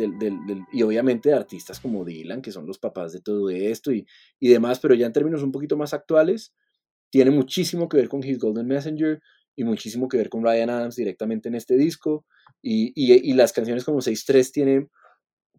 y 0.72 0.82
obviamente 0.82 1.30
de 1.30 1.34
artistas 1.34 1.80
como 1.80 2.04
Dylan, 2.04 2.40
que 2.40 2.52
son 2.52 2.66
los 2.66 2.78
papás 2.78 3.12
de 3.12 3.20
todo 3.20 3.50
esto 3.50 3.92
y, 3.92 4.06
y 4.38 4.48
demás, 4.48 4.78
pero 4.78 4.94
ya 4.94 5.06
en 5.06 5.12
términos 5.12 5.42
un 5.42 5.50
poquito 5.50 5.76
más 5.76 5.92
actuales, 5.92 6.54
tiene 7.10 7.30
muchísimo 7.30 7.88
que 7.88 7.96
ver 7.96 8.08
con 8.08 8.22
His 8.22 8.38
Golden 8.38 8.66
Messenger 8.66 9.20
y 9.56 9.64
muchísimo 9.64 10.08
que 10.08 10.18
ver 10.18 10.28
con 10.28 10.44
Ryan 10.44 10.70
Adams 10.70 10.96
directamente 10.96 11.48
en 11.48 11.54
este 11.54 11.76
disco. 11.76 12.26
Y, 12.62 12.92
y, 12.94 13.32
las 13.34 13.52
canciones 13.52 13.84
como 13.84 14.00
6-3 14.00 14.50
tienen 14.52 14.90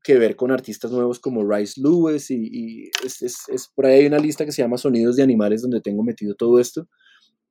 que 0.03 0.17
ver 0.17 0.35
con 0.35 0.51
artistas 0.51 0.91
nuevos 0.91 1.19
como 1.19 1.49
Rice 1.49 1.81
Lewis 1.81 2.29
y, 2.29 2.89
es, 3.03 3.21
es, 3.21 3.71
por 3.73 3.85
ahí 3.85 4.01
hay 4.01 4.07
una 4.07 4.19
lista 4.19 4.45
que 4.45 4.51
se 4.51 4.61
llama 4.61 4.77
Sonidos 4.77 5.15
de 5.15 5.23
Animales 5.23 5.61
donde 5.61 5.81
tengo 5.81 6.03
metido 6.03 6.35
todo 6.35 6.59
esto. 6.59 6.87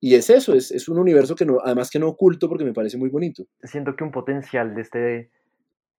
Y 0.01 0.15
es 0.15 0.29
eso, 0.31 0.55
es, 0.55 0.71
es 0.71 0.89
un 0.89 0.99
universo 0.99 1.35
que 1.35 1.47
no, 1.47 1.59
además 1.65 1.91
que 1.91 1.99
no 1.99 2.09
oculto 2.09 2.49
porque 2.49 2.65
me 2.65 2.75
parece 2.75 2.99
muy 2.99 3.09
bonito. 3.09 3.45
Siento 3.63 3.97
que 3.97 4.05
un 4.05 4.11
potencial 4.11 4.75
de 4.75 4.83
este 4.83 5.31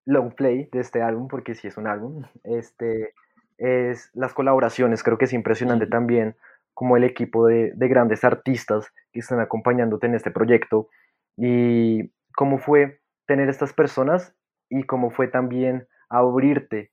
long 0.05 0.33
play, 0.33 0.69
de 0.71 0.79
este 0.79 1.01
álbum, 1.01 1.27
porque 1.27 1.55
sí 1.55 1.67
es 1.67 1.77
un 1.77 1.87
álbum, 1.87 2.23
este, 2.43 3.13
es 3.57 4.09
las 4.13 4.33
colaboraciones. 4.33 5.03
Creo 5.03 5.17
que 5.17 5.25
es 5.25 5.33
impresionante 5.33 5.87
mm. 5.87 5.89
también 5.89 6.35
como 6.73 6.95
el 6.95 7.03
equipo 7.03 7.47
de, 7.47 7.73
de, 7.75 7.87
grandes 7.87 8.23
artistas 8.23 8.93
que 9.11 9.19
están 9.19 9.39
acompañándote 9.39 10.05
en 10.05 10.13
este 10.13 10.29
proyecto 10.29 10.89
y 11.35 12.11
cómo 12.35 12.59
fue 12.59 13.01
tener 13.25 13.49
estas 13.49 13.73
personas 13.73 14.35
y 14.69 14.83
cómo 14.83 15.09
fue 15.09 15.27
también 15.27 15.87
abrirte 16.07 16.91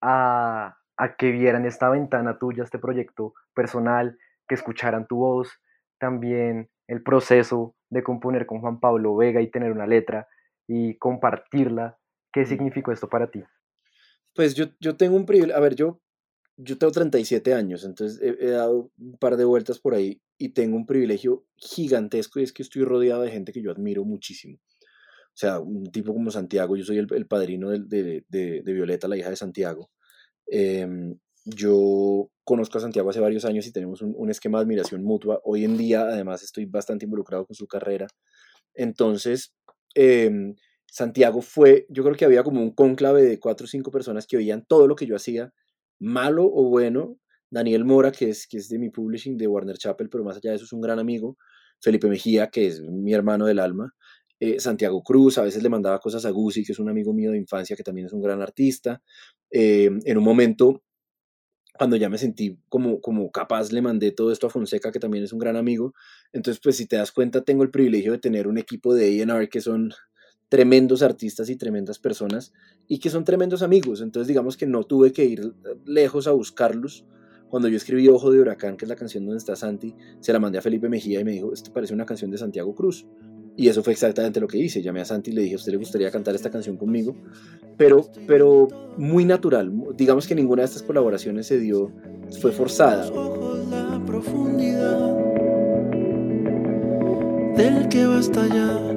a, 0.00 0.78
a 0.96 1.16
que 1.16 1.32
vieran 1.32 1.66
esta 1.66 1.90
ventana 1.90 2.38
tuya, 2.38 2.62
este 2.62 2.78
proyecto 2.78 3.34
personal, 3.52 4.16
que 4.48 4.54
escucharan 4.54 5.06
tu 5.06 5.16
voz, 5.16 5.60
también 5.98 6.68
el 6.88 7.02
proceso 7.02 7.74
de 7.90 8.02
componer 8.02 8.46
con 8.46 8.60
Juan 8.60 8.80
Pablo 8.80 9.16
Vega 9.16 9.40
y 9.40 9.50
tener 9.50 9.72
una 9.72 9.86
letra 9.86 10.28
y 10.66 10.96
compartirla. 10.98 11.98
¿Qué 12.32 12.44
significó 12.44 12.92
esto 12.92 13.08
para 13.08 13.30
ti? 13.30 13.42
Pues 14.34 14.54
yo, 14.54 14.66
yo 14.80 14.96
tengo 14.96 15.16
un 15.16 15.24
privilegio, 15.24 15.56
a 15.56 15.60
ver, 15.60 15.74
yo, 15.74 16.00
yo 16.56 16.76
tengo 16.76 16.92
37 16.92 17.54
años, 17.54 17.84
entonces 17.84 18.20
he, 18.20 18.46
he, 18.46 18.50
dado 18.50 18.90
un 18.98 19.16
par 19.18 19.36
de 19.36 19.44
vueltas 19.44 19.78
por 19.78 19.94
ahí 19.94 20.20
y 20.36 20.50
tengo 20.50 20.76
un 20.76 20.86
privilegio 20.86 21.46
gigantesco 21.56 22.40
y 22.40 22.42
es 22.42 22.52
que 22.52 22.62
estoy 22.62 22.84
rodeado 22.84 23.22
de 23.22 23.30
gente 23.30 23.52
que 23.52 23.62
yo 23.62 23.70
admiro 23.70 24.04
muchísimo. 24.04 24.58
O 24.58 25.38
sea, 25.38 25.60
un 25.60 25.90
tipo 25.90 26.14
como 26.14 26.30
Santiago, 26.30 26.76
yo 26.76 26.84
soy 26.84 26.98
el, 26.98 27.06
el 27.14 27.26
padrino 27.26 27.70
de, 27.70 27.80
de, 27.80 28.24
de, 28.28 28.62
de, 28.62 28.72
Violeta, 28.72 29.08
la 29.08 29.16
hija 29.16 29.30
de 29.30 29.36
Santiago. 29.36 29.90
Eh, 30.50 30.86
yo 31.46 32.28
conozco 32.44 32.78
a 32.78 32.80
Santiago 32.80 33.08
hace 33.08 33.20
varios 33.20 33.44
años 33.44 33.66
y 33.66 33.72
tenemos 33.72 34.02
un, 34.02 34.30
esquema 34.30 34.58
de 34.58 34.64
admiración 34.64 35.04
mutua. 35.04 35.40
Hoy 35.44 35.64
en 35.64 35.76
día, 35.78 36.02
además, 36.02 36.42
estoy 36.42 36.64
bastante 36.66 37.04
involucrado 37.04 37.46
con 37.46 37.54
su 37.54 37.68
carrera. 37.68 38.08
Entonces, 38.74 39.54
eh, 39.94 40.54
Santiago 40.86 41.42
fue, 41.42 41.86
yo 41.88 42.02
creo 42.02 42.16
que 42.16 42.24
había 42.24 42.42
como 42.42 42.60
un 42.60 42.72
cónclave 42.72 43.22
de 43.22 43.38
cuatro 43.38 43.64
o 43.64 43.68
cinco 43.68 43.92
personas 43.92 44.26
que 44.26 44.36
oían 44.36 44.64
todo 44.66 44.88
lo 44.88 44.96
que 44.96 45.06
yo 45.06 45.14
hacía, 45.14 45.52
malo 46.00 46.44
o 46.44 46.68
bueno. 46.68 47.16
Daniel 47.48 47.84
Mora, 47.84 48.10
que 48.10 48.28
es, 48.30 48.48
que 48.48 48.56
es 48.56 48.68
de 48.68 48.78
mi 48.78 48.90
publishing 48.90 49.36
de 49.36 49.46
Warner 49.46 49.78
Chappell, 49.78 50.08
pero 50.08 50.24
más 50.24 50.36
allá 50.36 50.50
de 50.50 50.56
eso 50.56 50.64
es 50.64 50.72
un 50.72 50.80
gran 50.80 50.98
amigo. 50.98 51.36
Felipe 51.80 52.08
Mejía, 52.08 52.48
que 52.48 52.66
es 52.66 52.82
mi 52.82 53.14
hermano 53.14 53.46
del 53.46 53.60
alma. 53.60 53.94
Eh, 54.40 54.58
Santiago 54.58 55.02
Cruz, 55.02 55.38
a 55.38 55.42
veces 55.42 55.62
le 55.62 55.68
mandaba 55.68 56.00
cosas 56.00 56.24
a 56.26 56.30
Gusi, 56.30 56.64
que 56.64 56.72
es 56.72 56.78
un 56.80 56.88
amigo 56.88 57.14
mío 57.14 57.30
de 57.30 57.38
infancia, 57.38 57.76
que 57.76 57.84
también 57.84 58.08
es 58.08 58.12
un 58.12 58.20
gran 58.20 58.42
artista. 58.42 59.00
Eh, 59.50 59.90
en 60.04 60.18
un 60.18 60.24
momento 60.24 60.82
cuando 61.76 61.96
ya 61.96 62.08
me 62.08 62.18
sentí 62.18 62.58
como, 62.68 63.00
como 63.00 63.30
capaz, 63.30 63.72
le 63.72 63.82
mandé 63.82 64.10
todo 64.12 64.32
esto 64.32 64.46
a 64.46 64.50
Fonseca, 64.50 64.92
que 64.92 65.00
también 65.00 65.24
es 65.24 65.32
un 65.32 65.38
gran 65.38 65.56
amigo. 65.56 65.94
Entonces, 66.32 66.60
pues 66.62 66.76
si 66.76 66.86
te 66.86 66.96
das 66.96 67.12
cuenta, 67.12 67.42
tengo 67.42 67.62
el 67.62 67.70
privilegio 67.70 68.12
de 68.12 68.18
tener 68.18 68.48
un 68.48 68.58
equipo 68.58 68.94
de 68.94 69.22
A&R 69.22 69.48
que 69.48 69.60
son 69.60 69.92
tremendos 70.48 71.02
artistas 71.02 71.50
y 71.50 71.56
tremendas 71.56 71.98
personas 71.98 72.52
y 72.86 72.98
que 72.98 73.10
son 73.10 73.24
tremendos 73.24 73.62
amigos. 73.62 74.00
Entonces, 74.00 74.28
digamos 74.28 74.56
que 74.56 74.66
no 74.66 74.84
tuve 74.84 75.12
que 75.12 75.24
ir 75.24 75.54
lejos 75.84 76.26
a 76.26 76.32
buscarlos. 76.32 77.04
Cuando 77.48 77.68
yo 77.68 77.76
escribí 77.76 78.08
Ojo 78.08 78.30
de 78.30 78.40
Huracán, 78.40 78.76
que 78.76 78.84
es 78.84 78.88
la 78.88 78.96
canción 78.96 79.24
donde 79.24 79.38
está 79.38 79.54
Santi, 79.54 79.94
se 80.20 80.32
la 80.32 80.40
mandé 80.40 80.58
a 80.58 80.62
Felipe 80.62 80.88
Mejía 80.88 81.20
y 81.20 81.24
me 81.24 81.32
dijo, 81.32 81.52
esto 81.52 81.72
parece 81.72 81.94
una 81.94 82.06
canción 82.06 82.30
de 82.30 82.38
Santiago 82.38 82.74
Cruz. 82.74 83.06
Y 83.56 83.68
eso 83.68 83.82
fue 83.82 83.94
exactamente 83.94 84.38
lo 84.38 84.48
que 84.48 84.58
hice. 84.58 84.82
Llamé 84.82 85.00
a 85.00 85.04
Santi 85.06 85.30
y 85.30 85.34
le 85.34 85.42
dije, 85.42 85.54
¿a 85.54 85.56
usted 85.56 85.72
le 85.72 85.78
gustaría 85.78 86.10
cantar 86.10 86.34
esta 86.34 86.50
canción 86.50 86.76
conmigo? 86.76 87.16
Pero, 87.78 88.06
pero 88.26 88.68
muy 88.98 89.24
natural. 89.24 89.72
Digamos 89.96 90.26
que 90.26 90.34
ninguna 90.34 90.62
de 90.62 90.66
estas 90.66 90.82
colaboraciones 90.82 91.46
se 91.46 91.58
dio, 91.58 91.90
fue 92.40 92.52
forzada. 92.52 93.10
La 93.70 94.02
profundidad 94.04 95.16
del 97.56 97.88
que 97.88 98.06
va 98.06 98.16
a 98.16 98.20
estallar. 98.20 98.96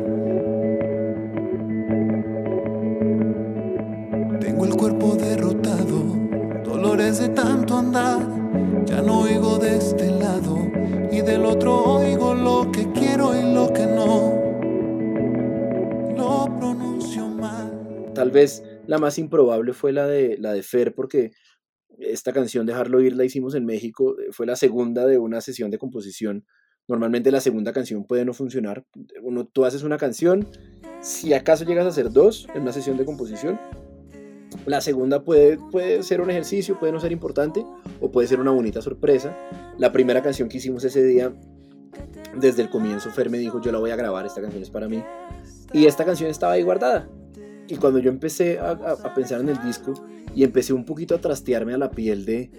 Tengo 4.42 4.66
el 4.66 4.76
cuerpo 4.76 5.16
derrotado, 5.16 6.18
dolores 6.66 7.20
de 7.20 7.30
tanto 7.30 7.78
andar. 7.78 8.20
Ya 8.86 9.02
no 9.02 9.22
oigo 9.22 9.58
de 9.58 9.78
este 9.78 10.12
lado 10.12 10.58
y 11.12 11.22
del 11.22 11.46
otro 11.46 12.00
oigo 12.00 12.34
lo 12.34 12.70
que 12.72 12.92
quiero 12.92 13.40
y 13.40 13.54
lo 13.54 13.72
que 13.72 13.86
no. 13.86 14.39
Tal 18.20 18.32
vez 18.32 18.66
la 18.86 18.98
más 18.98 19.18
improbable 19.18 19.72
fue 19.72 19.94
la 19.94 20.06
de, 20.06 20.38
la 20.38 20.52
de 20.52 20.62
Fer, 20.62 20.94
porque 20.94 21.32
esta 22.00 22.34
canción 22.34 22.66
Dejarlo 22.66 23.00
Ir 23.00 23.16
la 23.16 23.24
hicimos 23.24 23.56
en 23.56 23.66
México, 23.66 24.20
eh, 24.20 24.28
fue 24.32 24.46
la 24.46 24.58
segunda 24.58 25.06
de 25.06 25.18
una 25.18 25.40
sesión 25.40 25.72
de 25.72 25.78
composición. 25.78 26.46
Normalmente 26.90 27.32
la 27.32 27.40
segunda 27.40 27.72
canción 27.72 28.04
puede 28.04 28.26
no 28.26 28.34
funcionar. 28.34 28.86
Uno, 29.22 29.48
tú 29.48 29.64
haces 29.64 29.84
una 29.84 29.96
canción, 29.96 30.50
si 31.00 31.34
acaso 31.34 31.64
llegas 31.64 31.86
a 31.86 31.90
hacer 31.90 32.12
dos 32.12 32.50
en 32.54 32.64
una 32.64 32.74
sesión 32.74 32.98
de 32.98 33.06
composición, 33.06 33.58
la 34.66 34.82
segunda 34.82 35.24
puede, 35.24 35.58
puede 35.72 36.04
ser 36.04 36.20
un 36.20 36.30
ejercicio, 36.30 36.78
puede 36.78 36.92
no 36.92 37.00
ser 37.00 37.14
importante 37.14 37.66
o 38.02 38.12
puede 38.12 38.28
ser 38.28 38.42
una 38.42 38.52
bonita 38.52 38.82
sorpresa. 38.82 39.34
La 39.78 39.94
primera 39.94 40.22
canción 40.22 40.50
que 40.50 40.58
hicimos 40.58 40.84
ese 40.84 41.06
día, 41.06 41.34
desde 42.36 42.64
el 42.64 42.70
comienzo, 42.70 43.12
Fer 43.12 43.30
me 43.30 43.38
dijo, 43.38 43.62
yo 43.62 43.72
la 43.72 43.80
voy 43.80 43.92
a 43.92 43.96
grabar, 43.96 44.26
esta 44.26 44.42
canción 44.42 44.62
es 44.62 44.70
para 44.70 44.90
mí. 44.90 45.02
Y 45.72 45.86
esta 45.86 46.04
canción 46.04 46.30
estaba 46.30 46.52
ahí 46.52 46.64
guardada. 46.64 47.08
Y 47.70 47.76
cuando 47.76 48.00
yo 48.00 48.10
empecé 48.10 48.58
a, 48.58 48.72
a, 48.72 49.14
pensar 49.14 49.42
en 49.42 49.50
el 49.50 49.62
disco 49.62 49.94
y 50.34 50.44
empecé 50.44 50.74
un 50.74 50.86
poquito 50.86 51.14
a 51.14 51.22
trastearme 51.22 51.76
a 51.76 51.78
la 51.78 51.92
piel 51.92 52.26
de, 52.26 52.50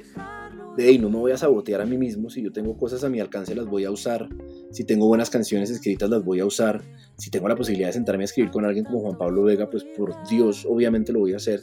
de, 0.76 0.88
hey, 0.88 0.98
no 0.98 1.11
me 1.11 1.18
voy 1.18 1.32
a 1.32 1.36
sabotear 1.36 1.80
a 1.80 1.84
mí 1.84 1.98
mismo, 1.98 2.30
si 2.30 2.42
yo 2.42 2.52
tengo 2.52 2.76
cosas 2.76 3.02
a 3.02 3.08
mi 3.08 3.18
alcance 3.18 3.54
las 3.54 3.66
voy 3.66 3.84
a 3.84 3.90
usar, 3.90 4.28
si 4.70 4.84
tengo 4.84 5.08
buenas 5.08 5.28
canciones 5.28 5.68
escritas 5.68 6.08
las 6.08 6.24
voy 6.24 6.38
a 6.38 6.46
usar, 6.46 6.80
si 7.16 7.28
tengo 7.28 7.48
la 7.48 7.56
posibilidad 7.56 7.88
de 7.88 7.94
sentarme 7.94 8.22
a 8.22 8.26
escribir 8.26 8.52
con 8.52 8.64
alguien 8.64 8.84
como 8.84 9.00
Juan 9.00 9.18
Pablo 9.18 9.42
Vega, 9.42 9.68
pues 9.68 9.84
por 9.96 10.14
Dios, 10.28 10.64
obviamente 10.64 11.12
lo 11.12 11.18
voy 11.18 11.32
a 11.32 11.36
hacer. 11.36 11.61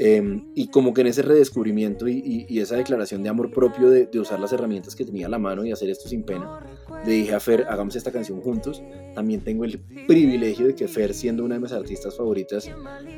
Em, 0.00 0.44
y 0.54 0.68
como 0.68 0.94
que 0.94 1.00
en 1.00 1.08
ese 1.08 1.22
redescubrimiento 1.22 2.06
y, 2.06 2.46
esa 2.60 2.76
declaración 2.76 3.22
de 3.22 3.28
amor 3.28 3.50
propio 3.50 3.90
de, 3.90 4.08
usar 4.18 4.38
las 4.38 4.52
herramientas 4.52 4.94
que 4.94 5.04
tenía 5.04 5.26
a 5.26 5.28
la 5.28 5.38
mano 5.38 5.64
y 5.64 5.72
hacer 5.72 5.90
esto 5.90 6.08
sin 6.08 6.22
pena, 6.22 6.60
le 7.04 7.12
dije 7.12 7.34
a 7.34 7.40
Fer, 7.40 7.66
hagamos 7.68 7.96
esta 7.96 8.12
canción 8.12 8.40
juntos. 8.40 8.82
También 9.14 9.40
tengo 9.40 9.64
el 9.64 9.80
privilegio 10.06 10.68
de 10.68 10.74
que 10.74 10.86
Fer, 10.86 11.14
siendo 11.14 11.44
una 11.44 11.56
de 11.56 11.60
mis 11.60 11.72
artistas 11.72 12.16
favoritas 12.16 12.70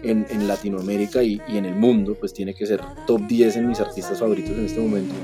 en, 0.03 0.49
Latinoamérica 0.49 1.22
y, 1.22 1.41
y, 1.49 1.59
en 1.59 1.66
el 1.66 1.74
mundo, 1.74 2.16
pues 2.18 2.33
tiene 2.33 2.55
que 2.55 2.66
ser 2.66 2.81
top 3.07 3.26
10 3.26 3.57
en 3.57 3.68
mis 3.68 3.81
artistas 3.81 4.18
favoritos 4.18 4.57
en 4.57 4.64
este 4.64 4.81
momento. 4.81 5.14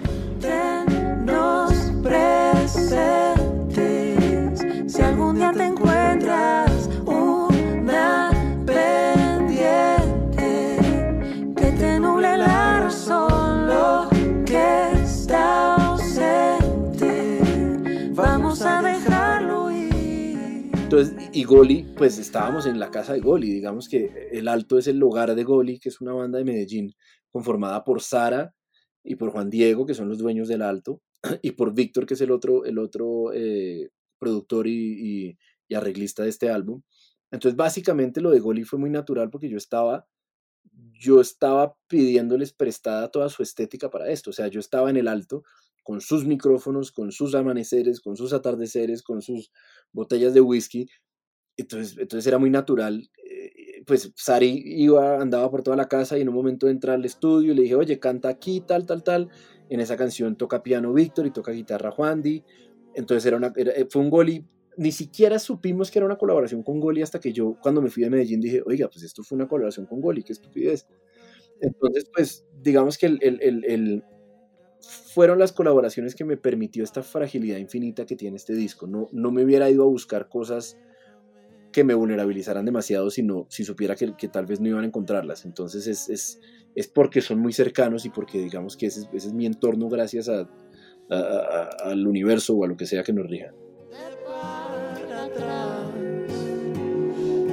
si 4.87 5.03
algún 5.03 5.37
día 5.37 5.53
te 5.53 5.65
encuentras 5.65 6.06
Y 21.33 21.45
Goli, 21.45 21.85
pues 21.95 22.17
estábamos 22.17 22.65
en 22.65 22.79
la 22.79 22.91
casa 22.91 23.13
de 23.13 23.21
Goli, 23.21 23.51
digamos 23.51 23.87
que 23.87 24.31
El 24.33 24.49
Alto 24.49 24.79
es 24.79 24.87
el 24.87 25.03
hogar 25.03 25.35
de 25.35 25.45
Goli, 25.45 25.79
que 25.79 25.91
es 25.91 26.01
una 26.01 26.15
banda 26.15 26.39
de 26.39 26.45
Medellín 26.45 26.95
conformada 27.31 27.85
por 27.85 28.01
Sara 28.01 28.55
y 29.05 29.17
por 29.17 29.31
Juan 29.31 29.51
Diego, 29.51 29.85
que 29.85 29.93
son 29.93 30.09
los 30.09 30.17
dueños 30.17 30.49
del 30.49 30.63
Alto, 30.63 31.03
y 31.43 31.51
por 31.51 31.75
Víctor, 31.75 32.07
que 32.07 32.15
es 32.15 32.21
el 32.23 32.31
otro, 32.31 32.65
el 32.65 32.79
otro 32.79 33.31
eh, 33.35 33.91
productor 34.19 34.67
y, 34.69 35.37
y, 35.69 35.75
arreglista 35.75 36.23
de 36.23 36.31
este 36.31 36.49
álbum. 36.49 36.81
Entonces, 37.31 37.57
básicamente 37.57 38.23
lo 38.23 38.31
de 38.31 38.41
Goli 38.41 38.65
fue 38.65 38.79
muy 38.79 38.89
natural 38.89 39.29
porque 39.29 39.51
yo 39.51 39.59
estaba, 39.59 40.07
yo 40.99 41.21
estaba 41.21 41.77
pidiéndoles 41.89 42.55
prestada 42.55 43.11
toda 43.11 43.29
su 43.29 43.43
estética 43.43 43.91
para 43.91 44.09
esto. 44.09 44.31
O 44.31 44.33
sea, 44.33 44.49
yo 44.49 44.61
estaba 44.61 44.89
en 44.89 44.97
el 44.97 45.09
alto 45.09 45.43
con 45.87 46.01
sus 46.01 46.27
micrófonos, 46.27 46.91
con 46.91 47.13
sus 47.13 47.37
amaneceres, 47.37 48.01
con 48.01 48.17
sus 48.17 48.33
atardeceres, 48.33 49.05
con 49.05 49.23
sus 49.23 49.53
botellas 49.93 50.35
de 50.35 50.41
whisky. 50.41 50.89
Entonces, 51.57 51.97
entonces 51.97 52.27
era 52.27 52.39
muy 52.39 52.51
natural. 52.51 53.09
Eh, 53.25 53.85
pues 53.87 54.13
Sari 54.17 54.63
iba, 54.65 55.21
andaba 55.21 55.49
por 55.49 55.63
toda 55.63 55.77
la 55.77 55.87
casa 55.87 56.19
y 56.19 56.23
en 56.23 56.29
un 56.29 56.35
momento 56.35 56.69
entra 56.69 56.95
al 56.95 57.05
estudio 57.05 57.53
y 57.53 57.55
le 57.55 57.63
dije, 57.63 57.77
oye, 57.77 58.01
canta 58.01 58.29
aquí, 58.29 58.61
tal, 58.67 58.85
tal, 58.85 59.05
tal. 59.05 59.31
En 59.71 59.79
esa 59.79 59.97
canción 59.97 60.37
toca 60.37 60.65
piano 60.65 60.93
Víctor 60.93 61.25
y 61.25 61.31
toca 61.31 61.53
guitarra 61.53 61.93
Juan 61.93 62.21
Di. 62.21 62.43
Entonces 62.97 63.25
era 63.25 63.37
una, 63.37 63.53
eh, 63.55 63.87
fue 63.89 64.03
un 64.03 64.11
Goli. 64.11 64.45
Ni 64.77 64.91
siquiera 64.91 65.39
supimos 65.39 65.93
que 65.93 66.01
era 66.01 66.07
una 66.07 66.19
colaboración 66.19 66.65
con 66.65 66.81
Goli 66.81 67.01
hasta 67.01 67.21
que 67.21 67.33
yo, 67.33 67.57
cuando 67.63 67.81
me 67.81 67.91
fui 67.91 68.03
a 68.03 68.11
Medellín, 68.11 68.41
dije, 68.41 68.61
oiga, 68.67 68.89
pues 68.89 69.05
esto 69.05 69.23
fue 69.23 69.37
una 69.37 69.47
colaboración 69.47 69.87
con 69.87 70.01
Goli, 70.01 70.25
qué 70.25 70.33
estupidez. 70.33 70.89
Entonces, 71.61 72.11
pues, 72.13 72.45
digamos 72.61 72.99
que 72.99 73.07
el 73.07 74.03
fueron 74.87 75.39
las 75.39 75.53
colaboraciones 75.53 76.15
que 76.15 76.25
me 76.25 76.37
permitió 76.37 76.85
esta 76.85 77.03
fragilidad 77.03 77.59
infinita 77.59 78.07
que 78.07 78.17
tiene 78.17 78.37
este 78.37 78.55
disco. 78.55 78.87
No, 78.87 79.09
no 79.13 79.31
me 79.31 79.45
hubiera 79.45 79.69
ido 79.71 79.85
a 79.85 79.87
buscar 79.87 80.29
cosas 80.29 80.77
que 81.73 81.85
me 81.85 81.95
vulnerabilizaran 81.95 82.65
demasiado 82.65 83.11
sino 83.11 83.47
si 83.51 83.63
supiera 83.65 83.97
que, 83.97 84.17
que 84.17 84.29
tal 84.29 84.47
vez 84.47 84.61
no 84.61 84.69
iban 84.69 84.85
a 84.85 84.87
encontrarlas. 84.87 85.45
Entonces 85.45 85.87
es, 85.87 86.09
es, 86.09 86.41
es, 86.75 86.89
porque 86.89 87.21
son 87.21 87.39
muy 87.39 87.53
cercanos 87.53 88.07
y 88.07 88.11
porque 88.11 88.39
digamos 88.39 88.77
que 88.77 88.87
ese, 88.87 89.09
es 89.13 89.33
mi 89.33 89.47
entorno 89.47 89.89
gracias 89.89 90.29
a, 90.29 90.49
al 91.09 92.07
universo 92.07 92.55
o 92.55 92.65
a 92.65 92.69
lo 92.69 92.77
que 92.77 92.87
sea 92.87 93.03
que 93.03 93.13
nos 93.13 93.29
rija. 93.29 93.53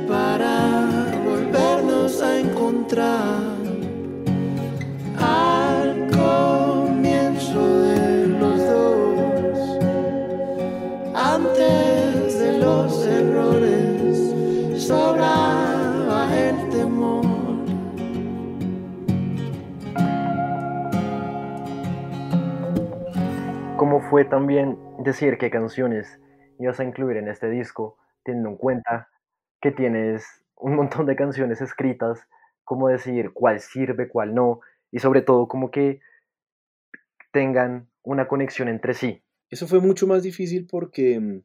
Para 0.08 1.22
volvernos 1.26 2.22
a 2.22 2.40
encontrar. 2.40 3.53
Fue 24.14 24.26
también 24.26 24.78
decir 25.00 25.40
qué 25.40 25.50
canciones 25.50 26.20
ibas 26.60 26.80
a 26.80 26.84
incluir 26.84 27.18
en 27.18 27.28
este 27.28 27.50
disco, 27.50 27.98
teniendo 28.24 28.50
en 28.50 28.58
cuenta 28.58 29.10
que 29.60 29.72
tienes 29.72 30.24
un 30.56 30.76
montón 30.76 31.08
de 31.08 31.16
canciones 31.16 31.62
escritas, 31.62 32.20
cómo 32.64 32.90
decidir 32.90 33.32
cuál 33.34 33.60
sirve, 33.60 34.08
cuál 34.08 34.36
no, 34.36 34.60
y 34.92 35.00
sobre 35.00 35.24
todo 35.24 35.48
como 35.48 35.72
que 35.72 36.00
tengan 37.32 37.90
una 38.04 38.28
conexión 38.28 38.68
entre 38.68 38.94
sí? 38.94 39.24
Eso 39.50 39.66
fue 39.66 39.80
mucho 39.80 40.06
más 40.06 40.22
difícil 40.22 40.68
porque, 40.70 41.42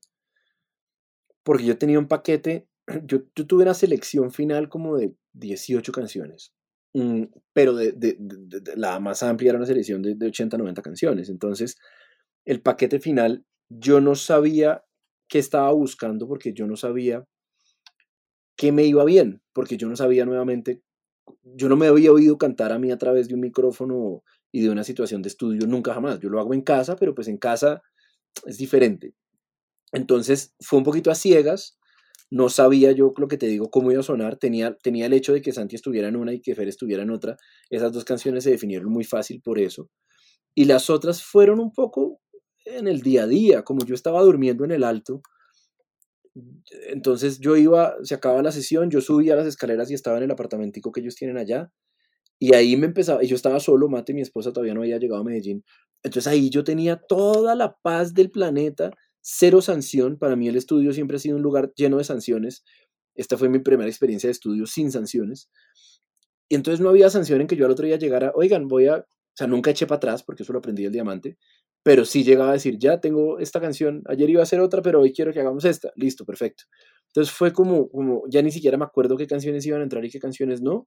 porque 1.45 1.64
yo 1.64 1.79
tenía 1.79 1.99
un 1.99 2.07
paquete, 2.07 2.69
yo, 3.05 3.25
tuve 3.47 3.62
una 3.62 3.73
selección 3.73 4.31
final 4.31 4.69
como 4.69 4.99
de 4.99 5.14
18 5.33 5.91
canciones, 5.91 6.53
mm, 6.93 7.23
pero 7.55 7.73
la 8.77 9.01
más 9.01 9.23
amplia 9.23 9.53
era 9.53 9.57
una 9.57 9.66
selección 9.66 10.03
de, 10.03 10.27
80, 10.27 10.59
90 10.59 10.83
canciones. 10.83 11.31
Entonces, 11.31 11.79
el 12.49 12.62
paquete 12.62 12.99
final, 12.99 13.44
yo 13.68 14.01
no 14.01 14.14
sabía 14.14 14.82
qué 15.28 15.38
estaba 15.38 15.70
buscando 15.72 16.26
porque 16.26 16.55
yo 16.55 16.66
no 16.66 16.76
sabía 16.76 17.26
qué 18.57 18.72
me 18.72 18.84
iba 18.84 19.05
bien, 19.05 19.42
porque 19.53 19.76
yo 19.76 19.86
no 19.86 19.96
sabía 19.96 20.24
nuevamente, 20.24 20.82
yo 21.42 21.68
no 21.68 21.76
me 21.76 21.88
había 21.88 22.11
oído 22.11 22.38
cantar 22.38 22.72
a 22.72 22.78
mí 22.78 22.90
a 22.90 22.96
través 22.96 23.28
de 23.28 23.34
un 23.34 23.40
micrófono 23.40 24.22
y 24.51 24.62
de 24.62 24.70
una 24.70 24.82
situación 24.82 25.20
de 25.20 25.28
estudio 25.28 25.66
nunca 25.66 25.92
jamás. 25.92 26.20
Yo 26.20 26.30
lo 26.30 26.40
hago 26.40 26.55
en 26.55 26.62
casa, 26.62 26.96
pero 26.96 27.14
pues 27.14 27.28
en 27.28 27.36
casa 27.36 27.82
es 28.46 28.57
diferente. 28.57 29.12
Entonces 29.92 30.55
fue 30.59 30.78
un 30.78 30.86
poquito 30.86 31.11
a 31.11 31.14
ciegas, 31.14 31.78
no 32.30 32.49
sabía 32.49 32.92
yo 32.92 33.12
lo 33.18 33.28
que 33.28 33.36
te 33.36 33.46
digo, 33.46 33.70
cómo 33.70 33.92
iba 33.92 34.01
a 34.01 34.05
sonar, 34.05 34.38
tenía, 34.38 34.74
tenía 34.78 35.05
el 35.05 35.12
hecho 35.12 35.34
de 35.34 35.42
que 35.42 35.53
Santi 35.53 35.76
estuviera 35.76 36.09
en 36.09 36.16
una 36.16 36.32
y 36.32 36.40
que 36.40 36.55
Fer 36.55 36.68
estuviera 36.68 37.03
en 37.03 37.11
otra, 37.11 37.36
esas 37.68 37.92
dos 37.92 38.07
canciones 38.07 38.44
se 38.44 38.51
definieron 38.53 38.90
muy 38.90 39.05
fácil 39.05 39.42
por 39.42 39.59
eso. 39.59 39.90
Y 40.55 40.64
las 40.64 40.88
otras 40.88 41.22
fueron 41.22 41.61
un 41.61 41.72
poco 41.72 42.22
en 42.77 42.89
el 42.89 43.01
día 43.03 43.25
a 43.25 43.27
día, 43.27 43.62
como 43.62 43.85
yo 43.85 43.95
estaba 43.95 44.23
durmiendo 44.23 44.64
en 44.64 44.73
el 44.73 44.85
alto, 44.85 45.23
entonces 46.89 47.41
yo 47.41 47.57
iba, 47.57 47.97
se 48.03 48.14
acababa 48.14 48.43
la 48.43 48.53
sesión, 48.53 48.91
yo 48.91 49.01
subía 49.01 49.37
las 49.37 49.47
escaleras 49.47 49.91
y 49.91 49.95
estaba 49.95 50.19
en 50.19 50.25
el 50.25 50.31
apartamentico 50.31 50.93
que 50.93 51.01
ellos 51.01 51.14
tienen 51.14 51.37
allá, 51.37 51.73
y 52.39 52.55
ahí 52.55 52.77
me 52.77 52.87
empezaba, 52.87 53.25
y 53.25 53.27
yo 53.27 53.35
estaba 53.35 53.59
solo, 53.59 53.89
Mate, 53.89 54.14
mi 54.14 54.21
esposa 54.21 54.53
todavía 54.53 54.75
no 54.75 54.83
había 54.83 54.99
llegado 54.99 55.21
a 55.21 55.25
Medellín, 55.25 55.64
entonces 56.03 56.31
ahí 56.31 56.51
yo 56.51 56.62
tenía 56.62 56.97
toda 56.97 57.55
la 57.55 57.77
paz 57.83 58.14
del 58.14 58.31
planeta, 58.31 58.91
cero 59.21 59.61
sanción, 59.61 60.19
para 60.19 60.37
mí 60.37 60.49
el 60.49 60.57
estudio 60.57 60.93
siempre 60.93 61.16
ha 61.16 61.21
sido 61.21 61.37
un 61.37 61.43
lugar 61.43 61.73
lleno 61.75 61.99
de 61.99 62.05
sanciones, 62.05 62.64
esta 63.14 63.37
fue 63.37 63.49
mi 63.49 63.59
primera 63.59 63.89
experiencia 63.89 64.29
de 64.29 64.33
estudio 64.33 64.66
sin 64.66 64.93
sanciones, 64.93 65.51
y 66.49 66.55
entonces 66.55 66.81
no 66.81 66.89
había 66.91 67.11
sanción 67.11 67.41
en 67.41 67.47
que 67.47 67.57
yo 67.57 67.66
al 67.66 67.73
otro 67.73 67.87
día 67.87 67.97
llegara, 67.97 68.33
oigan, 68.35 68.69
voy 68.69 68.87
a, 68.87 68.99
o 68.99 69.05
sea, 69.35 69.47
nunca 69.47 69.71
eché 69.71 69.87
para 69.87 69.97
atrás, 69.97 70.23
porque 70.23 70.45
eso 70.45 70.53
lo 70.53 70.61
aprendí 70.61 70.85
el 70.85 70.93
diamante, 70.93 71.37
pero 71.89 72.05
sí 72.05 72.22
llegaba 72.22 72.51
a 72.51 72.53
decir, 72.53 72.78
ya 72.78 73.01
tengo 73.01 73.39
esta 73.39 73.62
canción, 73.62 74.03
ayer 74.09 74.28
iba 74.28 74.41
a 74.41 74.43
hacer 74.43 74.61
otra, 74.61 74.82
pero 74.82 75.01
hoy 75.01 75.11
quiero 75.11 75.32
que 75.32 75.41
hagamos 75.41 75.64
esta, 75.64 75.91
listo, 75.97 76.26
perfecto. 76.26 76.64
Entonces 77.07 77.34
fue 77.34 77.51
como, 77.51 77.89
como 77.89 78.24
ya 78.28 78.43
ni 78.43 78.51
siquiera 78.51 78.76
me 78.76 78.84
acuerdo 78.84 79.16
qué 79.16 79.26
canciones 79.26 79.64
iban 79.64 79.80
a 79.80 79.84
entrar 79.84 80.05
y 80.05 80.11
qué 80.11 80.20
canciones 80.20 80.61
no, 80.61 80.86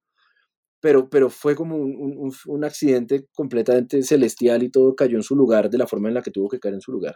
pero, 0.80 1.10
pero 1.10 1.32
fue 1.32 1.56
como 1.56 1.76
un, 1.76 2.32
un, 2.46 2.64
accidente 2.64 3.26
completamente 3.34 4.04
celestial 4.04 4.62
y 4.62 4.70
todo 4.70 4.96
cayó 4.96 5.18
en 5.18 5.24
su 5.24 5.36
lugar 5.36 5.72
de 5.72 5.80
la 5.80 5.88
forma 5.88 6.08
en 6.08 6.14
la 6.14 6.22
que 6.22 6.30
tuvo 6.30 6.50
que 6.50 6.60
caer 6.60 6.76
en 6.76 6.82
su 6.82 6.92
lugar. 6.92 7.16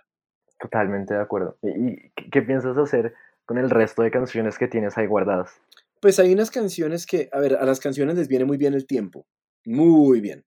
Totalmente 0.59 1.13
de 1.13 1.21
acuerdo. 1.21 1.59
¿Y 1.61 2.09
qué 2.31 2.41
piensas 2.41 2.75
hacer 2.79 3.13
con 3.45 3.59
el 3.59 3.69
resto 3.69 4.01
de 4.01 4.09
canciones 4.09 4.57
que 4.57 4.67
tienes 4.67 4.97
ahí 4.97 5.05
guardadas? 5.05 5.61
Pues 6.01 6.17
hay 6.17 6.33
unas 6.33 6.49
canciones 6.49 7.05
que, 7.05 7.29
a 7.31 7.39
ver, 7.39 7.55
a 7.57 7.65
las 7.65 7.79
canciones 7.79 8.15
les 8.15 8.29
viene 8.29 8.45
muy 8.45 8.57
bien 8.57 8.73
el 8.73 8.87
tiempo, 8.87 9.27
muy 9.63 10.21
bien 10.21 10.43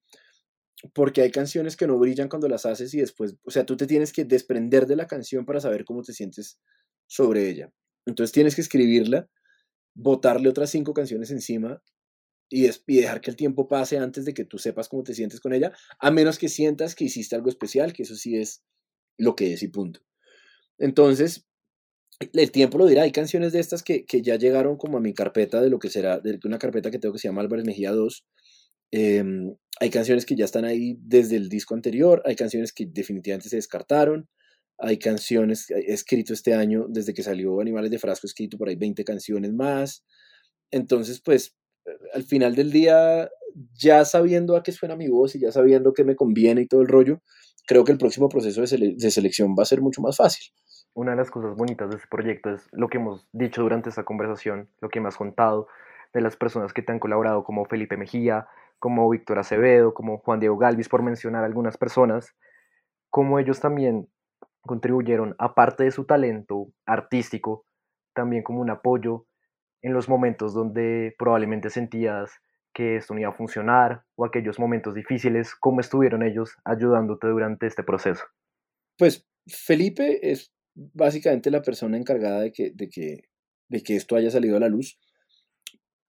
porque 0.94 1.22
hay 1.22 1.30
canciones 1.30 1.76
que 1.76 1.86
no 1.86 1.98
brillan 1.98 2.28
cuando 2.28 2.48
las 2.48 2.66
haces 2.66 2.94
y 2.94 2.98
después, 2.98 3.36
o 3.44 3.50
sea, 3.50 3.66
tú 3.66 3.76
te 3.76 3.86
tienes 3.86 4.12
que 4.12 4.24
desprender 4.24 4.86
de 4.86 4.96
la 4.96 5.06
canción 5.06 5.44
para 5.44 5.60
saber 5.60 5.84
cómo 5.84 6.02
te 6.02 6.12
sientes 6.12 6.58
sobre 7.06 7.48
ella. 7.48 7.72
Entonces 8.06 8.32
tienes 8.32 8.54
que 8.54 8.60
escribirla, 8.60 9.28
botarle 9.94 10.48
otras 10.48 10.70
cinco 10.70 10.94
canciones 10.94 11.30
encima 11.30 11.82
y, 12.48 12.70
dejar 12.86 13.20
que 13.20 13.30
el 13.30 13.36
tiempo 13.36 13.68
pase 13.68 13.98
antes 13.98 14.24
de 14.24 14.34
que 14.34 14.44
tú 14.44 14.58
sepas 14.58 14.88
cómo 14.88 15.02
te 15.02 15.14
sientes 15.14 15.40
con 15.40 15.52
ella, 15.52 15.72
a 15.98 16.10
menos 16.10 16.38
que 16.38 16.48
sientas 16.48 16.94
que 16.94 17.04
hiciste 17.04 17.36
algo 17.36 17.48
especial, 17.48 17.92
que 17.92 18.04
eso 18.04 18.14
sí 18.14 18.36
es 18.36 18.62
lo 19.18 19.34
que 19.36 19.52
es 19.52 19.62
y 19.62 19.68
punto. 19.68 20.00
Entonces, 20.78 21.46
el 22.32 22.50
tiempo 22.50 22.78
lo 22.78 22.86
dirá, 22.86 23.02
hay 23.02 23.12
canciones 23.12 23.52
de 23.52 23.60
estas 23.60 23.82
que, 23.82 24.06
que 24.06 24.22
ya 24.22 24.36
llegaron 24.36 24.76
como 24.76 24.98
a 24.98 25.00
mi 25.00 25.12
carpeta 25.12 25.60
de 25.60 25.70
lo 25.70 25.78
que 25.78 25.90
será, 25.90 26.20
de 26.20 26.38
una 26.44 26.58
carpeta 26.58 26.90
que 26.90 26.98
tengo 26.98 27.12
que 27.12 27.18
se 27.18 27.28
llama 27.28 27.42
Álvarez 27.42 27.66
Mejía 27.66 27.92
2, 27.92 28.26
Em, 28.90 29.54
hay 29.80 29.90
canciones 29.90 30.26
que 30.26 30.34
ya 30.34 30.44
están 30.44 30.64
ahí 30.64 30.98
desde 31.00 31.36
el 31.36 31.48
disco 31.48 31.74
anterior, 31.74 32.22
hay 32.24 32.36
canciones 32.36 32.72
que 32.72 32.86
definitivamente 32.86 33.48
se 33.48 33.56
descartaron, 33.56 34.28
hay 34.78 34.98
canciones, 34.98 35.70
he 35.70 35.92
escrito 35.92 36.32
este 36.32 36.54
año, 36.54 36.86
desde 36.88 37.14
que 37.14 37.22
salió 37.22 37.60
Animales 37.60 37.90
de 37.90 37.98
Frasco, 37.98 38.26
he 38.26 38.28
escrito 38.28 38.56
por 38.58 38.68
ahí 38.68 38.76
20 38.76 39.04
canciones 39.04 39.52
más. 39.52 40.04
Entonces, 40.70 41.20
pues, 41.20 41.56
al 42.14 42.24
final 42.24 42.54
del 42.54 42.70
día, 42.70 43.28
ya 43.74 44.04
sabiendo 44.04 44.56
a 44.56 44.62
qué 44.62 44.72
suena 44.72 44.96
mi 44.96 45.08
voz 45.08 45.34
y 45.34 45.40
ya 45.40 45.52
sabiendo 45.52 45.92
qué 45.92 46.04
me 46.04 46.16
conviene 46.16 46.62
y 46.62 46.66
todo 46.66 46.82
el 46.82 46.88
rollo, 46.88 47.22
creo 47.66 47.84
que 47.84 47.92
el 47.92 47.98
próximo 47.98 48.28
proceso 48.28 48.62
de, 48.62 48.94
de 48.96 49.10
selección 49.10 49.54
va 49.58 49.62
a 49.62 49.66
ser 49.66 49.80
mucho 49.80 50.00
más 50.00 50.16
fácil. 50.16 50.52
Una 50.94 51.12
de 51.12 51.18
las 51.18 51.30
cosas 51.30 51.56
bonitas 51.56 51.90
de 51.90 51.96
este 51.96 52.08
proyecto 52.08 52.50
es 52.50 52.62
lo 52.72 52.88
que 52.88 52.98
hemos 52.98 53.28
dicho 53.32 53.62
durante 53.62 53.88
esta 53.90 54.04
conversación, 54.04 54.70
lo 54.80 54.88
que 54.88 55.00
me 55.00 55.08
has 55.08 55.16
contado 55.16 55.68
de 56.14 56.20
las 56.20 56.36
personas 56.36 56.72
que 56.72 56.82
te 56.82 56.92
han 56.92 56.98
colaborado 56.98 57.44
como 57.44 57.64
Felipe 57.66 57.96
Mejía, 57.96 58.48
como 58.78 59.08
Víctor 59.10 59.38
Acevedo, 59.38 59.94
como 59.94 60.18
Juan 60.18 60.40
Diego 60.40 60.56
Galvis, 60.56 60.88
por 60.88 61.02
mencionar 61.02 61.44
algunas 61.44 61.76
personas, 61.76 62.34
como 63.10 63.38
ellos 63.38 63.60
también 63.60 64.08
contribuyeron, 64.62 65.34
aparte 65.38 65.84
de 65.84 65.90
su 65.90 66.04
talento 66.04 66.68
artístico, 66.86 67.64
también 68.14 68.42
como 68.42 68.60
un 68.60 68.70
apoyo 68.70 69.26
en 69.82 69.92
los 69.92 70.08
momentos 70.08 70.54
donde 70.54 71.14
probablemente 71.18 71.70
sentías 71.70 72.32
que 72.74 72.96
esto 72.96 73.14
no 73.14 73.20
iba 73.20 73.30
a 73.30 73.36
funcionar 73.36 74.04
o 74.14 74.24
aquellos 74.24 74.58
momentos 74.58 74.94
difíciles, 74.94 75.54
¿cómo 75.54 75.80
estuvieron 75.80 76.22
ellos 76.22 76.56
ayudándote 76.64 77.26
durante 77.28 77.66
este 77.66 77.82
proceso? 77.82 78.24
Pues 78.96 79.26
Felipe 79.46 80.30
es 80.30 80.52
básicamente 80.74 81.50
la 81.50 81.62
persona 81.62 81.96
encargada 81.96 82.40
de 82.40 82.52
que, 82.52 82.70
de 82.74 82.88
que, 82.88 83.24
de 83.68 83.82
que 83.82 83.96
esto 83.96 84.16
haya 84.16 84.30
salido 84.30 84.56
a 84.56 84.60
la 84.60 84.68
luz 84.68 84.98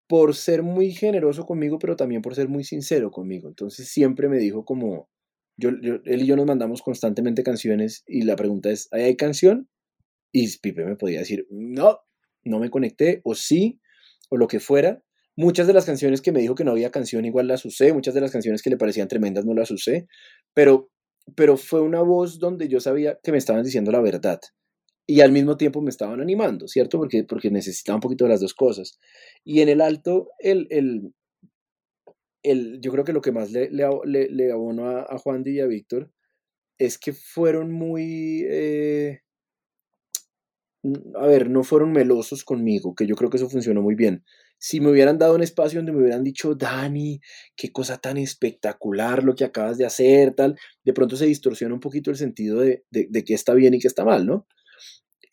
por 0.10 0.36
ser 0.36 0.64
muy 0.64 0.91
generoso 0.91 1.45
conmigo, 1.45 1.78
pero 1.78 1.95
también 1.95 2.24
por 2.24 2.34
ser 2.34 2.49
muy 2.49 2.64
sincero 2.64 3.12
conmigo. 3.12 3.47
Entonces 3.47 3.89
siempre 3.89 4.28
me 4.28 4.39
dijo 4.39 4.66
como, 4.66 5.07
yo, 5.55 5.70
él 5.70 6.22
y 6.24 6.26
yo 6.26 6.36
nos 6.36 6.47
mandamos 6.47 6.82
constantemente 6.82 7.43
canciones 7.43 8.03
y 8.07 8.24
la 8.24 8.36
pregunta 8.36 8.72
es, 8.72 8.88
¿hay 8.91 9.16
canción? 9.16 9.70
Y 10.32 10.57
Pipe 10.57 10.84
me 10.84 10.95
podía 10.95 11.20
decir, 11.20 11.45
no, 11.51 11.99
no 12.43 12.57
me 12.57 12.72
conecté, 12.72 13.22
o 13.24 13.36
sí, 13.36 13.80
o 14.32 14.38
lo 14.38 14.47
que 14.47 14.60
fuera. 14.60 15.03
Muchas 15.36 15.68
de 15.68 15.74
las 15.74 15.86
canciones 15.86 16.22
que 16.22 16.32
me 16.32 16.41
dijo 16.41 16.55
que 16.55 16.64
no 16.64 16.72
había 16.72 16.89
canción 16.89 17.24
igual 17.26 17.47
las 17.47 17.64
usé, 17.64 17.93
muchas 17.93 18.16
de 18.16 18.22
las 18.22 18.32
canciones 18.32 18.64
que 18.64 18.72
le 18.72 18.78
parecían 18.78 19.07
tremendas 19.07 19.45
no 19.45 19.53
las 19.53 19.70
usé, 19.70 20.07
pero, 20.55 20.89
pero 21.36 21.55
fue 21.55 21.82
una 21.82 22.01
voz 22.01 22.39
donde 22.39 22.68
yo 22.68 22.80
sabía 22.80 23.20
que 23.22 23.32
me 23.32 23.38
estaban 23.38 23.64
diciendo 23.64 23.91
la 23.91 24.01
verdad 24.01 24.39
y 25.10 25.22
al 25.22 25.32
mismo 25.32 25.57
tiempo 25.57 25.82
me 25.82 25.89
estaban 25.89 26.22
animando, 26.22 26.68
¿cierto? 26.68 26.99
Porque, 26.99 27.24
porque 27.24 27.49
necesitaba 27.49 27.95
un 27.95 28.01
poquito 28.01 28.26
de 28.26 28.30
las 28.30 28.41
dos 28.41 28.53
cosas. 28.53 28.99
Y 29.43 29.62
en 29.62 29.70
el 29.70 29.82
alto, 29.82 30.30
el, 30.38 30.68
el, 30.70 31.16
el 32.43 32.80
yo 32.80 32.91
creo 32.91 33.03
que 33.03 33.14
lo 33.14 33.22
que 33.22 33.32
más 33.32 33.49
le, 33.49 33.72
le, 33.72 34.30
le, 34.30 34.51
abono 34.51 34.86
a, 34.86 35.01
a, 35.01 35.18
Juan 35.18 35.41
y 35.47 35.62
a 35.62 35.66
Víctor 35.66 36.12
es 36.78 36.99
que 36.99 37.14
fueron 37.14 37.72
muy... 37.72 38.45
Eh, 38.47 39.22
a 41.16 41.26
ver, 41.26 41.49
no 41.49 41.64
fueron 41.64 41.91
melosos 41.91 42.43
conmigo, 42.43 42.93
que 42.93 43.07
yo 43.07 43.16
creo 43.16 43.32
que 43.32 43.38
eso 43.38 43.49
funcionó 43.49 43.82
muy 43.82 43.95
bien. 43.95 44.24
Si 44.60 44.80
me 44.80 44.91
hubieran 44.91 45.18
dado 45.18 45.34
un 45.34 45.41
espacio 45.41 45.80
donde 45.80 45.91
me 45.91 46.01
hubieran 46.01 46.24
dicho, 46.24 46.53
Dani, 46.53 47.20
qué 47.55 47.72
cosa 47.72 47.97
tan 47.97 48.18
espectacular 48.18 49.24
lo 49.24 49.34
que 49.34 49.43
acabas 49.43 49.80
de 49.80 49.86
hacer, 49.88 50.36
tal, 50.36 50.55
de 50.84 50.93
pronto 50.93 51.16
se 51.16 51.26
distorsiona 51.26 51.74
un 51.74 51.80
poquito 51.80 52.12
el 52.12 52.18
sentido 52.18 52.60
de, 52.60 52.86
de, 52.91 53.07
de 53.10 53.24
qué 53.24 53.34
está 53.34 53.55
bien 53.55 53.74
y 53.74 53.80
qué 53.80 53.88
está 53.88 54.05
mal, 54.05 54.28
¿no? 54.28 54.45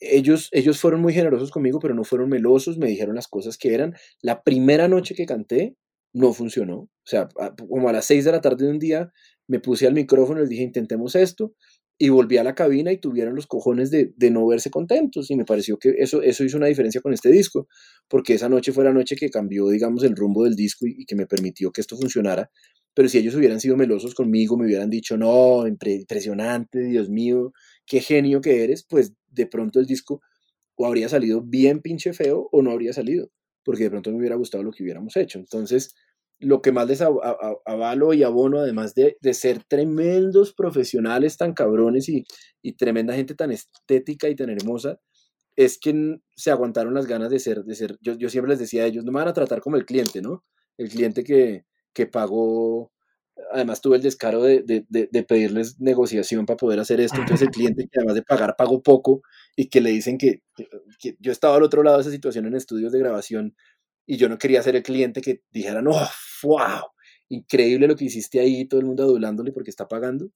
Ellos, 0.01 0.49
ellos 0.53 0.79
fueron 0.79 1.01
muy 1.01 1.13
generosos 1.13 1.51
conmigo, 1.51 1.79
pero 1.79 1.95
no 1.95 2.05
fueron 2.05 2.29
melosos, 2.29 2.79
me 2.79 2.89
dijeron 2.89 3.15
las 3.15 3.29
cosas 3.29 3.57
que 3.59 3.75
eran. 3.75 3.95
La 4.21 4.43
primera 4.43 4.89
noche 4.89 5.15
que 5.15 5.27
canté 5.27 5.77
no 6.13 6.33
funcionó. 6.33 6.77
O 6.77 6.91
sea, 7.05 7.29
como 7.69 7.89
a 7.89 7.93
las 7.93 8.05
seis 8.07 8.25
de 8.25 8.33
la 8.33 8.41
tarde 8.41 8.67
de 8.67 8.73
un 8.73 8.79
día 8.79 9.13
me 9.49 9.61
puse 9.61 9.87
al 9.87 9.95
micrófono 9.95 10.41
y 10.41 10.43
les 10.43 10.51
dije, 10.51 10.63
intentemos 10.63 11.15
esto. 11.15 11.55
Y 11.99 12.11
volví 12.11 12.37
a 12.37 12.45
la 12.45 12.55
cabina 12.55 12.93
y 12.93 12.99
tuvieron 12.99 13.35
los 13.35 13.47
cojones 13.47 13.91
de, 13.91 14.13
no 14.31 14.47
verse 14.47 14.71
contentos. 14.71 15.31
Y 15.31 15.37
me 15.37 15.47
pareció 15.47 15.79
que 15.79 15.95
eso, 15.99 16.21
eso 16.21 16.45
hizo 16.45 16.59
una 16.59 16.67
diferencia 16.67 17.01
con 17.01 17.15
este 17.15 17.31
disco, 17.31 17.69
porque 18.09 18.35
esa 18.35 18.51
noche 18.51 18.73
fue 18.73 18.85
la 18.85 18.93
noche 18.93 19.17
que 19.17 19.31
cambió, 19.31 19.69
digamos, 19.69 20.05
el 20.05 20.15
rumbo 20.15 20.45
del 20.45 20.57
disco 20.57 20.87
y 20.87 21.07
que 21.07 21.17
me 21.17 21.27
permitió 21.27 21.71
que 21.71 21.81
esto 21.81 21.97
funcionara. 21.97 22.51
Pero 22.97 23.09
si 23.11 23.19
ellos 23.19 23.35
hubieran 23.35 23.61
sido 23.61 23.77
melosos 23.77 24.15
conmigo, 24.15 24.57
me 24.57 24.67
hubieran 24.67 24.89
dicho, 24.89 25.19
no, 25.19 25.67
impresionante, 25.67 26.81
Dios 26.81 27.11
mío, 27.11 27.53
qué 27.87 28.01
genio 28.01 28.41
que 28.41 28.65
eres, 28.65 28.87
pues 28.89 29.13
de 29.37 29.47
pronto 29.47 29.79
el 29.79 29.87
disco 29.87 30.21
o 30.77 30.87
habría 30.87 31.09
salido 31.09 31.43
bien 31.43 31.81
pinche 31.81 32.13
feo 32.13 32.49
o 32.53 32.63
no 32.63 32.71
habría 32.71 32.93
salido, 32.93 33.31
porque 33.65 33.85
de 33.85 33.91
pronto 33.91 34.11
me 34.11 34.19
hubiera 34.19 34.37
gustado 34.37 34.65
lo 34.65 34.73
que 34.73 34.83
hubiéramos 34.83 35.17
hecho. 35.17 35.39
Entonces, 35.39 35.95
lo 36.39 36.61
que 36.61 36.73
más 36.73 36.87
les 36.87 37.01
avalo 37.01 38.13
y 38.13 38.23
abono, 38.23 38.59
además 38.59 38.95
de, 38.95 39.17
ser 39.33 39.65
tremendos 39.65 40.53
profesionales 40.53 41.37
tan 41.37 41.55
cabrones 41.55 42.09
y, 42.09 42.25
tremenda 42.77 43.15
gente 43.15 43.35
tan 43.35 43.53
estética 43.53 44.29
y 44.29 44.37
tan 44.37 44.51
hermosa, 44.51 44.99
es 45.57 45.79
que 45.79 46.19
se 46.37 46.51
aguantaron 46.51 46.93
las 46.93 47.07
ganas 47.07 47.31
de 47.31 47.39
ser, 47.39 47.65
de 47.65 47.75
ser 47.75 47.97
yo, 48.03 48.15
yo 48.19 48.29
siempre 48.29 48.51
les 48.51 48.59
decía 48.59 48.83
a 48.83 48.87
ellos, 48.87 49.05
no 49.05 49.13
me 49.13 49.21
van 49.21 49.29
a 49.29 49.33
tratar 49.33 49.61
como 49.63 49.77
el 49.77 49.87
cliente, 49.87 50.21
¿no? 50.21 50.45
El 50.77 50.91
cliente 50.91 51.25
que, 51.25 51.65
que 51.95 52.07
pagó 52.07 52.93
además 53.53 53.81
tuve 53.81 53.97
el 53.97 54.03
descaro 54.03 54.43
de, 54.43 54.63
de, 54.65 55.23
pedirles 55.23 55.81
negociación 55.81 56.47
para 56.47 56.57
poder 56.57 56.81
hacer 56.81 57.01
esto. 57.01 57.21
Entonces 57.21 57.47
el 57.47 57.53
cliente 57.53 57.85
que 57.85 57.99
además 57.99 58.15
de 58.15 58.23
pagar 58.23 58.57
pagó 58.57 58.83
poco 58.83 59.23
y 59.57 59.69
que 59.69 59.81
le 59.81 59.91
dicen 59.91 60.19
que, 60.19 60.43
yo 61.19 61.33
estaba 61.33 61.57
al 61.57 61.63
otro 61.63 61.83
lado 61.83 61.97
de 61.97 62.03
esa 62.03 62.11
situación 62.11 62.47
en 62.47 62.55
estudios 62.55 62.93
de 62.93 62.99
grabación 62.99 63.55
y 64.07 64.17
yo 64.17 64.29
no 64.29 64.39
quería 64.39 64.63
ser 64.63 64.77
el 64.77 64.83
cliente 64.83 65.21
que 65.21 65.43
dijera, 65.51 65.83
no, 65.83 65.93
wow, 66.43 66.91
increíble 67.29 67.89
lo 67.89 67.97
que 67.97 68.05
hiciste 68.05 68.41
ahí, 68.41 68.67
todo 68.67 68.81
el 68.81 68.87
mundo 68.87 69.03
adulándole 69.03 69.53
porque 69.53 69.71
está 69.71 69.89
pagando. 69.89 70.29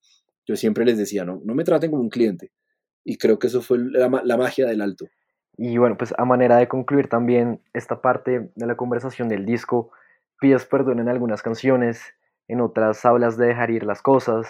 Yo 0.46 0.56
siempre 0.56 0.84
les 0.84 0.98
decía, 0.98 1.24
no, 1.24 1.40
no 1.44 1.54
me 1.54 1.64
traten 1.64 1.90
como 1.90 2.02
un 2.02 2.10
cliente. 2.10 2.50
Y 3.04 3.16
creo 3.16 3.38
que 3.38 3.46
eso 3.46 3.62
fue 3.62 3.78
la, 3.78 4.08
la 4.24 4.36
magia 4.36 4.66
del 4.66 4.80
alto. 4.80 5.06
Y 5.56 5.78
bueno, 5.78 5.96
pues 5.96 6.12
a 6.16 6.24
manera 6.24 6.56
de 6.56 6.68
concluir 6.68 7.08
también 7.08 7.60
esta 7.72 8.00
parte 8.00 8.50
de 8.54 8.66
la 8.66 8.76
conversación 8.76 9.28
del 9.28 9.46
disco, 9.46 9.90
pides 10.40 10.64
perdón 10.64 11.00
en 11.00 11.08
algunas 11.08 11.42
canciones, 11.42 12.00
en 12.50 12.60
otras 12.60 13.04
hablas 13.04 13.36
de 13.36 13.46
dejar 13.46 13.70
ir 13.70 13.84
las 13.84 14.02
cosas, 14.02 14.48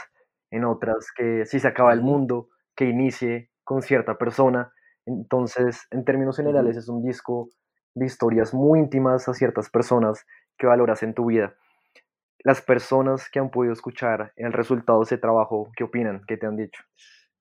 en 0.51 0.65
otras 0.65 1.13
que 1.15 1.45
si 1.45 1.61
se 1.61 1.69
acaba 1.69 1.93
el 1.93 2.01
mundo, 2.01 2.49
que 2.75 2.87
inicie 2.87 3.51
con 3.63 3.83
cierta 3.83 4.17
persona. 4.17 4.73
Entonces, 5.05 5.87
en 5.91 6.05
términos 6.05 6.37
generales, 6.37 6.77
es 6.77 6.89
un 6.89 7.03
disco 7.03 7.51
de 7.95 8.07
historias 8.07 8.55
muy 8.55 8.79
íntimas 8.79 9.29
a 9.29 9.35
ciertas 9.35 9.69
personas 9.69 10.25
que 10.57 10.67
valoras 10.67 11.03
en 11.03 11.15
tu 11.15 11.27
vida. 11.27 11.55
Las 12.43 12.63
personas 12.63 13.29
que 13.29 13.39
han 13.39 13.51
podido 13.51 13.75
escuchar 13.75 14.33
el 14.37 14.53
resultado 14.53 15.01
de 15.01 15.05
ese 15.05 15.19
trabajo, 15.19 15.71
¿qué 15.77 15.85
opinan? 15.85 16.23
¿Qué 16.27 16.39
te 16.39 16.47
han 16.47 16.57
dicho? 16.57 16.83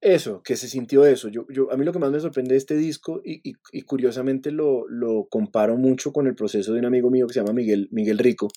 Eso, 0.02 0.42
que 0.44 0.58
se 0.58 0.68
sintió 0.68 1.06
eso. 1.06 1.30
Yo, 1.30 1.46
yo, 1.50 1.72
a 1.72 1.78
mí 1.78 1.86
lo 1.86 1.94
que 1.94 2.00
más 2.00 2.12
me 2.12 2.20
sorprende 2.20 2.52
de 2.52 2.58
este 2.58 2.76
disco, 2.76 3.22
y, 3.24 3.42
y, 3.72 3.82
curiosamente 3.84 4.52
lo, 4.52 4.88
lo, 4.90 5.28
comparo 5.30 5.78
mucho 5.78 6.12
con 6.12 6.28
el 6.28 6.36
proceso 6.36 6.74
de 6.74 6.80
un 6.80 6.86
amigo 6.86 7.10
mío 7.10 7.28
que 7.28 7.34
se 7.34 7.40
llama 7.40 7.54
Miguel, 7.54 7.88
Miguel 7.92 8.18
Rico, 8.18 8.50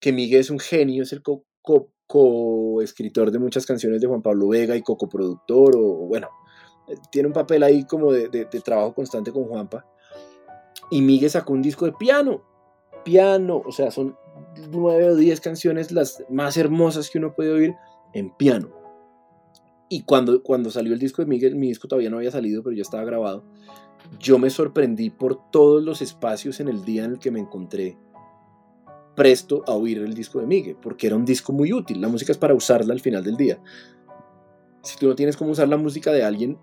que 0.00 0.12
Miguel 0.12 0.40
es 0.40 0.50
un 0.50 0.58
genio, 0.58 1.02
es 1.02 1.12
el 1.12 1.22
co-escritor 2.06 3.30
de 3.30 3.38
muchas 3.38 3.66
canciones 3.66 4.00
de 4.00 4.06
Juan 4.06 4.22
Pablo 4.22 4.48
Vega 4.48 4.76
y 4.76 4.82
co-productor, 4.82 5.76
o 5.76 6.06
bueno, 6.06 6.28
eh, 6.88 6.94
tiene 7.10 7.28
un 7.28 7.34
papel 7.34 7.62
ahí 7.62 7.84
como 7.84 8.12
de, 8.12 8.44
trabajo 8.64 8.94
constante 8.94 9.32
con 9.32 9.44
Juanpa. 9.44 9.86
Y 10.90 11.02
Miguel 11.02 11.30
sacó 11.30 11.52
un 11.52 11.62
disco 11.62 11.84
de 11.84 11.92
piano, 11.92 12.42
piano, 13.04 13.62
o 13.64 13.72
sea, 13.72 13.90
son 13.90 14.16
nueve 14.70 15.10
o 15.10 15.16
diez 15.16 15.40
canciones 15.40 15.92
las 15.92 16.24
más 16.30 16.56
hermosas 16.56 17.10
que 17.10 17.18
uno 17.18 17.34
puede 17.34 17.52
oír 17.52 17.74
en 18.14 18.30
piano. 18.36 18.70
Y 19.90 20.02
cuando, 20.02 20.42
cuando 20.42 20.70
salió 20.70 20.92
el 20.92 20.98
disco 20.98 21.22
de 21.22 21.28
Miguel, 21.28 21.56
mi 21.56 21.68
disco 21.68 21.88
todavía 21.88 22.10
no 22.10 22.18
había 22.18 22.30
salido, 22.30 22.62
pero 22.62 22.76
ya 22.76 22.82
estaba 22.82 23.04
grabado, 23.04 23.44
yo 24.18 24.38
me 24.38 24.50
sorprendí 24.50 25.10
por 25.10 25.50
todos 25.50 25.82
los 25.82 26.02
espacios 26.02 26.60
en 26.60 26.68
el 26.68 26.84
día 26.84 27.04
en 27.04 27.12
el 27.12 27.18
que 27.18 27.30
me 27.30 27.40
encontré 27.40 27.96
presto 29.18 29.64
a 29.66 29.72
oír 29.72 29.98
el 29.98 30.14
disco 30.14 30.38
de 30.38 30.46
Miguel, 30.46 30.76
porque 30.80 31.08
era 31.08 31.16
un 31.16 31.24
disco 31.24 31.52
muy 31.52 31.72
útil. 31.72 32.00
La 32.00 32.08
música 32.08 32.30
es 32.30 32.38
para 32.38 32.54
usarla 32.54 32.94
al 32.94 33.00
final 33.00 33.24
del 33.24 33.36
día. 33.36 33.58
Si 34.82 34.96
tú 34.96 35.08
no 35.08 35.16
tienes 35.16 35.36
cómo 35.36 35.50
usar 35.50 35.68
la 35.68 35.76
música 35.76 36.12
de 36.12 36.22
alguien, 36.22 36.56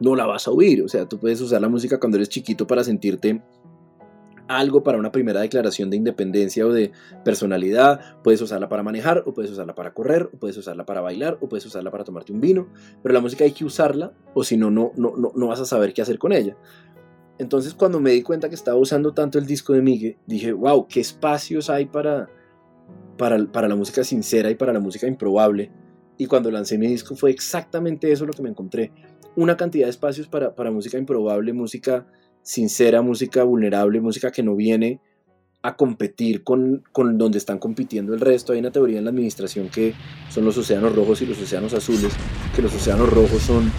no 0.00 0.16
la 0.16 0.24
vas 0.24 0.48
a 0.48 0.50
oír. 0.50 0.82
O 0.82 0.88
sea, 0.88 1.06
tú 1.06 1.20
puedes 1.20 1.42
usar 1.42 1.60
la 1.60 1.68
música 1.68 2.00
cuando 2.00 2.16
eres 2.16 2.30
chiquito 2.30 2.66
para 2.66 2.82
sentirte 2.82 3.42
algo 4.48 4.82
para 4.82 4.98
una 4.98 5.12
primera 5.12 5.40
declaración 5.40 5.90
de 5.90 5.96
independencia 5.96 6.66
o 6.66 6.72
de 6.72 6.92
personalidad, 7.24 8.00
puedes 8.22 8.40
usarla 8.40 8.68
para 8.68 8.82
manejar, 8.82 9.22
o 9.26 9.32
puedes 9.32 9.50
usarla 9.50 9.74
para 9.74 9.94
correr, 9.94 10.30
o 10.32 10.38
puedes 10.38 10.56
usarla 10.56 10.84
para 10.84 11.00
bailar, 11.00 11.38
o 11.40 11.48
puedes 11.48 11.64
usarla 11.64 11.90
para 11.90 12.04
tomarte 12.04 12.32
un 12.32 12.40
vino, 12.40 12.68
pero 13.02 13.12
la 13.12 13.20
música 13.20 13.44
hay 13.44 13.52
que 13.52 13.64
usarla, 13.64 14.12
o 14.34 14.44
si 14.44 14.56
no, 14.56 14.70
no, 14.70 14.92
no, 14.96 15.12
no 15.34 15.46
vas 15.46 15.60
a 15.60 15.64
saber 15.64 15.92
qué 15.94 16.02
hacer 16.02 16.18
con 16.18 16.32
ella. 16.32 16.56
Entonces 17.42 17.74
cuando 17.74 17.98
me 17.98 18.12
di 18.12 18.22
cuenta 18.22 18.48
que 18.48 18.54
estaba 18.54 18.76
usando 18.76 19.12
tanto 19.12 19.36
el 19.36 19.46
disco 19.46 19.72
de 19.72 19.82
Miguel, 19.82 20.16
dije, 20.26 20.52
wow, 20.52 20.86
qué 20.86 21.00
espacios 21.00 21.68
hay 21.70 21.86
para, 21.86 22.30
para, 23.18 23.44
para 23.46 23.66
la 23.66 23.74
música 23.74 24.04
sincera 24.04 24.48
y 24.48 24.54
para 24.54 24.72
la 24.72 24.78
música 24.78 25.08
improbable. 25.08 25.72
Y 26.18 26.26
cuando 26.26 26.52
lancé 26.52 26.78
mi 26.78 26.86
disco 26.86 27.16
fue 27.16 27.32
exactamente 27.32 28.12
eso 28.12 28.26
lo 28.26 28.32
que 28.32 28.42
me 28.42 28.48
encontré. 28.48 28.92
Una 29.34 29.56
cantidad 29.56 29.86
de 29.86 29.90
espacios 29.90 30.28
para, 30.28 30.54
para 30.54 30.70
música 30.70 30.98
improbable, 30.98 31.52
música 31.52 32.06
sincera, 32.42 33.02
música 33.02 33.42
vulnerable, 33.42 34.00
música 34.00 34.30
que 34.30 34.44
no 34.44 34.54
viene 34.54 35.00
a 35.62 35.76
competir 35.76 36.44
con, 36.44 36.84
con 36.92 37.18
donde 37.18 37.38
están 37.38 37.58
compitiendo 37.58 38.14
el 38.14 38.20
resto. 38.20 38.52
Hay 38.52 38.60
una 38.60 38.70
teoría 38.70 38.98
en 38.98 39.04
la 39.04 39.10
administración 39.10 39.68
que 39.68 39.94
son 40.28 40.44
los 40.44 40.56
océanos 40.58 40.94
rojos 40.94 41.22
y 41.22 41.26
los 41.26 41.42
océanos 41.42 41.74
azules, 41.74 42.12
que 42.54 42.62
los 42.62 42.72
océanos 42.72 43.10
rojos 43.10 43.42
son 43.42 43.72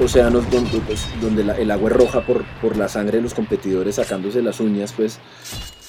océanos 0.00 0.50
donde, 0.50 0.80
pues, 0.80 1.06
donde 1.20 1.42
el 1.42 1.70
agua 1.70 1.90
es 1.90 1.96
roja 1.96 2.24
por, 2.24 2.76
la 2.76 2.88
sangre 2.88 3.18
de 3.18 3.22
los 3.22 3.34
competidores 3.34 3.96
sacándose 3.96 4.42
las 4.42 4.60
uñas, 4.60 4.92
pues 4.92 5.18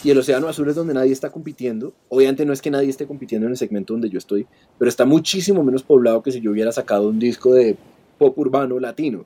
y 0.04 0.10
el 0.10 0.18
océano 0.18 0.48
azul 0.48 0.68
es 0.68 0.76
donde 0.76 0.96
nadie 0.96 1.12
está 1.12 1.30
compitiendo. 1.30 1.94
Obviamente 2.10 2.44
no 2.44 2.54
es 2.54 2.62
que 2.62 2.72
nadie 2.72 2.90
esté 2.90 3.06
compitiendo 3.06 3.46
en 3.46 3.52
el 3.52 3.58
segmento 3.58 3.94
donde 3.94 4.10
yo 4.10 4.18
estoy, 4.18 4.48
pero 4.80 4.90
está 4.90 5.06
muchísimo 5.06 5.64
menos 5.64 5.84
poblado 5.84 6.24
que 6.24 6.32
si 6.32 6.42
yo 6.42 6.52
hubiera 6.52 6.72
sacado 6.72 7.08
un 7.08 7.20
disco 7.20 7.54
de 7.54 7.78
pop 8.18 8.38
urbano 8.38 8.80
latino. 8.80 9.26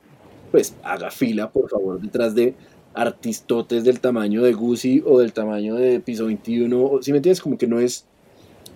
Pues 0.50 0.74
haga 0.82 1.10
fila, 1.10 1.50
por 1.50 1.70
favor, 1.70 1.98
detrás 2.00 2.34
de 2.34 2.54
artistotes 2.92 3.84
del 3.84 4.00
tamaño 4.00 4.42
de 4.42 4.52
Gucci 4.52 5.02
o 5.04 5.18
del 5.18 5.32
tamaño 5.32 5.76
de 5.76 6.00
Piso 6.00 6.26
21. 6.26 6.98
Si 7.02 7.10
me 7.10 7.18
entiendes, 7.18 7.40
como 7.40 7.56
que 7.56 7.66
no 7.66 7.80
es, 7.80 8.04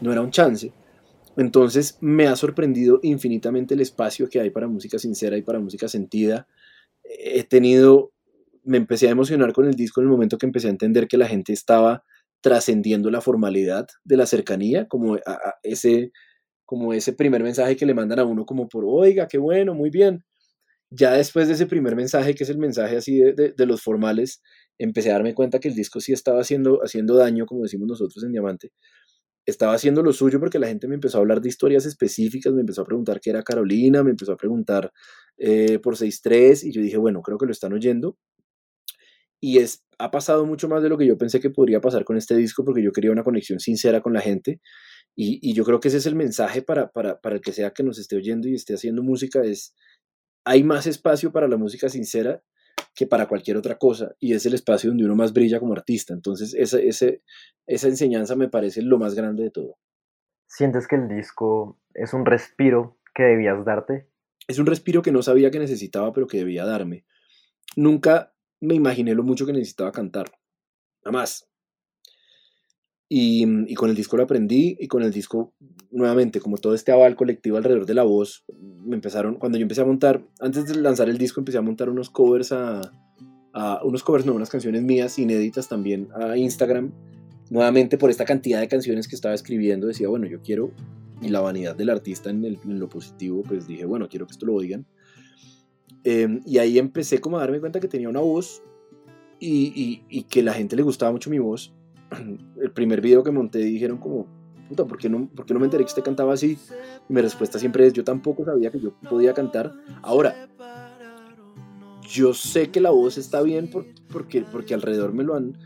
no 0.00 0.10
era 0.10 0.22
un 0.22 0.30
chance. 0.30 0.72
Entonces 1.40 1.96
me 2.00 2.26
ha 2.26 2.36
sorprendido 2.36 3.00
infinitamente 3.02 3.74
el 3.74 3.80
espacio 3.80 4.28
que 4.28 4.40
hay 4.40 4.50
para 4.50 4.68
música 4.68 4.98
sincera 4.98 5.36
y 5.36 5.42
para 5.42 5.58
música 5.58 5.88
sentida. 5.88 6.46
He 7.02 7.44
tenido 7.44 8.12
me 8.64 8.76
empecé 8.76 9.08
a 9.08 9.12
emocionar 9.12 9.52
con 9.52 9.66
el 9.66 9.74
disco 9.74 10.00
en 10.00 10.06
el 10.06 10.10
momento 10.10 10.38
que 10.38 10.46
empecé 10.46 10.68
a 10.68 10.70
entender 10.70 11.08
que 11.08 11.16
la 11.16 11.26
gente 11.26 11.52
estaba 11.52 12.04
trascendiendo 12.42 13.10
la 13.10 13.20
formalidad 13.20 13.86
de 14.04 14.16
la 14.16 14.26
cercanía, 14.26 14.86
como 14.86 15.18
ese, 15.62 16.12
como 16.64 16.92
ese 16.92 17.12
primer 17.12 17.42
mensaje 17.42 17.76
que 17.76 17.86
le 17.86 17.94
mandan 17.94 18.18
a 18.18 18.24
uno 18.24 18.44
como 18.44 18.68
por, 18.68 18.84
oiga, 18.86 19.28
qué 19.28 19.38
bueno, 19.38 19.74
muy 19.74 19.90
bien. 19.90 20.24
Ya 20.90 21.12
después 21.12 21.48
de 21.48 21.54
ese 21.54 21.66
primer 21.66 21.96
mensaje, 21.96 22.34
que 22.34 22.44
es 22.44 22.50
el 22.50 22.58
mensaje 22.58 22.96
así 22.96 23.18
de, 23.18 23.54
de, 23.56 23.66
los 23.66 23.82
formales, 23.82 24.42
empecé 24.78 25.10
a 25.10 25.14
darme 25.14 25.34
cuenta 25.34 25.60
que 25.60 25.68
el 25.68 25.74
disco 25.74 26.00
sí 26.00 26.12
estaba 26.12 26.40
haciendo, 26.40 26.80
haciendo 26.82 27.16
daño, 27.16 27.46
como 27.46 27.62
decimos 27.62 27.88
nosotros 27.88 28.24
en 28.24 28.32
Diamante. 28.32 28.72
Estaba 29.46 29.74
haciendo 29.74 30.02
lo 30.02 30.12
suyo 30.12 30.38
porque 30.38 30.58
la 30.58 30.68
gente 30.68 30.86
me 30.86 30.94
empezó 30.94 31.18
a 31.18 31.20
hablar 31.20 31.40
de 31.40 31.48
historias 31.48 31.86
específicas, 31.86 32.52
me 32.52 32.60
empezó 32.60 32.82
a 32.82 32.86
preguntar 32.86 33.20
qué 33.20 33.30
era 33.30 33.42
Carolina, 33.42 34.02
me 34.02 34.10
empezó 34.10 34.32
a 34.32 34.36
preguntar 34.36 34.92
eh, 35.38 35.78
por 35.78 35.96
6-3 35.96 36.64
y 36.64 36.72
yo 36.72 36.82
dije, 36.82 36.98
bueno, 36.98 37.22
creo 37.22 37.38
que 37.38 37.46
lo 37.46 37.52
están 37.52 37.72
oyendo, 37.72 38.16
y 39.40 39.58
es, 39.58 39.84
ha 39.98 40.10
pasado 40.10 40.44
mucho 40.44 40.68
más 40.68 40.82
de 40.82 40.90
lo 40.90 40.98
que 40.98 41.06
yo 41.06 41.16
pensé 41.16 41.40
que 41.40 41.50
podría 41.50 41.80
pasar 41.80 42.04
con 42.04 42.16
este 42.16 42.36
disco 42.36 42.64
porque 42.64 42.82
yo 42.82 42.92
quería 42.92 43.10
una 43.10 43.24
conexión 43.24 43.58
sincera 43.58 44.02
con 44.02 44.12
la 44.12 44.20
gente 44.20 44.60
y, 45.16 45.38
y 45.42 45.54
yo 45.54 45.64
creo 45.64 45.80
que 45.80 45.88
ese 45.88 45.96
es 45.96 46.06
el 46.06 46.14
mensaje 46.14 46.62
para, 46.62 46.90
para, 46.90 47.20
para, 47.20 47.36
el 47.36 47.40
que 47.40 47.52
sea 47.52 47.70
que 47.70 47.82
nos 47.82 47.98
esté 47.98 48.16
oyendo 48.16 48.48
y 48.48 48.54
esté 48.54 48.74
haciendo 48.74 49.02
música, 49.02 49.42
es 49.42 49.74
hay 50.44 50.62
más 50.62 50.86
espacio 50.86 51.32
para 51.32 51.48
la 51.48 51.56
música 51.56 51.88
sincera 51.88 52.42
que 52.94 53.06
para 53.06 53.26
cualquier 53.26 53.56
otra 53.56 53.78
cosa 53.78 54.14
y 54.18 54.34
es 54.34 54.44
el 54.46 54.54
espacio 54.54 54.90
donde 54.90 55.04
uno 55.04 55.16
más 55.16 55.32
brilla 55.32 55.60
como 55.60 55.72
artista. 55.72 56.12
Entonces 56.12 56.54
esa, 56.54 56.78
ese, 56.78 57.22
esa 57.66 57.88
enseñanza 57.88 58.36
me 58.36 58.48
parece 58.48 58.82
lo 58.82 58.98
más 58.98 59.14
grande 59.14 59.44
de 59.44 59.50
todo. 59.50 59.78
¿Sientes 60.46 60.88
que 60.88 60.96
el 60.96 61.08
disco 61.08 61.78
es 61.94 62.12
un 62.12 62.26
respiro 62.26 62.98
que 63.14 63.22
debías 63.22 63.64
darte? 63.64 64.08
Es 64.48 64.58
un 64.58 64.66
respiro 64.66 65.02
que 65.02 65.12
no 65.12 65.22
sabía 65.22 65.50
que 65.50 65.58
necesitaba, 65.58 66.12
pero 66.12 66.26
que 66.26 66.38
debía 66.38 66.64
darme. 66.64 67.04
Nunca 67.76 68.34
me 68.60 68.74
imaginé 68.74 69.14
lo 69.14 69.22
mucho 69.22 69.46
que 69.46 69.52
necesitaba 69.52 69.92
cantar. 69.92 70.26
Nada 71.04 71.18
más. 71.18 71.49
Y, 73.12 73.44
y, 73.66 73.74
con 73.74 73.90
el 73.90 73.96
disco 73.96 74.16
lo 74.16 74.22
aprendí 74.22 74.76
y 74.78 74.86
con 74.86 75.02
el 75.02 75.10
disco 75.10 75.52
nuevamente, 75.90 76.40
como 76.40 76.58
todo 76.58 76.74
este 76.74 76.92
aval 76.92 77.16
colectivo 77.16 77.56
alrededor 77.56 77.84
de 77.84 77.94
la 77.94 78.04
voz, 78.04 78.44
me 78.84 78.94
empezaron, 78.94 79.34
cuando 79.34 79.58
yo 79.58 79.62
empecé 79.62 79.80
a 79.80 79.84
montar, 79.84 80.24
antes 80.38 80.66
de 80.66 80.76
lanzar 80.76 81.08
el 81.08 81.18
disco 81.18 81.40
empecé 81.40 81.58
a 81.58 81.62
montar 81.62 81.88
unos 81.88 82.08
covers 82.08 82.52
a, 82.52 82.92
unos 83.82 84.04
covers, 84.04 84.24
no, 84.26 84.32
unas 84.32 84.48
canciones 84.48 84.82
mías 84.82 85.18
inéditas 85.18 85.68
también 85.68 86.08
a 86.14 86.36
Instagram. 86.36 86.92
Nuevamente 87.50 87.98
por 87.98 88.10
esta 88.10 88.24
cantidad 88.24 88.60
de 88.60 88.68
canciones 88.68 89.08
que 89.08 89.16
estaba 89.16 89.34
escribiendo 89.34 89.88
decía, 89.88 90.08
bueno, 90.08 90.28
yo 90.28 90.40
quiero, 90.40 90.70
y 91.20 91.30
la 91.30 91.40
vanidad 91.40 91.74
del 91.74 91.90
artista 91.90 92.30
en, 92.30 92.44
el, 92.44 92.58
en 92.64 92.78
lo 92.78 92.88
positivo, 92.88 93.42
pues 93.42 93.66
dije, 93.66 93.84
bueno, 93.86 94.08
quiero 94.08 94.26
que 94.26 94.32
esto 94.32 94.46
lo 94.46 94.54
oigan. 94.54 94.86
Em, 96.04 96.40
y 96.46 96.58
ahí 96.58 96.78
empecé 96.78 97.20
como 97.20 97.38
a 97.38 97.40
darme 97.40 97.60
cuenta 97.60 97.80
que 97.80 97.88
tenía 97.88 98.08
una 98.08 98.20
voz 98.20 98.62
y, 99.38 100.02
y, 100.08 100.22
que 100.24 100.42
la 100.42 100.52
gente 100.52 100.76
le 100.76 100.82
gustaba 100.82 101.12
mucho 101.12 101.28
mi 101.28 101.38
voz. 101.38 101.74
El 102.60 102.70
primer 102.72 103.00
video 103.00 103.22
que 103.22 103.30
monté 103.30 103.58
dijeron 103.58 103.98
como, 103.98 104.26
puta, 104.68 104.84
¿por 104.84 104.98
qué 104.98 105.08
no, 105.08 105.28
por 105.28 105.46
qué 105.46 105.54
no 105.54 105.60
me 105.60 105.66
enteré 105.66 105.84
que 105.84 105.88
usted 105.88 106.02
cantaba 106.02 106.34
así? 106.34 106.58
Y 107.08 107.12
mi 107.12 107.20
respuesta 107.20 107.58
siempre 107.58 107.86
es, 107.86 107.92
yo 107.92 108.04
tampoco 108.04 108.44
sabía 108.44 108.70
que 108.70 108.80
yo 108.80 108.92
podía 109.08 109.34
cantar. 109.34 109.72
Ahora, 110.02 110.48
yo 112.08 112.34
sé 112.34 112.70
que 112.70 112.80
la 112.80 112.90
voz 112.90 113.18
está 113.18 113.42
bien 113.42 113.70
porque, 114.08 114.44
porque 114.50 114.74
alrededor 114.74 115.12
me 115.12 115.24
lo 115.24 115.36
han 115.36 115.56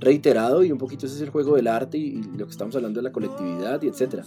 reiterado 0.00 0.64
y 0.64 0.72
un 0.72 0.78
poquito 0.78 1.06
ese 1.06 1.16
es 1.16 1.20
el 1.20 1.30
juego 1.30 1.56
del 1.56 1.66
arte 1.66 1.98
y, 1.98 2.22
lo 2.36 2.46
que 2.46 2.50
estamos 2.50 2.74
hablando 2.74 3.00
de 3.00 3.04
la 3.04 3.12
colectividad 3.12 3.80
y 3.82 3.88
etcétera. 3.88 4.24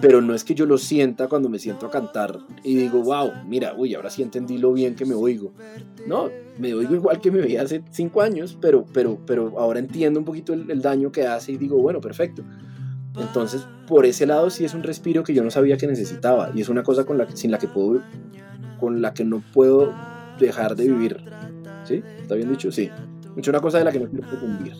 Pero 0.00 0.20
no 0.20 0.34
es 0.34 0.44
que 0.44 0.54
yo 0.54 0.66
lo 0.66 0.78
sienta 0.78 1.28
cuando 1.28 1.48
me 1.48 1.58
siento 1.58 1.86
a 1.86 1.90
cantar 1.90 2.38
y 2.64 2.74
digo, 2.74 3.02
wow, 3.02 3.30
mira, 3.46 3.74
uy, 3.76 3.94
ahora 3.94 4.10
sí 4.10 4.22
entendí 4.22 4.58
lo 4.58 4.72
bien 4.72 4.94
que 4.94 5.04
me 5.04 5.14
oigo. 5.14 5.52
No, 6.06 6.30
me 6.58 6.74
oigo 6.74 6.94
igual 6.94 7.20
que 7.20 7.30
me 7.30 7.40
veía 7.40 7.62
hace 7.62 7.82
cinco 7.90 8.22
años, 8.22 8.56
pero, 8.60 8.86
pero, 8.92 9.18
pero 9.26 9.58
ahora 9.58 9.78
entiendo 9.78 10.18
un 10.18 10.24
poquito 10.24 10.54
el, 10.54 10.80
daño 10.80 11.12
que 11.12 11.26
hace 11.26 11.52
y 11.52 11.58
digo, 11.58 11.78
bueno, 11.78 12.00
perfecto. 12.00 12.42
Entonces, 13.16 13.66
por 13.86 14.06
ese 14.06 14.26
lado 14.26 14.50
sí 14.50 14.64
es 14.64 14.74
un 14.74 14.82
respiro 14.82 15.22
que 15.22 15.34
yo 15.34 15.44
no 15.44 15.50
sabía 15.50 15.76
que 15.76 15.86
necesitaba 15.86 16.50
y 16.54 16.62
es 16.62 16.68
una 16.68 16.82
cosa 16.82 17.04
con 17.04 17.18
la 17.18 17.30
sin 17.36 17.50
la 17.50 17.58
que 17.58 17.68
puedo, 17.68 18.02
con 18.80 19.02
la 19.02 19.14
que 19.14 19.24
no 19.24 19.42
puedo 19.52 19.92
dejar 20.40 20.74
de 20.74 20.88
vivir. 20.88 21.18
¿Sí? 21.84 22.02
¿Está 22.22 22.34
bien 22.34 22.50
dicho? 22.50 22.72
Sí. 22.72 22.90
Es 23.36 23.48
una 23.48 23.60
cosa 23.60 23.78
de 23.78 23.84
la 23.84 23.92
que 23.92 24.00
no 24.00 24.08
quiero 24.08 24.28
confundir. 24.28 24.74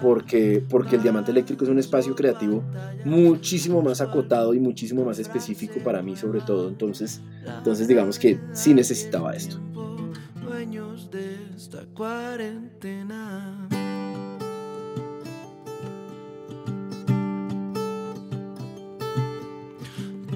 Porque, 0.00 0.64
porque 0.68 0.96
el 0.96 1.02
diamante 1.02 1.30
eléctrico 1.30 1.64
es 1.64 1.70
un 1.70 1.78
espacio 1.78 2.14
creativo 2.16 2.64
muchísimo 3.04 3.82
más 3.82 4.00
acotado 4.00 4.52
y 4.52 4.58
muchísimo 4.58 5.04
más 5.04 5.20
específico 5.20 5.78
para 5.84 6.02
mí 6.02 6.16
sobre 6.16 6.40
todo. 6.40 6.68
Entonces, 6.68 7.20
entonces 7.58 7.86
digamos 7.86 8.18
que 8.18 8.40
sí 8.52 8.74
necesitaba 8.74 9.32
esto. 9.34 9.60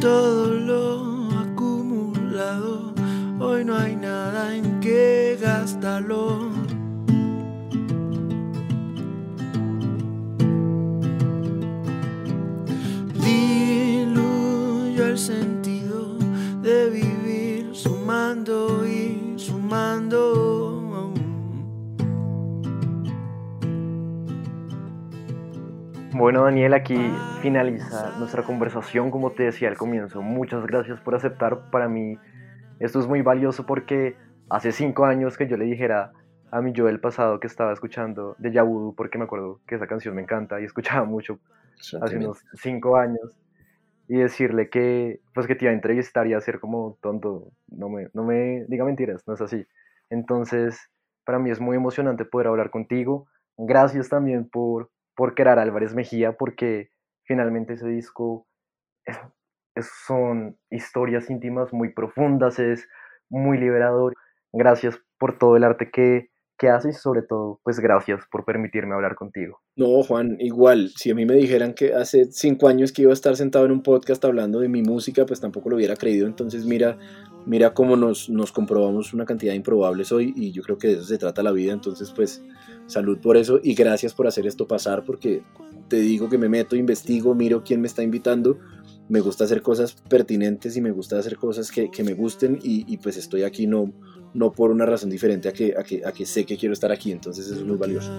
Todo 0.01 0.53
lo 0.53 1.29
acumulado, 1.41 2.95
hoy 3.41 3.65
no 3.65 3.77
hay 3.77 3.97
nada 3.97 4.55
en 4.55 4.79
que 4.81 5.39
gastarlo 5.41 6.46
Bueno, 26.27 26.43
Daniel, 26.43 26.75
aquí 26.75 26.99
finaliza 27.41 28.19
nuestra 28.19 28.43
conversación. 28.43 29.13
Como 29.13 29.31
te 29.31 29.45
decía 29.45 29.69
al 29.69 29.77
comienzo, 29.77 30.23
muchas 30.23 30.67
gracias 30.67 31.01
por 31.01 31.15
aceptar. 31.15 31.71
Para 31.71 31.89
mí, 31.89 32.19
esto 32.81 32.99
es 32.99 33.07
muy 33.07 33.23
valioso 33.23 33.65
porque 33.65 34.17
hace 34.51 34.73
cinco 34.73 35.05
años 35.05 35.39
que 35.39 35.47
yo 35.47 35.57
le 35.57 35.67
dijera 35.67 36.11
a 36.51 36.61
mi 36.63 36.73
yo 36.73 36.87
del 36.87 36.99
pasado 36.99 37.39
que 37.39 37.47
estaba 37.47 37.73
escuchando 37.73 38.35
de 38.41 38.51
Yabudu, 38.51 38.97
porque 38.97 39.19
me 39.19 39.25
acuerdo 39.27 39.61
que 39.69 39.77
esa 39.77 39.87
canción 39.87 40.17
me 40.17 40.23
encanta 40.23 40.61
y 40.61 40.65
escuchaba 40.65 41.05
mucho 41.07 41.39
hace 42.03 42.17
unos 42.17 42.45
cinco 42.55 42.97
años 42.97 43.39
y 44.09 44.17
decirle 44.17 44.69
que, 44.69 45.21
pues 45.33 45.47
que 45.47 45.55
te 45.55 45.67
iba 45.67 45.71
a 45.71 45.75
entrevistar 45.75 46.27
y 46.27 46.35
a 46.35 46.41
ser 46.41 46.59
como 46.59 46.99
tonto, 47.01 47.53
no 47.69 47.89
me, 47.89 48.09
no 48.15 48.25
me 48.25 48.65
diga 48.67 48.85
mentiras, 48.85 49.23
no 49.29 49.35
es 49.35 49.41
así. 49.41 49.65
Entonces, 50.11 50.91
para 51.25 51.39
mí 51.39 51.51
es 51.51 51.61
muy 51.61 51.77
emocionante 51.77 52.25
poder 52.25 52.49
hablar 52.49 52.71
contigo. 52.71 53.29
Gracias 53.57 54.09
también 54.09 54.49
por, 54.49 54.91
por 55.17 55.35
crear 55.35 55.59
Álvarez 55.59 55.95
Mejía, 55.95 56.37
porque 56.37 56.91
finalmente 57.25 57.75
ese 57.75 57.89
disco 57.89 58.47
son 60.07 60.59
historias 60.71 61.31
íntimas 61.31 61.73
muy 61.73 61.93
profundas, 61.93 62.59
es 62.59 62.89
muy 63.29 63.59
liberador. 63.59 64.15
Gracias 64.53 65.01
por 65.19 65.39
todo 65.39 65.57
el 65.57 65.65
arte 65.65 65.91
que, 65.91 66.31
¿Qué 66.59 66.71
haces 66.71 67.03
sobre 67.03 67.21
todo, 67.21 67.61
pues 67.65 67.81
gracias 67.81 68.23
por 68.31 68.47
permitirme 68.47 68.95
hablar 68.95 69.15
contigo. 69.15 69.61
No, 69.77 70.03
Juan, 70.03 70.37
igual, 70.39 70.89
si 70.97 71.11
a 71.11 71.15
mí 71.15 71.27
me 71.27 71.35
dijeran 71.35 71.75
que 71.75 71.93
hace 71.93 72.33
cinco 72.33 72.69
años 72.69 72.93
que 72.93 73.03
iba 73.03 73.11
a 73.11 73.15
estar 73.15 73.37
sentado 73.37 73.67
en 73.67 73.73
un 73.73 73.83
podcast 73.83 74.25
hablando 74.25 74.61
de 74.61 74.71
mi 74.71 74.81
música, 74.83 75.27
pues 75.27 75.39
tampoco 75.39 75.69
lo 75.69 75.77
hubiera 75.77 75.97
creído. 75.97 76.27
Entonces 76.27 76.65
mira, 76.65 76.97
mira 77.47 77.73
cómo 77.73 77.97
nos, 77.97 78.29
nos 78.29 78.53
comprobamos 78.53 79.15
una 79.15 79.25
cantidad 79.25 79.53
de 79.53 79.57
improbables 79.57 80.13
hoy 80.13 80.35
y 80.37 80.53
yo 80.53 80.63
creo 80.63 80.77
que 80.77 80.89
de 80.89 80.95
eso 80.95 81.05
se 81.05 81.19
trata 81.19 81.43
la 81.43 81.53
vida. 81.53 81.73
Entonces 81.73 82.11
pues 82.11 82.43
salud 82.87 83.19
por 83.19 83.37
eso 83.37 83.61
y 83.63 83.75
gracias 83.75 84.13
por 84.13 84.27
hacer 84.27 84.47
esto 84.47 84.69
pasar 84.69 85.05
porque 85.05 85.43
te 85.89 85.97
digo 85.97 86.29
que 86.29 86.39
me 86.39 86.49
meto, 86.49 86.77
investigo, 86.77 87.35
miro 87.35 87.63
quién 87.65 87.81
me 87.81 87.87
está 87.87 88.03
invitando. 88.03 88.59
Me 89.09 89.21
gusta 89.21 89.45
hacer 89.45 89.63
cosas 89.63 89.95
pertinentes 90.09 90.77
y 90.77 90.81
me 90.81 90.91
gusta 90.91 91.19
hacer 91.19 91.37
cosas 91.37 91.71
que, 91.71 91.91
que 91.91 92.03
me 92.03 92.15
gusten 92.15 92.59
y, 92.61 92.93
y 92.93 92.97
pues 92.97 93.17
estoy 93.17 93.45
aquí 93.45 93.69
no 93.69 93.93
no 94.37 94.53
por 94.53 94.71
una 94.71 94.85
razón 94.85 95.09
diferente 95.09 95.49
a 95.49 95.53
que, 95.53 95.75
a 95.77 95.83
que, 95.83 96.05
a 96.05 96.13
que 96.13 96.27
sé 96.27 96.45
que 96.45 96.57
quiero 96.59 96.75
estar 96.75 96.93
aquí, 96.93 97.11
entonces 97.11 97.47
eso 97.47 97.57
es 97.57 97.65
muy 97.65 97.77
valioso. 97.77 98.11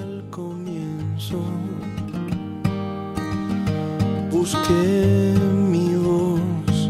Busqué 4.31 5.33
mi 5.69 5.95
voz 5.95 6.89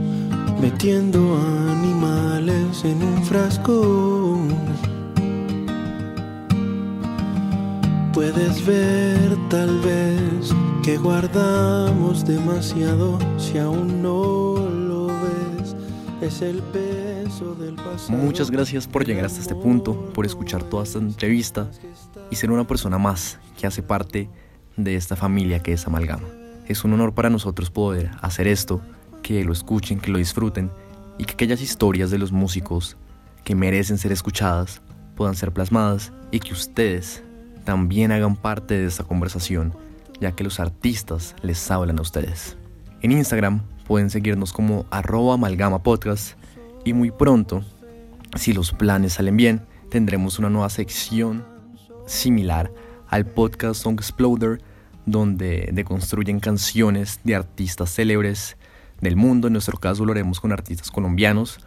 metiendo 0.61 1.35
en 2.49 3.03
un 3.03 3.23
frasco. 3.25 4.39
Puedes 8.13 8.65
ver 8.65 9.37
tal 9.49 9.79
vez 9.81 10.53
que 10.83 10.97
guardamos 10.97 12.25
demasiado 12.25 13.19
si 13.37 13.57
aún 13.57 14.01
no 14.01 14.55
lo 14.69 15.07
ves. 15.07 15.75
Es 16.21 16.41
el 16.41 16.61
peso 16.61 17.53
del 17.55 17.75
pasado. 17.75 18.17
Muchas 18.17 18.49
gracias 18.49 18.87
por 18.87 19.05
llegar 19.05 19.25
hasta 19.25 19.41
este 19.41 19.55
punto, 19.55 20.09
por 20.13 20.25
escuchar 20.25 20.63
toda 20.63 20.83
esta 20.83 20.99
entrevista 20.99 21.69
y 22.31 22.37
ser 22.37 22.51
una 22.51 22.65
persona 22.65 22.97
más 22.97 23.39
que 23.59 23.67
hace 23.67 23.83
parte 23.83 24.29
de 24.77 24.95
esta 24.95 25.15
familia 25.15 25.59
que 25.59 25.73
es 25.73 25.85
Amalgama. 25.85 26.27
Es 26.67 26.83
un 26.85 26.93
honor 26.93 27.13
para 27.13 27.29
nosotros 27.29 27.69
poder 27.71 28.11
hacer 28.21 28.47
esto, 28.47 28.81
que 29.21 29.43
lo 29.43 29.51
escuchen, 29.51 29.99
que 29.99 30.11
lo 30.11 30.17
disfruten 30.17 30.71
y 31.17 31.25
que 31.25 31.33
aquellas 31.33 31.61
historias 31.61 32.11
de 32.11 32.17
los 32.17 32.31
músicos 32.31 32.97
que 33.43 33.55
merecen 33.55 33.97
ser 33.97 34.11
escuchadas 34.11 34.81
puedan 35.15 35.35
ser 35.35 35.51
plasmadas 35.51 36.11
y 36.31 36.39
que 36.39 36.53
ustedes 36.53 37.23
también 37.63 38.11
hagan 38.11 38.35
parte 38.35 38.77
de 38.77 38.85
esta 38.85 39.03
conversación, 39.03 39.73
ya 40.19 40.31
que 40.31 40.43
los 40.43 40.59
artistas 40.59 41.35
les 41.41 41.69
hablan 41.69 41.99
a 41.99 42.01
ustedes. 42.01 42.57
En 43.01 43.11
Instagram 43.11 43.61
pueden 43.87 44.09
seguirnos 44.09 44.53
como 44.53 44.85
arroba 44.89 45.37
podcast 45.79 46.37
y 46.85 46.93
muy 46.93 47.11
pronto, 47.11 47.63
si 48.35 48.53
los 48.53 48.71
planes 48.71 49.13
salen 49.13 49.37
bien, 49.37 49.61
tendremos 49.89 50.39
una 50.39 50.49
nueva 50.49 50.69
sección 50.69 51.45
similar 52.05 52.71
al 53.07 53.25
podcast 53.25 53.81
Song 53.81 53.95
Exploder, 53.95 54.61
donde 55.05 55.69
deconstruyen 55.71 56.39
canciones 56.39 57.21
de 57.23 57.35
artistas 57.35 57.93
célebres 57.93 58.56
del 59.01 59.15
mundo. 59.15 59.47
En 59.47 59.53
nuestro 59.53 59.77
caso 59.77 60.05
lo 60.05 60.11
haremos 60.11 60.39
con 60.39 60.51
artistas 60.51 60.91
colombianos, 60.91 61.59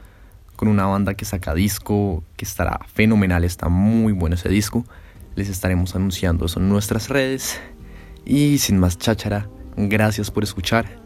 con 0.56 0.68
una 0.68 0.86
banda 0.86 1.14
que 1.14 1.24
saca 1.24 1.54
disco, 1.54 2.22
que 2.36 2.44
estará 2.44 2.80
fenomenal, 2.92 3.44
está 3.44 3.68
muy 3.68 4.12
bueno 4.12 4.34
ese 4.34 4.48
disco. 4.48 4.84
Les 5.36 5.48
estaremos 5.48 5.94
anunciando 5.94 6.46
eso 6.46 6.60
en 6.60 6.68
nuestras 6.68 7.08
redes. 7.08 7.60
Y 8.24 8.58
sin 8.58 8.78
más 8.78 8.98
cháchara, 8.98 9.48
gracias 9.76 10.30
por 10.30 10.42
escuchar. 10.42 11.00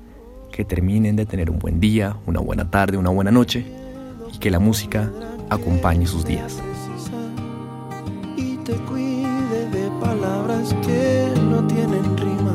Que 0.52 0.64
terminen 0.64 1.16
de 1.16 1.26
tener 1.26 1.50
un 1.50 1.58
buen 1.58 1.80
día, 1.80 2.16
una 2.26 2.40
buena 2.40 2.70
tarde, 2.70 2.96
una 2.96 3.10
buena 3.10 3.30
noche 3.30 3.66
y 4.32 4.38
que 4.38 4.50
la 4.50 4.58
música 4.58 5.10
acompañe 5.50 6.06
sus 6.06 6.24
días. 6.24 6.58
Y 8.36 8.56
te 8.58 8.74
cuide 8.74 9.68
de 9.70 9.90
palabras 10.00 10.74
que 10.86 11.32
no 11.40 11.66
tienen 11.66 12.16
rima. 12.16 12.53